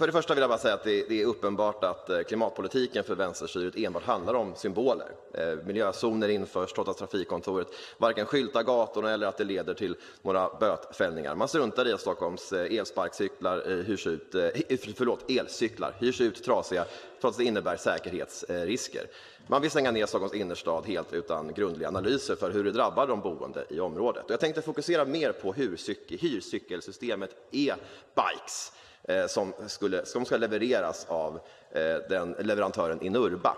För 0.00 0.06
det 0.06 0.12
första 0.12 0.34
vill 0.34 0.40
jag 0.40 0.50
bara 0.50 0.58
säga 0.58 0.74
att 0.74 0.84
det, 0.84 1.08
det 1.08 1.22
är 1.22 1.26
uppenbart 1.26 1.84
att 1.84 2.10
eh, 2.10 2.20
klimatpolitiken 2.20 3.04
för 3.04 3.14
vänsterstyret 3.14 3.76
enbart 3.76 4.02
handlar 4.02 4.34
om 4.34 4.54
symboler. 4.54 5.06
Eh, 5.34 5.66
miljözoner 5.66 6.28
införs 6.28 6.72
trots 6.72 6.90
att 6.90 6.98
trafikkontoret 6.98 7.68
varken 7.98 8.26
skyltar 8.26 8.62
gatorna 8.62 9.10
eller 9.10 9.26
att 9.26 9.36
det 9.36 9.44
leder 9.44 9.74
till 9.74 9.96
några 10.22 10.50
bötfällningar. 10.60 11.34
Man 11.34 11.48
struntar 11.48 11.88
i 11.88 11.92
att 11.92 12.00
Stockholms 12.00 12.52
eh, 12.52 12.78
elsparkcyklar 12.78 13.70
eh, 13.70 13.76
hyrs 13.76 14.06
ut, 14.06 14.34
eh, 14.34 14.48
förlåt, 14.96 15.30
elcyklar 15.30 15.94
hyrs 15.98 16.20
ut 16.20 16.44
trasiga 16.44 16.84
trots 17.20 17.34
att 17.34 17.38
det 17.38 17.44
innebär 17.44 17.76
säkerhetsrisker. 17.76 19.06
Man 19.46 19.62
vill 19.62 19.70
stänga 19.70 19.90
ner 19.90 20.06
Stockholms 20.06 20.34
innerstad 20.34 20.86
helt 20.86 21.12
utan 21.12 21.52
grundliga 21.54 21.88
analyser 21.88 22.36
för 22.36 22.50
hur 22.50 22.64
det 22.64 22.72
drabbar 22.72 23.06
de 23.06 23.20
boende 23.20 23.64
i 23.68 23.80
området. 23.80 24.24
Och 24.24 24.30
jag 24.30 24.40
tänkte 24.40 24.62
fokusera 24.62 25.04
mer 25.04 25.32
på 25.32 25.52
hur 25.52 25.76
cyk- 25.76 26.18
hyrcykelsystemet 26.20 27.30
e-bikes 27.50 28.72
Eh, 29.02 29.26
som, 29.26 29.54
skulle, 29.66 30.06
som 30.06 30.24
ska 30.24 30.36
levereras 30.36 31.06
av 31.08 31.40
eh, 31.72 31.96
den 32.08 32.36
leverantören 32.38 33.02
Inurba. 33.02 33.56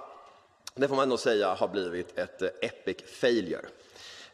Det 0.74 0.88
får 0.88 0.96
man 0.96 1.08
nog 1.08 1.18
säga 1.18 1.54
har 1.54 1.68
blivit 1.68 2.18
ett 2.18 2.42
eh, 2.42 2.48
epic 2.60 2.96
failure. 3.06 3.66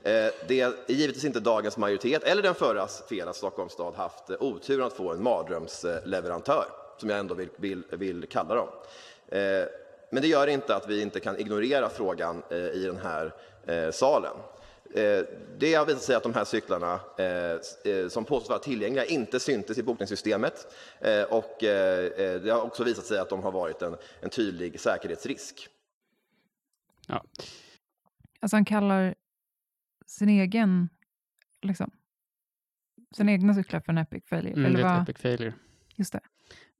Eh, 0.02 0.32
det 0.48 0.60
är 0.60 0.74
givetvis 0.86 1.24
inte 1.24 1.40
dagens 1.40 1.76
majoritet 1.76 2.22
eller 2.22 2.42
den 2.42 2.54
förras 2.54 3.02
fel 3.08 3.28
att 3.28 3.36
Stockholms 3.36 3.72
stad 3.72 3.94
haft 3.94 4.30
eh, 4.30 4.36
oturen 4.40 4.86
att 4.86 4.92
få 4.92 5.12
en 5.12 5.22
mardrömsleverantör, 5.22 6.64
som 6.96 7.10
jag 7.10 7.18
ändå 7.18 7.34
vill, 7.34 7.48
vill, 7.56 7.82
vill 7.90 8.26
kalla 8.26 8.54
dem. 8.54 8.68
Men 10.10 10.22
det 10.22 10.28
gör 10.28 10.46
inte 10.46 10.76
att 10.76 10.88
vi 10.88 11.02
inte 11.02 11.20
kan 11.20 11.38
ignorera 11.38 11.88
frågan 11.88 12.42
i 12.50 12.84
den 12.84 12.96
här 12.96 13.32
salen. 13.90 14.32
Eh, 14.94 15.24
det 15.58 15.74
har 15.74 15.86
visat 15.86 16.02
sig 16.02 16.16
att 16.16 16.22
de 16.22 16.34
här 16.34 16.44
cyklarna 16.44 17.00
eh, 17.18 18.08
som 18.08 18.24
påstås 18.24 18.48
vara 18.48 18.58
tillgängliga 18.58 19.04
inte 19.04 19.40
syntes 19.40 19.78
i 19.78 19.82
bokningssystemet 19.82 20.66
och 21.30 21.56
det 21.60 22.50
har 22.50 22.62
också 22.62 22.84
visat 22.84 23.04
sig 23.04 23.18
att 23.18 23.28
de 23.28 23.42
har 23.42 23.52
varit 23.52 23.82
en, 23.82 23.96
en 24.20 24.30
tydlig 24.30 24.80
säkerhetsrisk. 24.80 25.68
Ja. 27.06 27.24
Alltså 28.40 28.56
han 28.56 28.64
kallar 28.64 29.14
sin 30.06 30.28
egen, 30.28 30.88
liksom, 31.62 31.90
sina 33.16 33.32
egna 33.32 33.54
cyklar 33.54 33.80
för 33.80 33.92
en 33.92 33.98
epic 33.98 34.24
failure? 34.26 34.52
Mm, 34.52 34.64
eller 34.64 34.78
det 34.78 34.84
är 34.84 35.02
ett 35.02 35.08
epic 35.08 35.22
failure. 35.22 35.54
Just 35.94 36.12
det. 36.12 36.20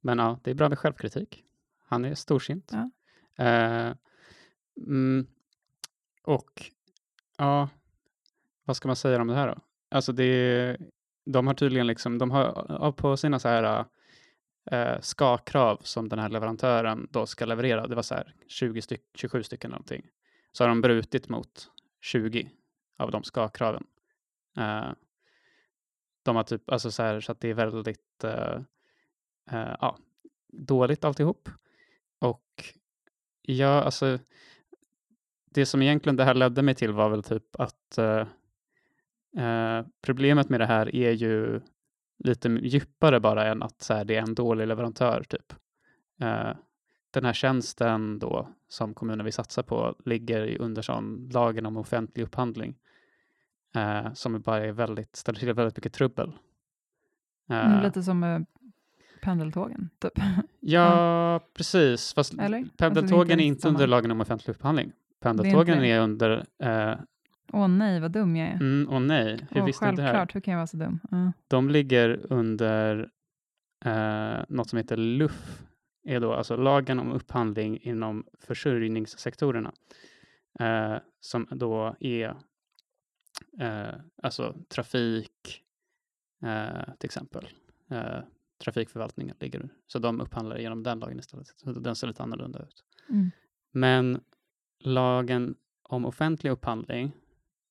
Men 0.01 0.19
ja, 0.19 0.41
det 0.45 0.51
är 0.51 0.55
bra 0.55 0.69
med 0.69 0.79
självkritik. 0.79 1.45
Han 1.85 2.05
är 2.05 2.15
storsint. 2.15 2.73
Ja. 2.73 2.91
Eh, 3.45 3.95
mm, 4.77 5.27
och 6.23 6.71
ja, 7.37 7.69
vad 8.69 8.77
ska 8.77 8.89
man 8.89 8.97
säga 8.97 9.21
om 9.21 9.27
det 9.27 9.35
här 9.35 9.47
då? 9.47 9.61
Alltså 9.91 10.13
det, 10.13 10.77
de 11.27 11.47
har 11.47 11.55
tydligen 11.55 11.87
liksom, 11.87 12.19
de 12.19 12.31
har 12.31 12.93
på 12.93 13.17
sina 13.17 13.39
så 13.39 13.49
här 13.49 13.85
eh, 14.71 15.01
ska-krav 15.01 15.81
som 15.83 16.09
den 16.09 16.19
här 16.19 16.29
leverantören 16.29 17.09
då 17.11 17.27
ska 17.27 17.45
leverera, 17.45 17.87
det 17.87 17.95
var 17.95 18.03
så 18.03 18.15
här 18.15 18.35
20 18.49 18.83
styck, 18.83 19.03
27 19.15 19.43
stycken 19.43 19.71
någonting, 19.71 20.07
så 20.53 20.65
har 20.65 20.69
de 20.69 20.81
brutit 20.81 21.29
mot 21.29 21.71
20 22.01 22.51
av 22.99 23.11
de 23.11 23.25
ska-kraven. 23.25 23.87
Eh, 24.57 24.91
de 26.23 26.37
har 26.37 26.43
typ, 26.43 26.71
alltså 26.71 26.91
så 26.91 27.03
här, 27.03 27.21
så 27.21 27.33
att 27.33 27.41
det 27.41 27.49
är 27.49 27.55
väldigt, 27.55 28.25
eh, 28.25 28.61
eh, 29.51 29.77
ja, 29.81 29.99
dåligt 30.49 31.05
alltihop. 31.05 31.49
Och 32.19 32.75
ja, 33.43 33.83
alltså 33.83 34.19
det 35.45 35.67
som 35.67 35.83
egentligen 35.83 36.17
det 36.17 36.25
här 36.25 36.35
ledde 36.35 36.63
mig 36.63 36.75
till 36.75 36.93
var 36.93 37.09
väl 37.09 37.23
typ 37.23 37.61
att 37.61 37.99
eh, 37.99 38.27
eh, 39.37 39.45
eh, 39.45 39.87
problemet 40.03 40.49
med 40.49 40.61
det 40.61 40.67
här 40.67 40.95
är 40.95 41.13
ju 41.13 41.61
lite 42.25 42.49
djupare 42.49 43.21
bara 43.21 43.47
än 43.47 43.63
att 43.63 43.83
så 43.83 43.95
här, 43.95 44.05
det 44.05 44.17
är 44.17 44.23
en 44.23 44.35
dålig 44.35 44.67
leverantör 44.67 45.23
typ. 45.29 45.53
Eh, 46.21 46.51
den 47.11 47.25
här 47.25 47.33
tjänsten 47.33 48.19
då 48.19 48.49
som 48.69 48.95
kommunen 48.95 49.25
vill 49.25 49.33
satsa 49.33 49.63
på 49.63 49.95
ligger 50.05 50.61
under 50.61 50.83
sån 50.83 51.29
lagen 51.33 51.67
om 51.67 51.77
offentlig 51.77 52.25
upphandling 52.25 52.75
eh, 53.75 54.13
som 54.13 54.41
bara 54.41 54.65
är 54.65 54.73
väldigt, 54.73 55.17
ställer 55.17 55.39
till 55.39 55.53
väldigt 55.53 55.77
mycket 55.77 55.93
trubbel. 55.93 56.33
Mm, 57.49 57.73
Eh, 57.73 57.83
lite 57.83 58.03
som 58.03 58.21
med 58.21 58.47
pendeltågen, 59.23 59.91
typ. 59.99 60.13
Ja, 60.61 61.41
precis. 61.55 62.15
Fast 62.15 62.33
Eller? 62.33 62.43
Alltså, 62.43 62.53
det 62.53 62.57
är 62.57 62.61
inte 62.61 62.77
pendeltågen 62.77 63.41
är 63.41 63.67
under 63.67 63.87
lagen 63.87 64.11
om 64.11 64.21
offentlig 64.21 64.55
upphandling. 64.55 64.93
Pendeltågen 65.21 65.79
det. 65.79 65.91
är, 65.91 66.01
under... 66.01 66.47
Eh, 66.59 66.99
Åh 67.53 67.69
nej, 67.69 68.01
vad 68.01 68.11
dum 68.11 68.37
jag 68.37 68.49
är. 68.49 68.55
mm, 68.55 68.89
åh 68.91 69.01
nej, 69.01 69.47
hur 69.51 69.61
Åh, 69.61 69.67
visste 69.67 69.85
du 69.85 69.89
inte 69.91 70.03
det 70.03 70.09
här? 70.09 70.29
hur 70.33 70.41
kan 70.41 70.53
jag 70.53 70.59
vara 70.59 70.67
så 70.67 70.77
dum? 70.77 71.01
Ja. 71.11 71.33
De 71.49 71.71
ligger 71.71 72.33
under 72.33 73.11
eh, 73.85 74.45
något 74.49 74.69
som 74.69 74.77
heter 74.77 74.97
LUF, 74.97 75.63
är 76.05 76.21
då 76.21 76.33
alltså 76.33 76.57
lagen 76.57 76.99
om 76.99 77.13
upphandling 77.13 77.79
inom 77.83 78.27
försörjningssektorerna, 78.41 79.73
eh, 80.61 80.97
som 81.21 81.47
då 81.51 81.97
är 82.01 82.35
eh, 83.61 83.95
alltså 84.23 84.57
trafik, 84.69 85.63
eh, 86.43 86.95
till 86.99 87.07
exempel. 87.07 87.49
Eh, 87.91 88.19
trafikförvaltningen 88.65 89.37
ligger, 89.41 89.69
så 89.87 89.99
de 89.99 90.21
upphandlar 90.21 90.59
genom 90.59 90.83
den 90.83 90.99
lagen 90.99 91.19
istället. 91.19 91.47
Så 91.57 91.73
den 91.73 91.97
ser 91.97 92.07
lite 92.07 92.23
annorlunda 92.23 92.59
ut. 92.59 92.85
Mm. 93.09 93.31
Men 93.71 94.21
lagen 94.81 95.55
om 95.83 96.07
offentlig 96.07 96.51
upphandling 96.51 97.13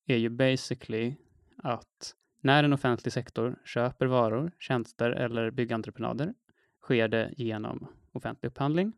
är 0.08 0.16
ju 0.16 0.28
basically 0.28 1.14
att 1.56 2.14
när 2.40 2.64
en 2.64 2.72
offentlig 2.72 3.12
sektor 3.12 3.58
köper 3.64 4.06
varor, 4.06 4.52
tjänster 4.58 5.10
eller 5.10 5.50
byggentreprenader 5.50 6.34
sker 6.82 7.08
det 7.08 7.34
genom 7.36 7.86
offentlig 8.12 8.48
upphandling. 8.48 8.92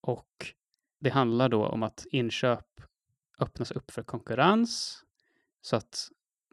Och 0.00 0.54
det 1.00 1.10
handlar 1.10 1.48
då 1.48 1.66
om 1.66 1.82
att 1.82 2.06
inköp 2.10 2.80
öppnas 3.38 3.70
upp 3.70 3.90
för 3.90 4.02
konkurrens 4.02 5.02
så 5.60 5.76
att 5.76 6.08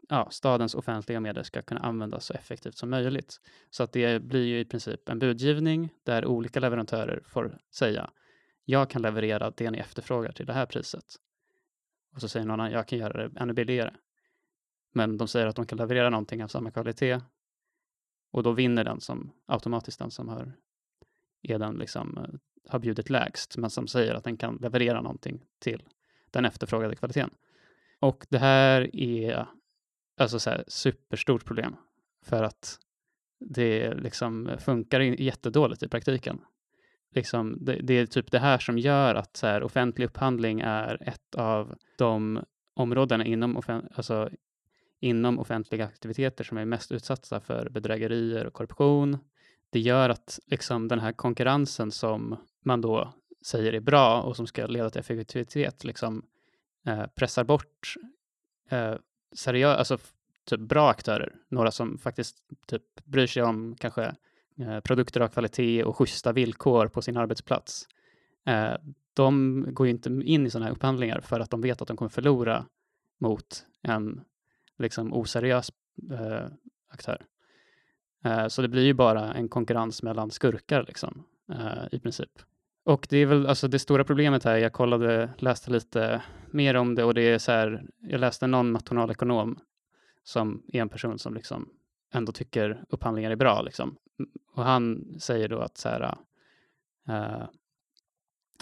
ja, 0.08 0.28
stadens 0.30 0.74
offentliga 0.74 1.20
medel 1.20 1.44
ska 1.44 1.62
kunna 1.62 1.80
användas 1.80 2.24
så 2.24 2.34
effektivt 2.34 2.76
som 2.76 2.90
möjligt. 2.90 3.40
Så 3.70 3.82
att 3.82 3.92
det 3.92 4.22
blir 4.22 4.44
ju 4.44 4.60
i 4.60 4.64
princip 4.64 5.08
en 5.08 5.18
budgivning 5.18 5.94
där 6.02 6.26
olika 6.26 6.60
leverantörer 6.60 7.22
får 7.26 7.58
säga 7.70 8.10
jag 8.64 8.90
kan 8.90 9.02
leverera 9.02 9.52
det 9.56 9.70
ni 9.70 9.78
efterfrågar 9.78 10.32
till 10.32 10.46
det 10.46 10.52
här 10.52 10.66
priset. 10.66 11.16
Och 12.16 12.22
så 12.22 12.28
säger 12.28 12.46
någon 12.46 12.60
annan, 12.60 12.72
jag 12.72 12.88
kan 12.88 12.98
göra 12.98 13.28
det 13.28 13.40
ännu 13.40 13.52
billigare. 13.52 13.94
Men 14.94 15.16
de 15.16 15.28
säger 15.28 15.46
att 15.46 15.56
de 15.56 15.66
kan 15.66 15.78
leverera 15.78 16.10
någonting 16.10 16.44
av 16.44 16.48
samma 16.48 16.70
kvalitet. 16.70 17.20
Och 18.32 18.42
då 18.42 18.52
vinner 18.52 18.84
den 18.84 19.00
som 19.00 19.32
automatiskt 19.46 19.98
den 19.98 20.10
som 20.10 20.28
har, 20.28 20.52
är 21.42 21.58
den 21.58 21.74
liksom, 21.74 22.18
eh, 22.18 22.70
har 22.70 22.78
bjudit 22.78 23.10
lägst, 23.10 23.56
men 23.56 23.70
som 23.70 23.86
säger 23.86 24.14
att 24.14 24.24
den 24.24 24.36
kan 24.36 24.56
leverera 24.56 25.00
någonting 25.00 25.44
till 25.58 25.82
den 26.30 26.44
efterfrågade 26.44 26.96
kvaliteten. 26.96 27.30
Och 28.00 28.26
det 28.28 28.38
här 28.38 28.96
är 28.96 29.46
alltså 30.16 30.38
så 30.38 30.50
här, 30.50 30.64
superstort 30.68 31.44
problem 31.44 31.76
för 32.22 32.42
att 32.42 32.78
det 33.40 33.94
liksom 33.94 34.48
eh, 34.48 34.58
funkar 34.58 35.00
jättedåligt 35.00 35.82
i 35.82 35.88
praktiken. 35.88 36.40
Liksom, 37.14 37.58
det, 37.60 37.80
det 37.82 37.94
är 37.94 38.06
typ 38.06 38.30
det 38.30 38.38
här 38.38 38.58
som 38.58 38.78
gör 38.78 39.14
att 39.14 39.36
så 39.36 39.46
här, 39.46 39.62
offentlig 39.62 40.04
upphandling 40.06 40.60
är 40.60 41.08
ett 41.08 41.34
av 41.34 41.74
de 41.98 42.44
områdena 42.74 43.24
inom, 43.24 43.56
offen, 43.56 43.88
alltså, 43.94 44.30
inom 45.00 45.38
offentliga 45.38 45.84
aktiviteter 45.84 46.44
som 46.44 46.58
är 46.58 46.64
mest 46.64 46.92
utsatta 46.92 47.40
för 47.40 47.68
bedrägerier 47.68 48.46
och 48.46 48.52
korruption. 48.52 49.18
Det 49.70 49.80
gör 49.80 50.10
att 50.10 50.38
liksom, 50.46 50.88
den 50.88 51.00
här 51.00 51.12
konkurrensen 51.12 51.90
som 51.90 52.36
man 52.64 52.80
då 52.80 53.14
säger 53.46 53.72
är 53.72 53.80
bra 53.80 54.22
och 54.22 54.36
som 54.36 54.46
ska 54.46 54.66
leda 54.66 54.90
till 54.90 55.00
effektivitet 55.00 55.84
liksom, 55.84 56.26
eh, 56.86 57.06
pressar 57.06 57.44
bort 57.44 57.94
eh, 58.70 58.94
seriösa, 59.34 59.78
alltså 59.78 59.98
typ 60.44 60.60
bra 60.60 60.90
aktörer, 60.90 61.34
några 61.48 61.70
som 61.70 61.98
faktiskt 61.98 62.36
typ 62.66 63.04
bryr 63.04 63.26
sig 63.26 63.42
om 63.42 63.76
kanske 63.78 64.14
Eh, 64.60 64.80
produkter 64.80 65.20
av 65.20 65.28
kvalitet 65.28 65.84
och 65.84 65.96
schyssta 65.96 66.32
villkor 66.32 66.88
på 66.88 67.02
sin 67.02 67.16
arbetsplats. 67.16 67.88
Eh, 68.46 68.74
de 69.14 69.64
går 69.68 69.86
ju 69.86 69.90
inte 69.90 70.08
in 70.24 70.46
i 70.46 70.50
sådana 70.50 70.66
här 70.66 70.72
upphandlingar 70.72 71.20
för 71.20 71.40
att 71.40 71.50
de 71.50 71.60
vet 71.60 71.82
att 71.82 71.88
de 71.88 71.96
kommer 71.96 72.08
förlora 72.08 72.66
mot 73.18 73.66
en 73.82 74.20
liksom 74.78 75.12
oseriös 75.12 75.72
eh, 76.10 76.46
aktör. 76.88 77.26
Eh, 78.24 78.48
så 78.48 78.62
det 78.62 78.68
blir 78.68 78.84
ju 78.84 78.94
bara 78.94 79.34
en 79.34 79.48
konkurrens 79.48 80.02
mellan 80.02 80.30
skurkar 80.30 80.84
liksom, 80.86 81.24
eh, 81.52 81.84
i 81.92 81.98
princip. 81.98 82.30
Och 82.84 83.06
det 83.10 83.16
är 83.16 83.26
väl 83.26 83.46
alltså 83.46 83.68
det 83.68 83.78
stora 83.78 84.04
problemet 84.04 84.44
här, 84.44 84.56
jag 84.56 84.72
kollade, 84.72 85.30
läste 85.38 85.70
lite 85.70 86.22
mer 86.50 86.74
om 86.74 86.94
det 86.94 87.04
och 87.04 87.14
det 87.14 87.22
är 87.22 87.38
så 87.38 87.52
här, 87.52 87.86
jag 88.00 88.20
läste 88.20 88.46
någon 88.46 88.72
nationalekonom 88.72 89.58
som 90.24 90.62
är 90.72 90.80
en 90.80 90.88
person 90.88 91.18
som 91.18 91.34
liksom 91.34 91.68
ändå 92.12 92.32
tycker 92.32 92.84
upphandlingar 92.88 93.30
är 93.30 93.36
bra 93.36 93.62
liksom. 93.62 93.96
Och 94.52 94.64
han 94.64 95.14
säger 95.20 95.48
då 95.48 95.58
att 95.58 95.78
så 95.78 95.88
här, 95.88 96.16
eh, 97.08 97.48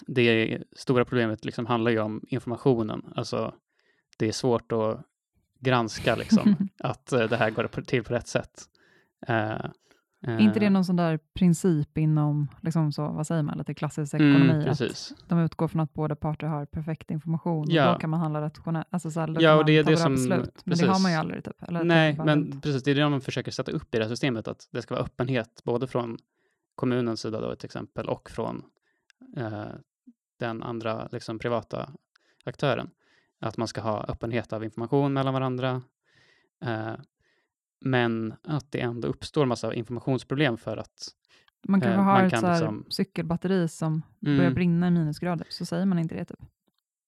det 0.06 0.62
stora 0.72 1.04
problemet 1.04 1.44
liksom 1.44 1.66
handlar 1.66 1.90
ju 1.90 1.98
om 1.98 2.24
informationen, 2.28 3.12
alltså 3.16 3.54
det 4.16 4.28
är 4.28 4.32
svårt 4.32 4.72
att 4.72 5.00
granska 5.60 6.16
liksom 6.16 6.68
att 6.78 7.12
eh, 7.12 7.28
det 7.28 7.36
här 7.36 7.50
går 7.50 7.82
till 7.82 8.04
på 8.04 8.14
rätt 8.14 8.28
sätt. 8.28 8.62
Eh, 9.26 9.66
Är 10.26 10.38
inte 10.40 10.60
det 10.60 10.66
eh, 10.66 10.72
någon 10.72 10.84
sån 10.84 10.96
där 10.96 11.18
princip 11.34 11.98
inom, 11.98 12.48
liksom 12.62 12.92
så, 12.92 13.08
vad 13.08 13.26
säger 13.26 13.42
man, 13.42 13.58
lite 13.58 13.74
klassisk 13.74 14.14
mm, 14.14 14.30
ekonomi? 14.36 14.58
att 14.60 14.64
Precis. 14.78 15.12
de 15.28 15.38
utgår 15.38 15.68
från 15.68 15.80
att 15.80 15.92
båda 15.94 16.16
parter 16.16 16.46
har 16.46 16.66
perfekt 16.66 17.10
information 17.10 17.66
Ja. 17.70 17.86
och 17.88 17.94
då 17.94 18.00
kan 18.00 18.10
man 18.10 18.20
handla 18.20 18.40
rationellt. 18.40 18.86
Alltså 18.90 19.10
så 19.10 19.20
här, 19.20 19.36
Ja, 19.40 19.56
och 19.56 19.64
det 19.64 19.72
är 19.72 19.84
man 19.84 19.92
det 19.92 19.96
som- 19.96 20.12
beslut. 20.12 20.62
Men 20.64 20.78
det 20.78 20.84
har 20.86 20.88
precis. 20.88 21.02
man 21.02 21.12
ju 21.12 21.18
aldrig. 21.18 21.44
Typ. 21.44 21.62
Eller, 21.62 21.84
Nej, 21.84 22.16
typ 22.16 22.24
men 22.24 22.50
dumt. 22.50 22.60
precis, 22.60 22.82
det 22.82 22.90
är 22.90 22.94
det 22.94 23.00
de 23.00 23.20
försöker 23.20 23.50
sätta 23.50 23.72
upp 23.72 23.94
i 23.94 23.98
det 23.98 24.04
här 24.04 24.10
systemet, 24.10 24.48
att 24.48 24.68
det 24.72 24.82
ska 24.82 24.94
vara 24.94 25.04
öppenhet 25.04 25.60
både 25.64 25.86
från 25.86 26.18
kommunens 26.74 27.20
sida 27.20 27.40
då 27.40 27.56
till 27.56 27.66
exempel 27.66 28.08
och 28.08 28.30
från 28.30 28.62
eh, 29.36 29.64
den 30.40 30.62
andra 30.62 31.08
liksom, 31.12 31.38
privata 31.38 31.90
aktören. 32.44 32.90
Att 33.40 33.56
man 33.56 33.68
ska 33.68 33.80
ha 33.80 34.04
öppenhet 34.04 34.52
av 34.52 34.64
information 34.64 35.12
mellan 35.12 35.34
varandra. 35.34 35.82
Eh, 36.64 36.92
men 37.84 38.34
att 38.42 38.72
det 38.72 38.80
ändå 38.80 39.08
uppstår 39.08 39.46
massa 39.46 39.74
informationsproblem 39.74 40.56
för 40.56 40.76
att 40.76 41.08
Man 41.68 41.80
kanske 41.80 41.98
eh, 42.00 42.04
har 42.04 42.12
man 42.12 42.24
ett 42.24 42.30
kan 42.32 42.50
liksom- 42.52 42.86
cykelbatteri 42.88 43.68
som 43.68 44.02
börjar 44.20 44.40
Mm. 44.40 44.54
brinna 44.54 44.88
i 44.88 44.90
minusgrader, 44.90 45.46
så 45.50 45.66
säger 45.66 45.86
man 45.86 45.98
inte 45.98 46.14
det. 46.14 46.24
Typ. 46.24 46.38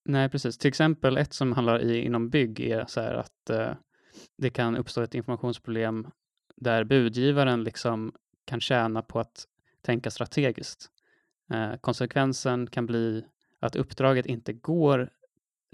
Nej, 0.05 0.29
precis. 0.29 0.59
Till 0.59 0.69
exempel 0.69 1.17
ett 1.17 1.33
som 1.33 1.53
handlar 1.53 1.81
i, 1.83 1.99
inom 2.05 2.31
bygg 2.31 2.61
är 2.61 2.85
så 2.89 3.01
här 3.01 3.15
att 3.15 3.51
eh, 3.51 3.71
det 4.39 4.51
kan 4.51 4.77
uppstå 4.77 5.03
ett 5.03 5.15
informationsproblem 5.15 6.07
där 6.57 6.85
budgivaren 6.85 7.65
liksom 7.65 8.13
kan 8.45 8.61
tjäna 8.61 9.03
på 9.03 9.21
att 9.21 9.45
tänka 9.83 10.11
strategiskt. 10.11 10.91
Eh, 11.53 11.77
konsekvensen 11.77 12.67
kan 12.67 12.87
bli 12.87 13.25
att 13.61 13.77
uppdraget 13.77 14.27
inte 14.27 14.53
går 14.53 15.11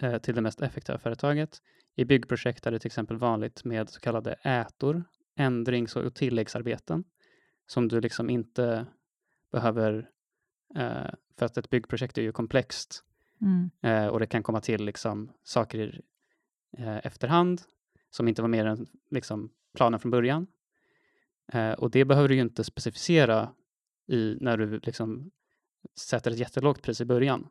eh, 0.03 0.19
till 0.19 0.35
det 0.35 0.41
mest 0.41 0.61
effektiva 0.61 0.99
företaget. 0.99 1.59
I 1.97 2.05
byggprojekt 2.05 2.67
är 2.67 2.71
det 2.71 2.79
till 2.79 2.89
exempel 2.89 3.17
vanligt 3.17 3.65
med 3.65 3.91
så 3.91 4.01
kallade 4.01 4.33
ätor, 4.33 5.05
ändrings 5.37 5.97
och 5.97 6.15
tilläggsarbeten, 6.15 7.05
som 7.67 7.89
du 7.89 8.01
liksom 8.01 8.31
inte 8.31 8.87
behöver, 9.53 10.11
eh, 10.77 11.11
för 11.39 11.47
att 11.47 11.57
ett 11.57 11.71
byggprojekt 11.71 12.19
är 12.19 12.23
ju 12.23 12.33
komplext 12.33 13.05
Mm. 13.43 13.71
eh, 13.81 14.07
och 14.07 14.21
det 14.21 14.27
kan 14.27 14.43
komma 14.43 14.61
till 14.61 14.85
liksom 14.85 15.33
saker 15.43 16.01
eh, 16.79 17.07
efterhand 17.07 17.63
som 18.11 18.29
inte 18.29 18.43
var 18.43 18.49
mer 18.49 18.67
än 18.67 18.87
liksom, 19.11 19.51
planen 19.75 20.01
från 20.01 20.11
början. 20.11 20.47
Eh, 21.53 21.73
och 21.73 21.91
det 21.91 22.05
behöver 22.05 22.29
du 22.29 22.35
ju 22.35 22.41
inte 22.41 22.65
specificera 22.65 23.55
i, 24.07 24.37
när 24.41 24.57
du 24.57 24.79
liksom 24.79 25.31
sätter 25.99 26.31
ett 26.31 26.39
jättelågt 26.39 26.83
pris 26.83 27.01
i 27.01 27.05
början. 27.05 27.49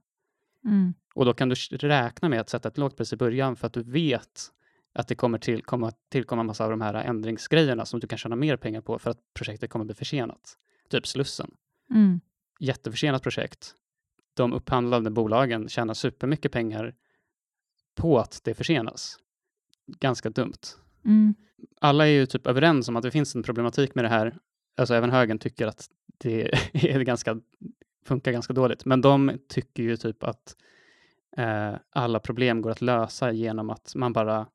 Mm. 0.66 0.94
Och 1.14 1.26
då 1.26 1.34
kan 1.34 1.50
du 1.50 1.56
räkna 1.56 2.30
med 2.30 2.42
att 2.42 2.50
sätta 2.50 2.70
ett 2.70 2.78
lågt 2.78 2.98
pris 2.98 3.14
i 3.14 3.18
början 3.18 3.56
för 3.56 3.68
att 3.68 3.74
du 3.74 3.84
vet 3.84 4.52
att 4.94 5.08
det 5.08 5.16
kommer 5.16 5.38
till, 5.38 5.64
komma, 5.64 5.92
tillkomma 6.10 6.44
massa 6.44 6.64
av 6.64 6.70
de 6.70 6.82
här 6.82 6.94
ändringsgrejerna 6.94 7.86
som 7.86 8.00
du 8.00 8.08
kan 8.08 8.18
tjäna 8.18 8.36
mer 8.36 8.58
pengar 8.58 8.82
på 8.82 9.00
för 9.00 9.10
att 9.10 9.20
projektet 9.34 9.70
kommer 9.70 9.86
bli 9.86 9.96
försenat. 9.96 10.58
Typ 10.90 11.08
Slussen. 11.08 11.52
Mm. 11.90 12.22
Jätteförsenat 12.60 13.24
projekt. 13.24 13.76
De 14.34 14.54
upphandlande 14.54 15.10
bolagen 15.12 15.70
tjänar 15.70 15.94
supermycket 15.94 16.52
pengar 16.52 16.96
på 17.96 18.20
att 18.20 18.42
det 18.44 18.54
försenas. 18.54 19.20
Ganska 19.88 20.30
dumt. 20.30 20.62
Mm. 21.06 21.36
Alla 21.82 22.08
är 22.08 22.12
ju 22.12 22.26
typ 22.26 22.48
överens 22.48 22.88
om 22.88 22.96
att 22.96 23.04
det 23.04 23.12
finns 23.12 23.36
en 23.36 23.44
problematik 23.44 23.96
med 23.96 24.06
det 24.06 24.10
här. 24.10 24.38
Alltså 24.78 24.94
även 24.94 25.10
högern 25.10 25.40
tycker 25.40 25.68
att 25.68 25.90
det 26.18 26.52
är 26.74 27.00
ganska, 27.00 27.40
funkar 28.06 28.32
ganska 28.32 28.54
dåligt. 28.54 28.86
Men 28.86 29.02
de 29.02 29.38
tycker 29.48 29.84
ju 29.84 29.98
typ 29.98 30.24
att 30.24 30.56
eh, 31.38 31.74
alla 31.90 32.20
problem 32.20 32.62
går 32.62 32.72
att 32.72 32.82
lösa 32.82 33.32
genom 33.32 33.70
att 33.70 33.96
man 33.96 34.14
bara 34.14 34.48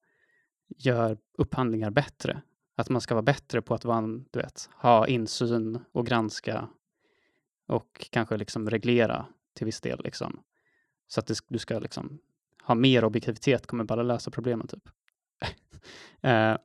gör 0.68 1.18
upphandlingar 1.38 1.90
bättre. 1.90 2.42
Att 2.76 2.88
man 2.88 3.00
ska 3.00 3.14
vara 3.14 3.22
bättre 3.22 3.62
på 3.62 3.74
att 3.74 3.84
man, 3.84 4.24
du 4.30 4.38
vet, 4.38 4.70
ha 4.74 5.06
insyn 5.06 5.78
och 5.92 6.06
granska 6.06 6.68
och 7.66 8.08
kanske 8.10 8.36
liksom 8.36 8.70
reglera 8.70 9.26
till 9.54 9.66
viss 9.66 9.80
del. 9.80 10.00
Liksom. 10.04 10.42
Så 11.08 11.20
att 11.20 11.26
det, 11.26 11.38
du 11.48 11.58
ska 11.58 11.78
liksom 11.78 12.18
ha 12.62 12.74
mer 12.74 13.04
objektivitet 13.04 13.66
kommer 13.66 13.84
bara 13.84 14.02
lösa 14.02 14.30
problemen 14.30 14.66
typ. 14.66 14.88
eh, 16.20 16.56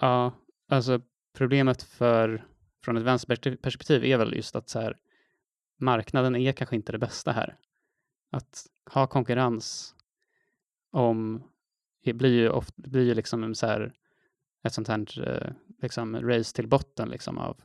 ja, 0.00 0.32
alltså 0.68 1.00
problemet 1.32 1.82
för, 1.82 2.46
från 2.84 2.96
ett 2.96 3.02
vänsterperspektiv 3.02 4.04
är 4.04 4.18
väl 4.18 4.34
just 4.34 4.56
att 4.56 4.68
så 4.68 4.80
här, 4.80 4.96
marknaden 5.82 6.36
är 6.36 6.52
kanske 6.52 6.76
inte 6.76 6.92
det 6.92 6.98
bästa 6.98 7.32
här. 7.32 7.56
Att 8.30 8.66
ha 8.92 9.06
konkurrens 9.06 9.94
om, 10.90 11.42
det 12.04 12.12
blir 12.12 12.32
ju, 12.32 12.48
ofta, 12.48 12.74
blir 12.76 13.04
ju 13.04 13.14
liksom 13.14 13.54
så 13.54 13.66
här, 13.66 13.92
ett 14.62 14.74
sånt 14.74 14.88
här 14.88 15.28
eh, 15.28 15.52
liksom 15.82 16.20
race 16.20 16.54
till 16.54 16.68
botten 16.68 17.08
liksom 17.08 17.38
av 17.38 17.60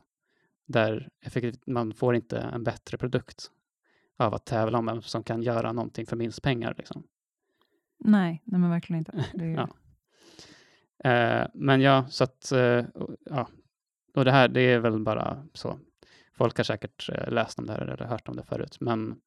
där 0.68 1.08
effektivt, 1.20 1.66
man 1.66 1.92
får 1.92 2.14
inte 2.14 2.38
en 2.38 2.64
bättre 2.64 2.98
produkt 2.98 3.50
av 4.16 4.34
att 4.34 4.46
tävla 4.46 4.78
om 4.78 4.86
vem 4.86 5.02
som 5.02 5.22
kan 5.22 5.42
göra 5.42 5.72
någonting 5.72 6.06
för 6.06 6.16
minst 6.16 6.42
pengar. 6.42 6.74
Liksom. 6.78 7.02
Nej, 7.98 8.42
nej, 8.44 8.60
men 8.60 8.70
verkligen 8.70 8.98
inte. 8.98 9.12
Är, 9.34 9.44
Ja. 9.44 9.68
Eh, 11.10 11.46
men 11.54 11.80
ja, 11.80 12.06
så 12.08 12.24
att, 12.24 12.52
eh, 12.52 12.84
ja, 13.24 13.48
och 14.14 14.24
det 14.24 14.32
här, 14.32 14.48
det 14.48 14.60
är 14.60 14.78
väl 14.78 14.98
bara 15.00 15.46
så. 15.52 15.78
Folk 16.38 16.56
har 16.56 16.64
säkert 16.64 17.08
eh, 17.12 17.30
läst 17.32 17.58
om 17.58 17.66
det 17.66 17.72
här 17.72 17.80
eller 17.80 18.06
hört 18.06 18.28
om 18.28 18.36
det 18.36 18.42
förut, 18.42 18.76
men 18.80 19.20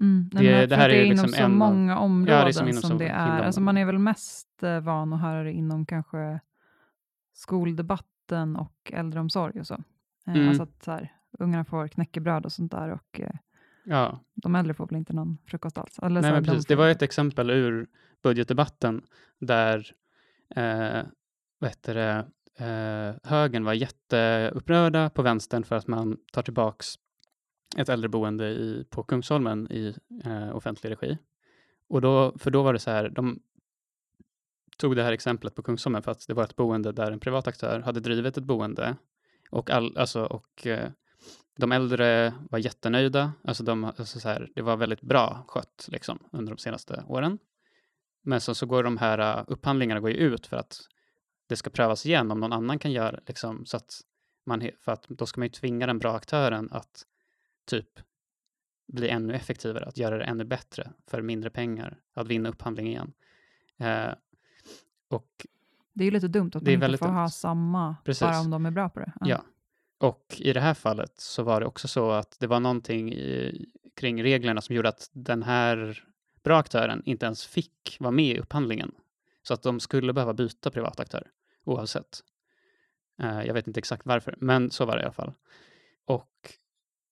Mm, 0.00 0.30
Det- 0.32 0.66
det 0.66 0.76
här 0.76 0.84
är 0.84 0.88
det 0.88 0.94
är 0.94 0.98
ju 0.98 1.04
inom 1.06 1.10
liksom 1.24 1.28
så 1.38 1.42
en 1.44 1.56
många 1.58 1.98
områden 1.98 2.52
som 2.54 2.68
inom 2.68 2.80
som 2.82 2.90
så 2.90 2.96
det 2.98 3.08
är. 3.08 3.40
Alltså 3.42 3.60
man 3.60 3.76
är 3.76 3.84
väl 3.84 3.98
mest 3.98 4.62
eh, 4.62 4.80
van 4.80 5.12
att 5.12 5.20
höra 5.20 5.42
det 5.42 5.52
inom 5.52 5.86
kanske 5.86 6.40
skoldebatten 7.32 8.56
och 8.56 8.92
äldreomsorg 8.92 9.60
och 9.60 9.66
så. 9.66 9.74
Eh, 10.26 10.34
Mm. 10.34 10.48
Alltså 10.48 10.62
att 10.62 10.82
så 10.84 10.90
här, 10.92 11.12
ungarna 11.38 11.64
får 11.64 11.88
knäckebröd 11.88 12.44
och 12.44 12.52
sånt 12.52 12.72
där 12.72 12.88
och 12.90 13.20
ja, 13.84 14.20
de 14.34 14.54
äldre 14.54 14.74
får 14.74 14.86
väl 14.86 14.96
inte 14.96 15.12
någon 15.12 15.38
frukost 15.46 15.78
alls. 15.78 15.98
Eller 15.98 16.22
Nej, 16.22 16.32
men 16.32 16.42
de 16.42 16.48
precis. 16.50 16.66
Det 16.66 16.74
får- 16.76 16.82
var 16.82 16.88
ett 16.90 17.02
exempel 17.02 17.50
ur 17.50 17.86
budgetdebatten 18.22 19.02
där 19.38 19.94
eh, 20.56 21.02
vad 21.58 21.70
heter 21.70 21.94
det, 21.94 22.26
eh, 22.56 23.14
högern 23.22 23.64
var 23.64 23.72
jätteupprörda 23.72 25.10
på 25.10 25.22
vänstern 25.22 25.64
för 25.64 25.76
att 25.76 25.86
man 25.86 26.16
tar 26.32 26.42
tillbaks 26.42 26.94
ett 27.76 27.88
äldreboende 27.88 28.48
i, 28.48 28.86
på 28.90 29.02
Kungsholmen 29.02 29.72
i 29.72 29.94
eh, 30.24 30.56
offentlig 30.56 30.90
regi. 30.90 31.18
Och 31.88 32.00
då, 32.00 32.38
för 32.38 32.50
då 32.50 32.62
var 32.62 32.72
det 32.72 32.78
så 32.78 32.90
här, 32.90 33.08
de 33.08 33.40
tog 34.76 34.96
det 34.96 35.02
här 35.02 35.12
exemplet 35.12 35.54
på 35.54 35.62
Kungsholmen 35.62 36.02
för 36.02 36.10
att 36.10 36.26
det 36.26 36.34
var 36.34 36.44
ett 36.44 36.56
boende 36.56 36.92
där 36.92 37.12
en 37.12 37.20
privat 37.20 37.46
aktör 37.46 37.80
hade 37.80 38.00
drivit 38.00 38.36
ett 38.36 38.44
boende 38.44 38.96
och, 39.50 39.70
all, 39.70 39.98
alltså, 39.98 40.24
och 40.24 40.66
eh, 40.66 40.90
de 41.56 41.72
äldre 41.72 42.34
var 42.50 42.58
jättenöjda. 42.58 43.32
Alltså 43.44 43.64
de, 43.64 43.84
alltså 43.84 44.20
så 44.20 44.28
här, 44.28 44.50
det 44.54 44.62
var 44.62 44.76
väldigt 44.76 45.00
bra 45.00 45.44
skött 45.48 45.88
liksom, 45.92 46.18
under 46.32 46.52
de 46.52 46.58
senaste 46.58 47.04
åren. 47.08 47.38
Men 48.22 48.40
så, 48.40 48.54
så 48.54 48.66
går 48.66 48.82
de 48.82 48.96
här 48.96 49.18
eh, 49.18 49.44
upphandlingarna 49.48 50.00
går 50.00 50.10
ju 50.10 50.16
ut 50.16 50.46
för 50.46 50.56
att 50.56 50.80
det 51.46 51.56
ska 51.56 51.70
prövas 51.70 52.06
igen 52.06 52.30
om 52.30 52.40
någon 52.40 52.52
annan 52.52 52.78
kan 52.78 52.92
göra 52.92 53.20
liksom, 53.26 53.66
så 53.66 53.76
att 53.76 54.00
man, 54.46 54.70
för 54.80 54.92
att 54.92 55.08
då 55.08 55.26
ska 55.26 55.40
man 55.40 55.46
ju 55.46 55.50
tvinga 55.50 55.86
den 55.86 55.98
bra 55.98 56.16
aktören 56.16 56.68
att 56.72 57.06
typ 57.66 57.88
bli 58.92 59.08
ännu 59.08 59.34
effektivare, 59.34 59.84
att 59.84 59.96
göra 59.98 60.18
det 60.18 60.24
ännu 60.24 60.44
bättre 60.44 60.92
för 61.06 61.22
mindre 61.22 61.50
pengar, 61.50 61.98
att 62.14 62.26
vinna 62.26 62.48
upphandling 62.48 62.86
igen. 62.86 63.12
Eh, 63.78 64.12
och 65.08 65.46
Det 65.92 66.04
är 66.04 66.06
ju 66.06 66.10
lite 66.10 66.28
dumt 66.28 66.50
att 66.54 66.64
Det 66.64 66.78
man 66.78 66.90
inte 66.90 66.98
får 66.98 67.06
ha 67.06 67.22
dumt. 67.22 67.30
samma 67.30 67.96
Precis. 68.04 68.20
bara 68.20 68.40
om 68.40 68.50
de 68.50 68.66
är 68.66 68.70
bra 68.70 68.88
på 68.88 69.00
det. 69.00 69.12
Ja. 69.20 69.42
Och 69.98 70.36
i 70.38 70.52
det 70.52 70.60
här 70.60 70.74
fallet 70.74 71.20
så 71.20 71.42
var 71.42 71.60
det 71.60 71.66
också 71.66 71.88
så 71.88 72.10
att 72.10 72.36
det 72.40 72.46
var 72.46 72.60
någonting 72.60 73.12
i, 73.12 73.66
kring 73.94 74.22
reglerna 74.22 74.60
som 74.60 74.74
gjorde 74.76 74.88
att 74.88 75.10
den 75.12 75.42
här 75.42 76.04
bra 76.42 76.58
aktören 76.58 77.02
inte 77.04 77.26
ens 77.26 77.46
fick 77.46 77.96
vara 78.00 78.10
med 78.10 78.36
i 78.36 78.38
upphandlingen. 78.38 78.94
Så 79.42 79.54
att 79.54 79.62
de 79.62 79.80
skulle 79.80 80.12
behöva 80.12 80.34
byta 80.34 80.70
privat 80.70 81.00
aktör 81.00 81.30
oavsett. 81.66 82.20
Eh, 83.22 83.42
jag 83.42 83.54
vet 83.54 83.66
inte 83.66 83.80
exakt 83.80 84.02
varför, 84.06 84.34
men 84.38 84.70
så 84.70 84.84
var 84.84 84.96
det 84.96 85.00
i 85.02 85.04
alla 85.04 85.12
fall. 85.12 85.32
Och 86.04 86.30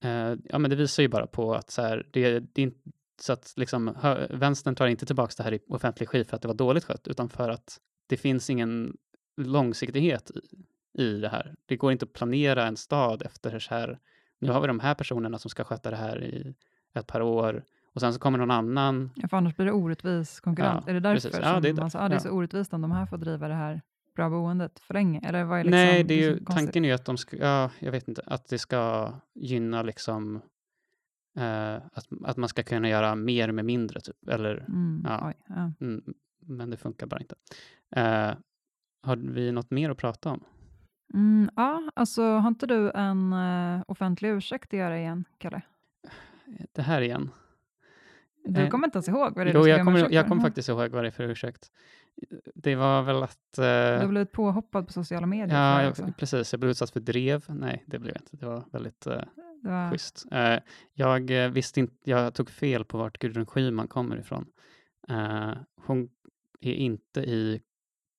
eh, 0.04 0.34
ja, 0.44 0.58
men 0.58 0.70
det 0.70 0.76
visar 0.76 1.02
ju 1.02 1.08
bara 1.08 1.26
på 1.26 1.54
att 1.54 1.70
så 1.70 1.82
här, 1.82 2.06
det, 2.12 2.38
det 2.40 2.62
är 2.62 2.64
inte 2.64 2.80
så 3.20 3.32
att 3.32 3.52
liksom, 3.56 3.94
hö, 4.00 4.26
vänstern 4.30 4.74
tar 4.74 4.86
inte 4.86 5.06
tillbaka 5.06 5.32
det 5.36 5.42
här 5.42 5.54
i 5.54 5.60
offentlig 5.68 6.06
regi 6.08 6.24
för 6.24 6.36
att 6.36 6.42
det 6.42 6.48
var 6.48 6.54
dåligt 6.54 6.84
skött, 6.84 7.08
utan 7.08 7.28
för 7.28 7.48
att 7.48 7.78
det 8.06 8.16
finns 8.16 8.50
ingen 8.50 8.96
långsiktighet 9.36 10.30
i, 10.30 10.40
i 11.02 11.20
det 11.20 11.28
här. 11.28 11.54
Det 11.66 11.76
går 11.76 11.92
inte 11.92 12.04
att 12.04 12.12
planera 12.12 12.66
en 12.66 12.76
stad 12.76 13.22
efter 13.22 13.58
så 13.58 13.74
här, 13.74 13.98
nu 14.40 14.50
har 14.50 14.60
vi 14.60 14.66
de 14.66 14.80
här 14.80 14.94
personerna 14.94 15.38
som 15.38 15.50
ska 15.50 15.64
sköta 15.64 15.90
det 15.90 15.96
här 15.96 16.24
i 16.24 16.54
ett 16.94 17.06
par 17.06 17.20
år 17.20 17.64
och 17.94 18.00
sen 18.00 18.12
så 18.12 18.18
kommer 18.20 18.38
någon 18.38 18.50
annan. 18.50 19.10
Ja, 19.16 19.28
för 19.28 19.36
annars 19.36 19.56
blir 19.56 19.66
det 19.66 19.72
orättvis 19.72 20.40
konkurrens. 20.40 20.84
Ja, 20.86 20.90
är 20.90 20.94
det 20.94 21.00
därför 21.00 21.28
precis. 21.28 21.40
Ja, 21.42 21.60
det 21.60 21.68
är 21.68 21.72
man 21.72 21.76
därför. 21.76 21.88
sa, 21.88 21.98
ah, 21.98 22.08
det 22.08 22.14
är 22.14 22.16
Ja. 22.16 22.20
så 22.20 22.30
orättvist 22.30 22.72
om 22.72 22.80
de 22.82 22.92
här 22.92 23.06
får 23.06 23.16
driva 23.18 23.48
det 23.48 23.54
här 23.54 23.82
bra 24.14 24.30
boendet 24.30 24.78
för 24.80 24.94
länge? 24.94 25.20
Eller 25.24 25.44
vad 25.44 25.60
är 25.60 25.64
liksom, 25.64 25.80
Nej, 25.80 26.04
det 26.04 26.14
är 26.14 26.18
ju, 26.18 26.30
konstigt. 26.36 26.56
tanken 26.56 26.84
är 26.84 26.88
ju 26.88 26.94
att 26.94 27.04
de 27.04 27.16
ska, 27.16 27.36
ja, 27.36 27.70
jag 27.78 27.92
vet 27.92 28.08
inte, 28.08 28.22
att 28.26 28.48
det 28.48 28.58
ska 28.58 29.12
gynna 29.34 29.82
liksom 29.82 30.36
eh, 31.38 31.74
att, 31.74 32.06
att 32.24 32.36
man 32.36 32.48
ska 32.48 32.62
kunna 32.62 32.88
göra 32.88 33.14
mer 33.14 33.52
med 33.52 33.64
mindre 33.64 34.00
typ, 34.00 34.28
eller 34.28 34.56
Mm, 34.68 35.02
Ja. 35.08 35.28
oj, 35.28 35.34
ja. 35.48 35.72
Mm, 35.80 36.02
men 36.40 36.70
det 36.70 36.76
funkar 36.76 37.06
bara 37.06 37.20
inte. 37.20 37.34
Eh, 37.96 38.34
har 39.02 39.16
vi 39.16 39.52
något 39.52 39.70
mer 39.70 39.90
att 39.90 39.98
prata 39.98 40.30
om? 40.30 40.44
Mm, 41.14 41.50
ja, 41.56 41.90
alltså 41.94 42.22
har 42.22 42.48
inte 42.48 42.66
du 42.66 42.90
en 42.90 43.32
eh, 43.32 43.82
offentlig 43.88 44.28
ursäkt 44.30 44.66
att 44.74 44.78
göra 44.78 44.98
igen, 44.98 45.24
Kalle? 45.38 45.62
Det 46.72 46.82
här 46.82 47.00
igen. 47.00 47.30
Du 48.44 48.60
Eh, 48.60 48.68
kommer 48.68 48.86
inte 48.88 48.96
ens 48.96 49.08
ihåg 49.08 49.34
vad 49.36 49.46
det 49.46 49.50
är 49.50 49.54
Jo, 49.54 49.60
du 49.60 49.64
ska 49.64 49.70
jag 49.70 49.84
kommer, 49.84 50.10
jag 50.12 50.28
kommer 50.28 50.42
faktiskt 50.42 50.68
ihåg 50.68 50.90
vad 50.90 51.04
det 51.04 51.08
är 51.08 51.10
för 51.10 51.24
ursäkt. 51.24 51.70
Det 52.54 52.74
var 52.74 53.02
väl 53.02 53.22
att... 53.22 53.38
Du 53.56 53.62
har 53.62 54.02
Eh, 54.02 54.08
blivit 54.08 54.32
påhoppad 54.32 54.86
på 54.86 54.92
sociala 54.92 55.26
medier 55.26 55.58
ja, 55.58 55.82
jag, 55.82 56.16
precis. 56.16 56.52
Jag 56.52 56.60
blev 56.60 56.70
utsatt 56.70 56.90
för 56.90 57.00
drev. 57.00 57.44
Nej, 57.48 57.84
det 57.86 57.98
blev 57.98 58.14
jag 58.14 58.22
inte. 58.22 58.36
Det 58.36 58.46
var 58.46 58.64
väldigt 58.72 59.06
eh, 59.06 59.20
Det 59.62 59.68
var, 59.68 59.90
schysst. 59.90 60.24
Eh, 60.32 60.58
jag 60.92 61.44
eh, 61.44 61.50
visste 61.50 61.80
inte... 61.80 61.94
Jag 62.10 62.34
tog 62.34 62.50
fel 62.50 62.84
på 62.84 62.98
vart 62.98 63.18
Gudrun 63.18 63.46
Schyman 63.46 63.88
kommer 63.88 64.16
ifrån. 64.16 64.46
Eh, 65.08 65.52
hon 65.86 66.08
är 66.60 66.72
inte 66.74 67.20
i 67.20 67.60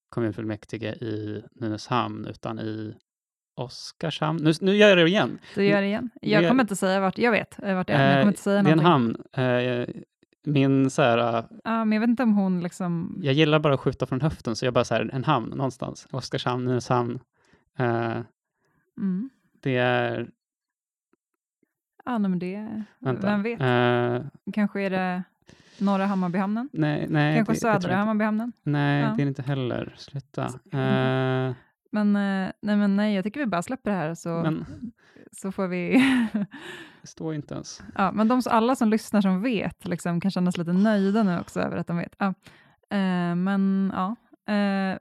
kommunfullmäktige 0.09 0.93
i 0.93 1.43
Nynäshamn, 1.51 2.25
utan 2.25 2.59
i 2.59 2.95
Oskarshamn. 3.55 4.43
Nu, 4.43 4.51
nu 4.61 4.75
gör 4.75 4.89
jag 4.89 4.97
det 4.97 5.07
igen. 5.07 5.39
du 5.55 5.65
gör 5.65 5.81
det 5.81 5.87
igen. 5.87 6.09
Jag 6.21 6.47
kommer 6.47 6.63
inte 6.63 6.75
säga 6.75 6.99
vart, 6.99 7.17
jag 7.17 7.31
vet 7.31 7.63
eh, 7.63 7.75
vart 7.75 7.87
det 7.87 7.93
är, 7.93 8.11
jag 8.11 8.21
kommer 8.21 8.31
inte 8.31 8.41
säga 8.41 8.63
det 8.63 8.69
är 8.69 8.71
en 8.71 8.77
någonting. 8.77 9.23
hamn. 9.33 10.03
Min 10.45 10.89
så 10.89 11.01
här, 11.01 11.17
Ja, 11.63 11.85
men 11.85 11.91
jag 11.91 11.99
vet 11.99 12.09
inte 12.09 12.23
om 12.23 12.33
hon 12.33 12.59
liksom... 12.61 13.19
jag 13.23 13.33
gillar 13.33 13.59
bara 13.59 13.73
att 13.73 13.79
skjuta 13.79 14.05
från 14.05 14.21
höften, 14.21 14.55
så 14.55 14.65
jag 14.65 14.73
bara 14.73 14.83
så 14.85 14.93
här, 14.95 15.09
en 15.13 15.23
hamn 15.23 15.49
någonstans. 15.49 16.07
Oskarshamn, 16.11 16.65
Nynäshamn. 16.65 17.19
Eh, 17.77 18.17
Mm. 18.97 19.29
det 19.61 19.77
är, 19.77 20.29
Ja, 22.05 22.19
men 22.19 22.39
det... 22.39 22.83
vänta. 22.99 23.27
Vem 23.27 23.43
vet? 23.43 23.61
Eh, 23.61 24.27
Kanske 24.53 24.81
är 24.81 24.89
det... 24.89 25.23
Norra 25.79 26.05
Hammarbyhamnen? 26.05 26.69
Nej, 26.73 27.05
nej, 27.09 27.35
Kanske 27.35 27.53
det, 27.53 27.59
södra. 27.59 27.95
Hammarbyhamnen? 27.95 28.51
Nej, 28.63 29.01
Ja. 29.01 29.07
det 29.07 29.13
är 29.21 29.25
det 29.25 29.29
inte 29.29 29.41
heller. 29.41 29.93
Sluta. 29.97 30.49
Mm. 30.71 31.53
Men, 31.95 32.15
eh, 32.15 32.51
nej, 32.61 32.75
men 32.77 32.95
nej, 32.95 33.15
jag 33.15 33.23
tycker 33.23 33.39
vi 33.39 33.45
bara 33.45 33.61
släpper 33.61 33.91
det 33.91 33.97
här 33.97 34.15
så, 34.15 34.29
men 34.29 34.65
så 35.31 35.51
får 35.51 35.67
vi... 35.67 35.91
det 37.01 37.07
står 37.07 37.33
inte 37.33 37.53
ens. 37.53 37.83
ja, 37.95 38.11
men 38.11 38.27
de, 38.27 38.41
alla 38.45 38.75
som 38.75 38.89
lyssnar 38.89 39.21
som 39.21 39.41
vet 39.41 39.87
liksom, 39.87 40.21
kan 40.21 40.31
känna 40.31 40.51
sig 40.51 40.59
lite 40.59 40.73
nöjda 40.73 41.23
nu 41.23 41.39
också 41.39 41.59
över 41.59 41.77
att 41.77 41.87
de 41.87 41.97
vet. 41.97 42.15
Ja. 42.17 42.27
Eh, 42.89 43.35
men 43.35 43.91
ja, 43.93 44.15
eh, 44.53 44.97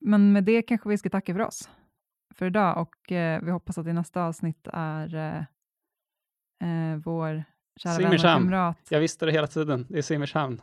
men 0.00 0.32
med 0.32 0.44
det 0.44 0.62
kanske 0.62 0.88
vi 0.88 0.98
ska 0.98 1.10
tacka 1.10 1.34
för 1.34 1.40
oss 1.40 1.70
för 2.34 2.46
idag 2.46 2.78
och 2.78 3.12
eh, 3.12 3.42
vi 3.42 3.50
hoppas 3.50 3.78
att 3.78 3.86
i 3.86 3.92
nästa 3.92 4.22
avsnitt 4.22 4.68
är 4.72 5.14
eh, 5.14 5.38
eh, 6.68 6.96
vår 6.96 7.44
kära 7.76 7.98
vän 7.98 8.14
och 8.14 8.20
kamrat. 8.20 8.86
Jag 8.90 9.00
visste 9.00 9.26
det 9.26 9.32
hela 9.32 9.46
tiden. 9.46 9.86
Det 9.88 9.98
är 9.98 10.02
Simrishamn. 10.02 10.62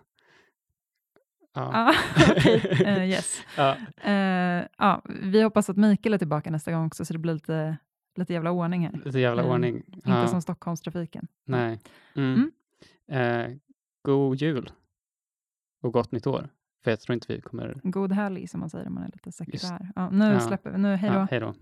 Ja. 1.54 1.94
Okej, 2.38 2.82
eh, 2.86 3.10
yes. 3.10 3.42
ja. 3.58 3.78
Eh, 4.04 4.66
ja, 4.78 5.02
vi 5.06 5.42
hoppas 5.42 5.70
att 5.70 5.78
Mikael 5.78 6.14
är 6.14 6.18
tillbaka 6.18 6.52
nästa 6.52 6.72
gång 6.72 6.86
också 6.88 7.06
så 7.06 7.14
det 7.14 7.20
blir 7.20 7.34
lite, 7.34 7.78
lite 8.16 8.34
jävla 8.34 8.52
ordning 8.52 8.86
här. 8.86 9.02
Lite 9.06 9.20
jävla 9.20 9.42
Mm. 9.42 9.54
ordning. 9.54 9.76
Inte 9.76 10.10
Ja. 10.10 10.28
som 10.28 10.42
Stockholmstrafiken. 10.42 11.28
Nej. 11.46 11.80
Mm. 12.16 12.52
Eh, 13.12 13.52
god 14.04 14.36
jul 14.38 14.72
och 15.82 15.94
gott 15.94 16.12
nytt 16.12 16.28
år. 16.28 16.50
För 16.84 16.92
jag 16.92 17.00
tror 17.00 17.14
inte 17.14 17.34
vi 17.36 17.42
kommer... 17.42 17.80
God 17.84 18.12
helg 18.12 18.48
som 18.48 18.60
man 18.60 18.70
säger 18.70 18.88
om 18.88 18.94
man 18.94 19.04
är 19.04 19.08
lite 19.08 19.32
sekulär. 19.32 19.92
Ja, 19.96 20.10
nu 20.10 20.40
släpper 20.40 20.72
vi. 20.72 20.78
Nu, 20.78 20.96
hej 20.96 21.10
då. 21.12 21.28
Hej 21.32 21.40
då. 21.40 21.54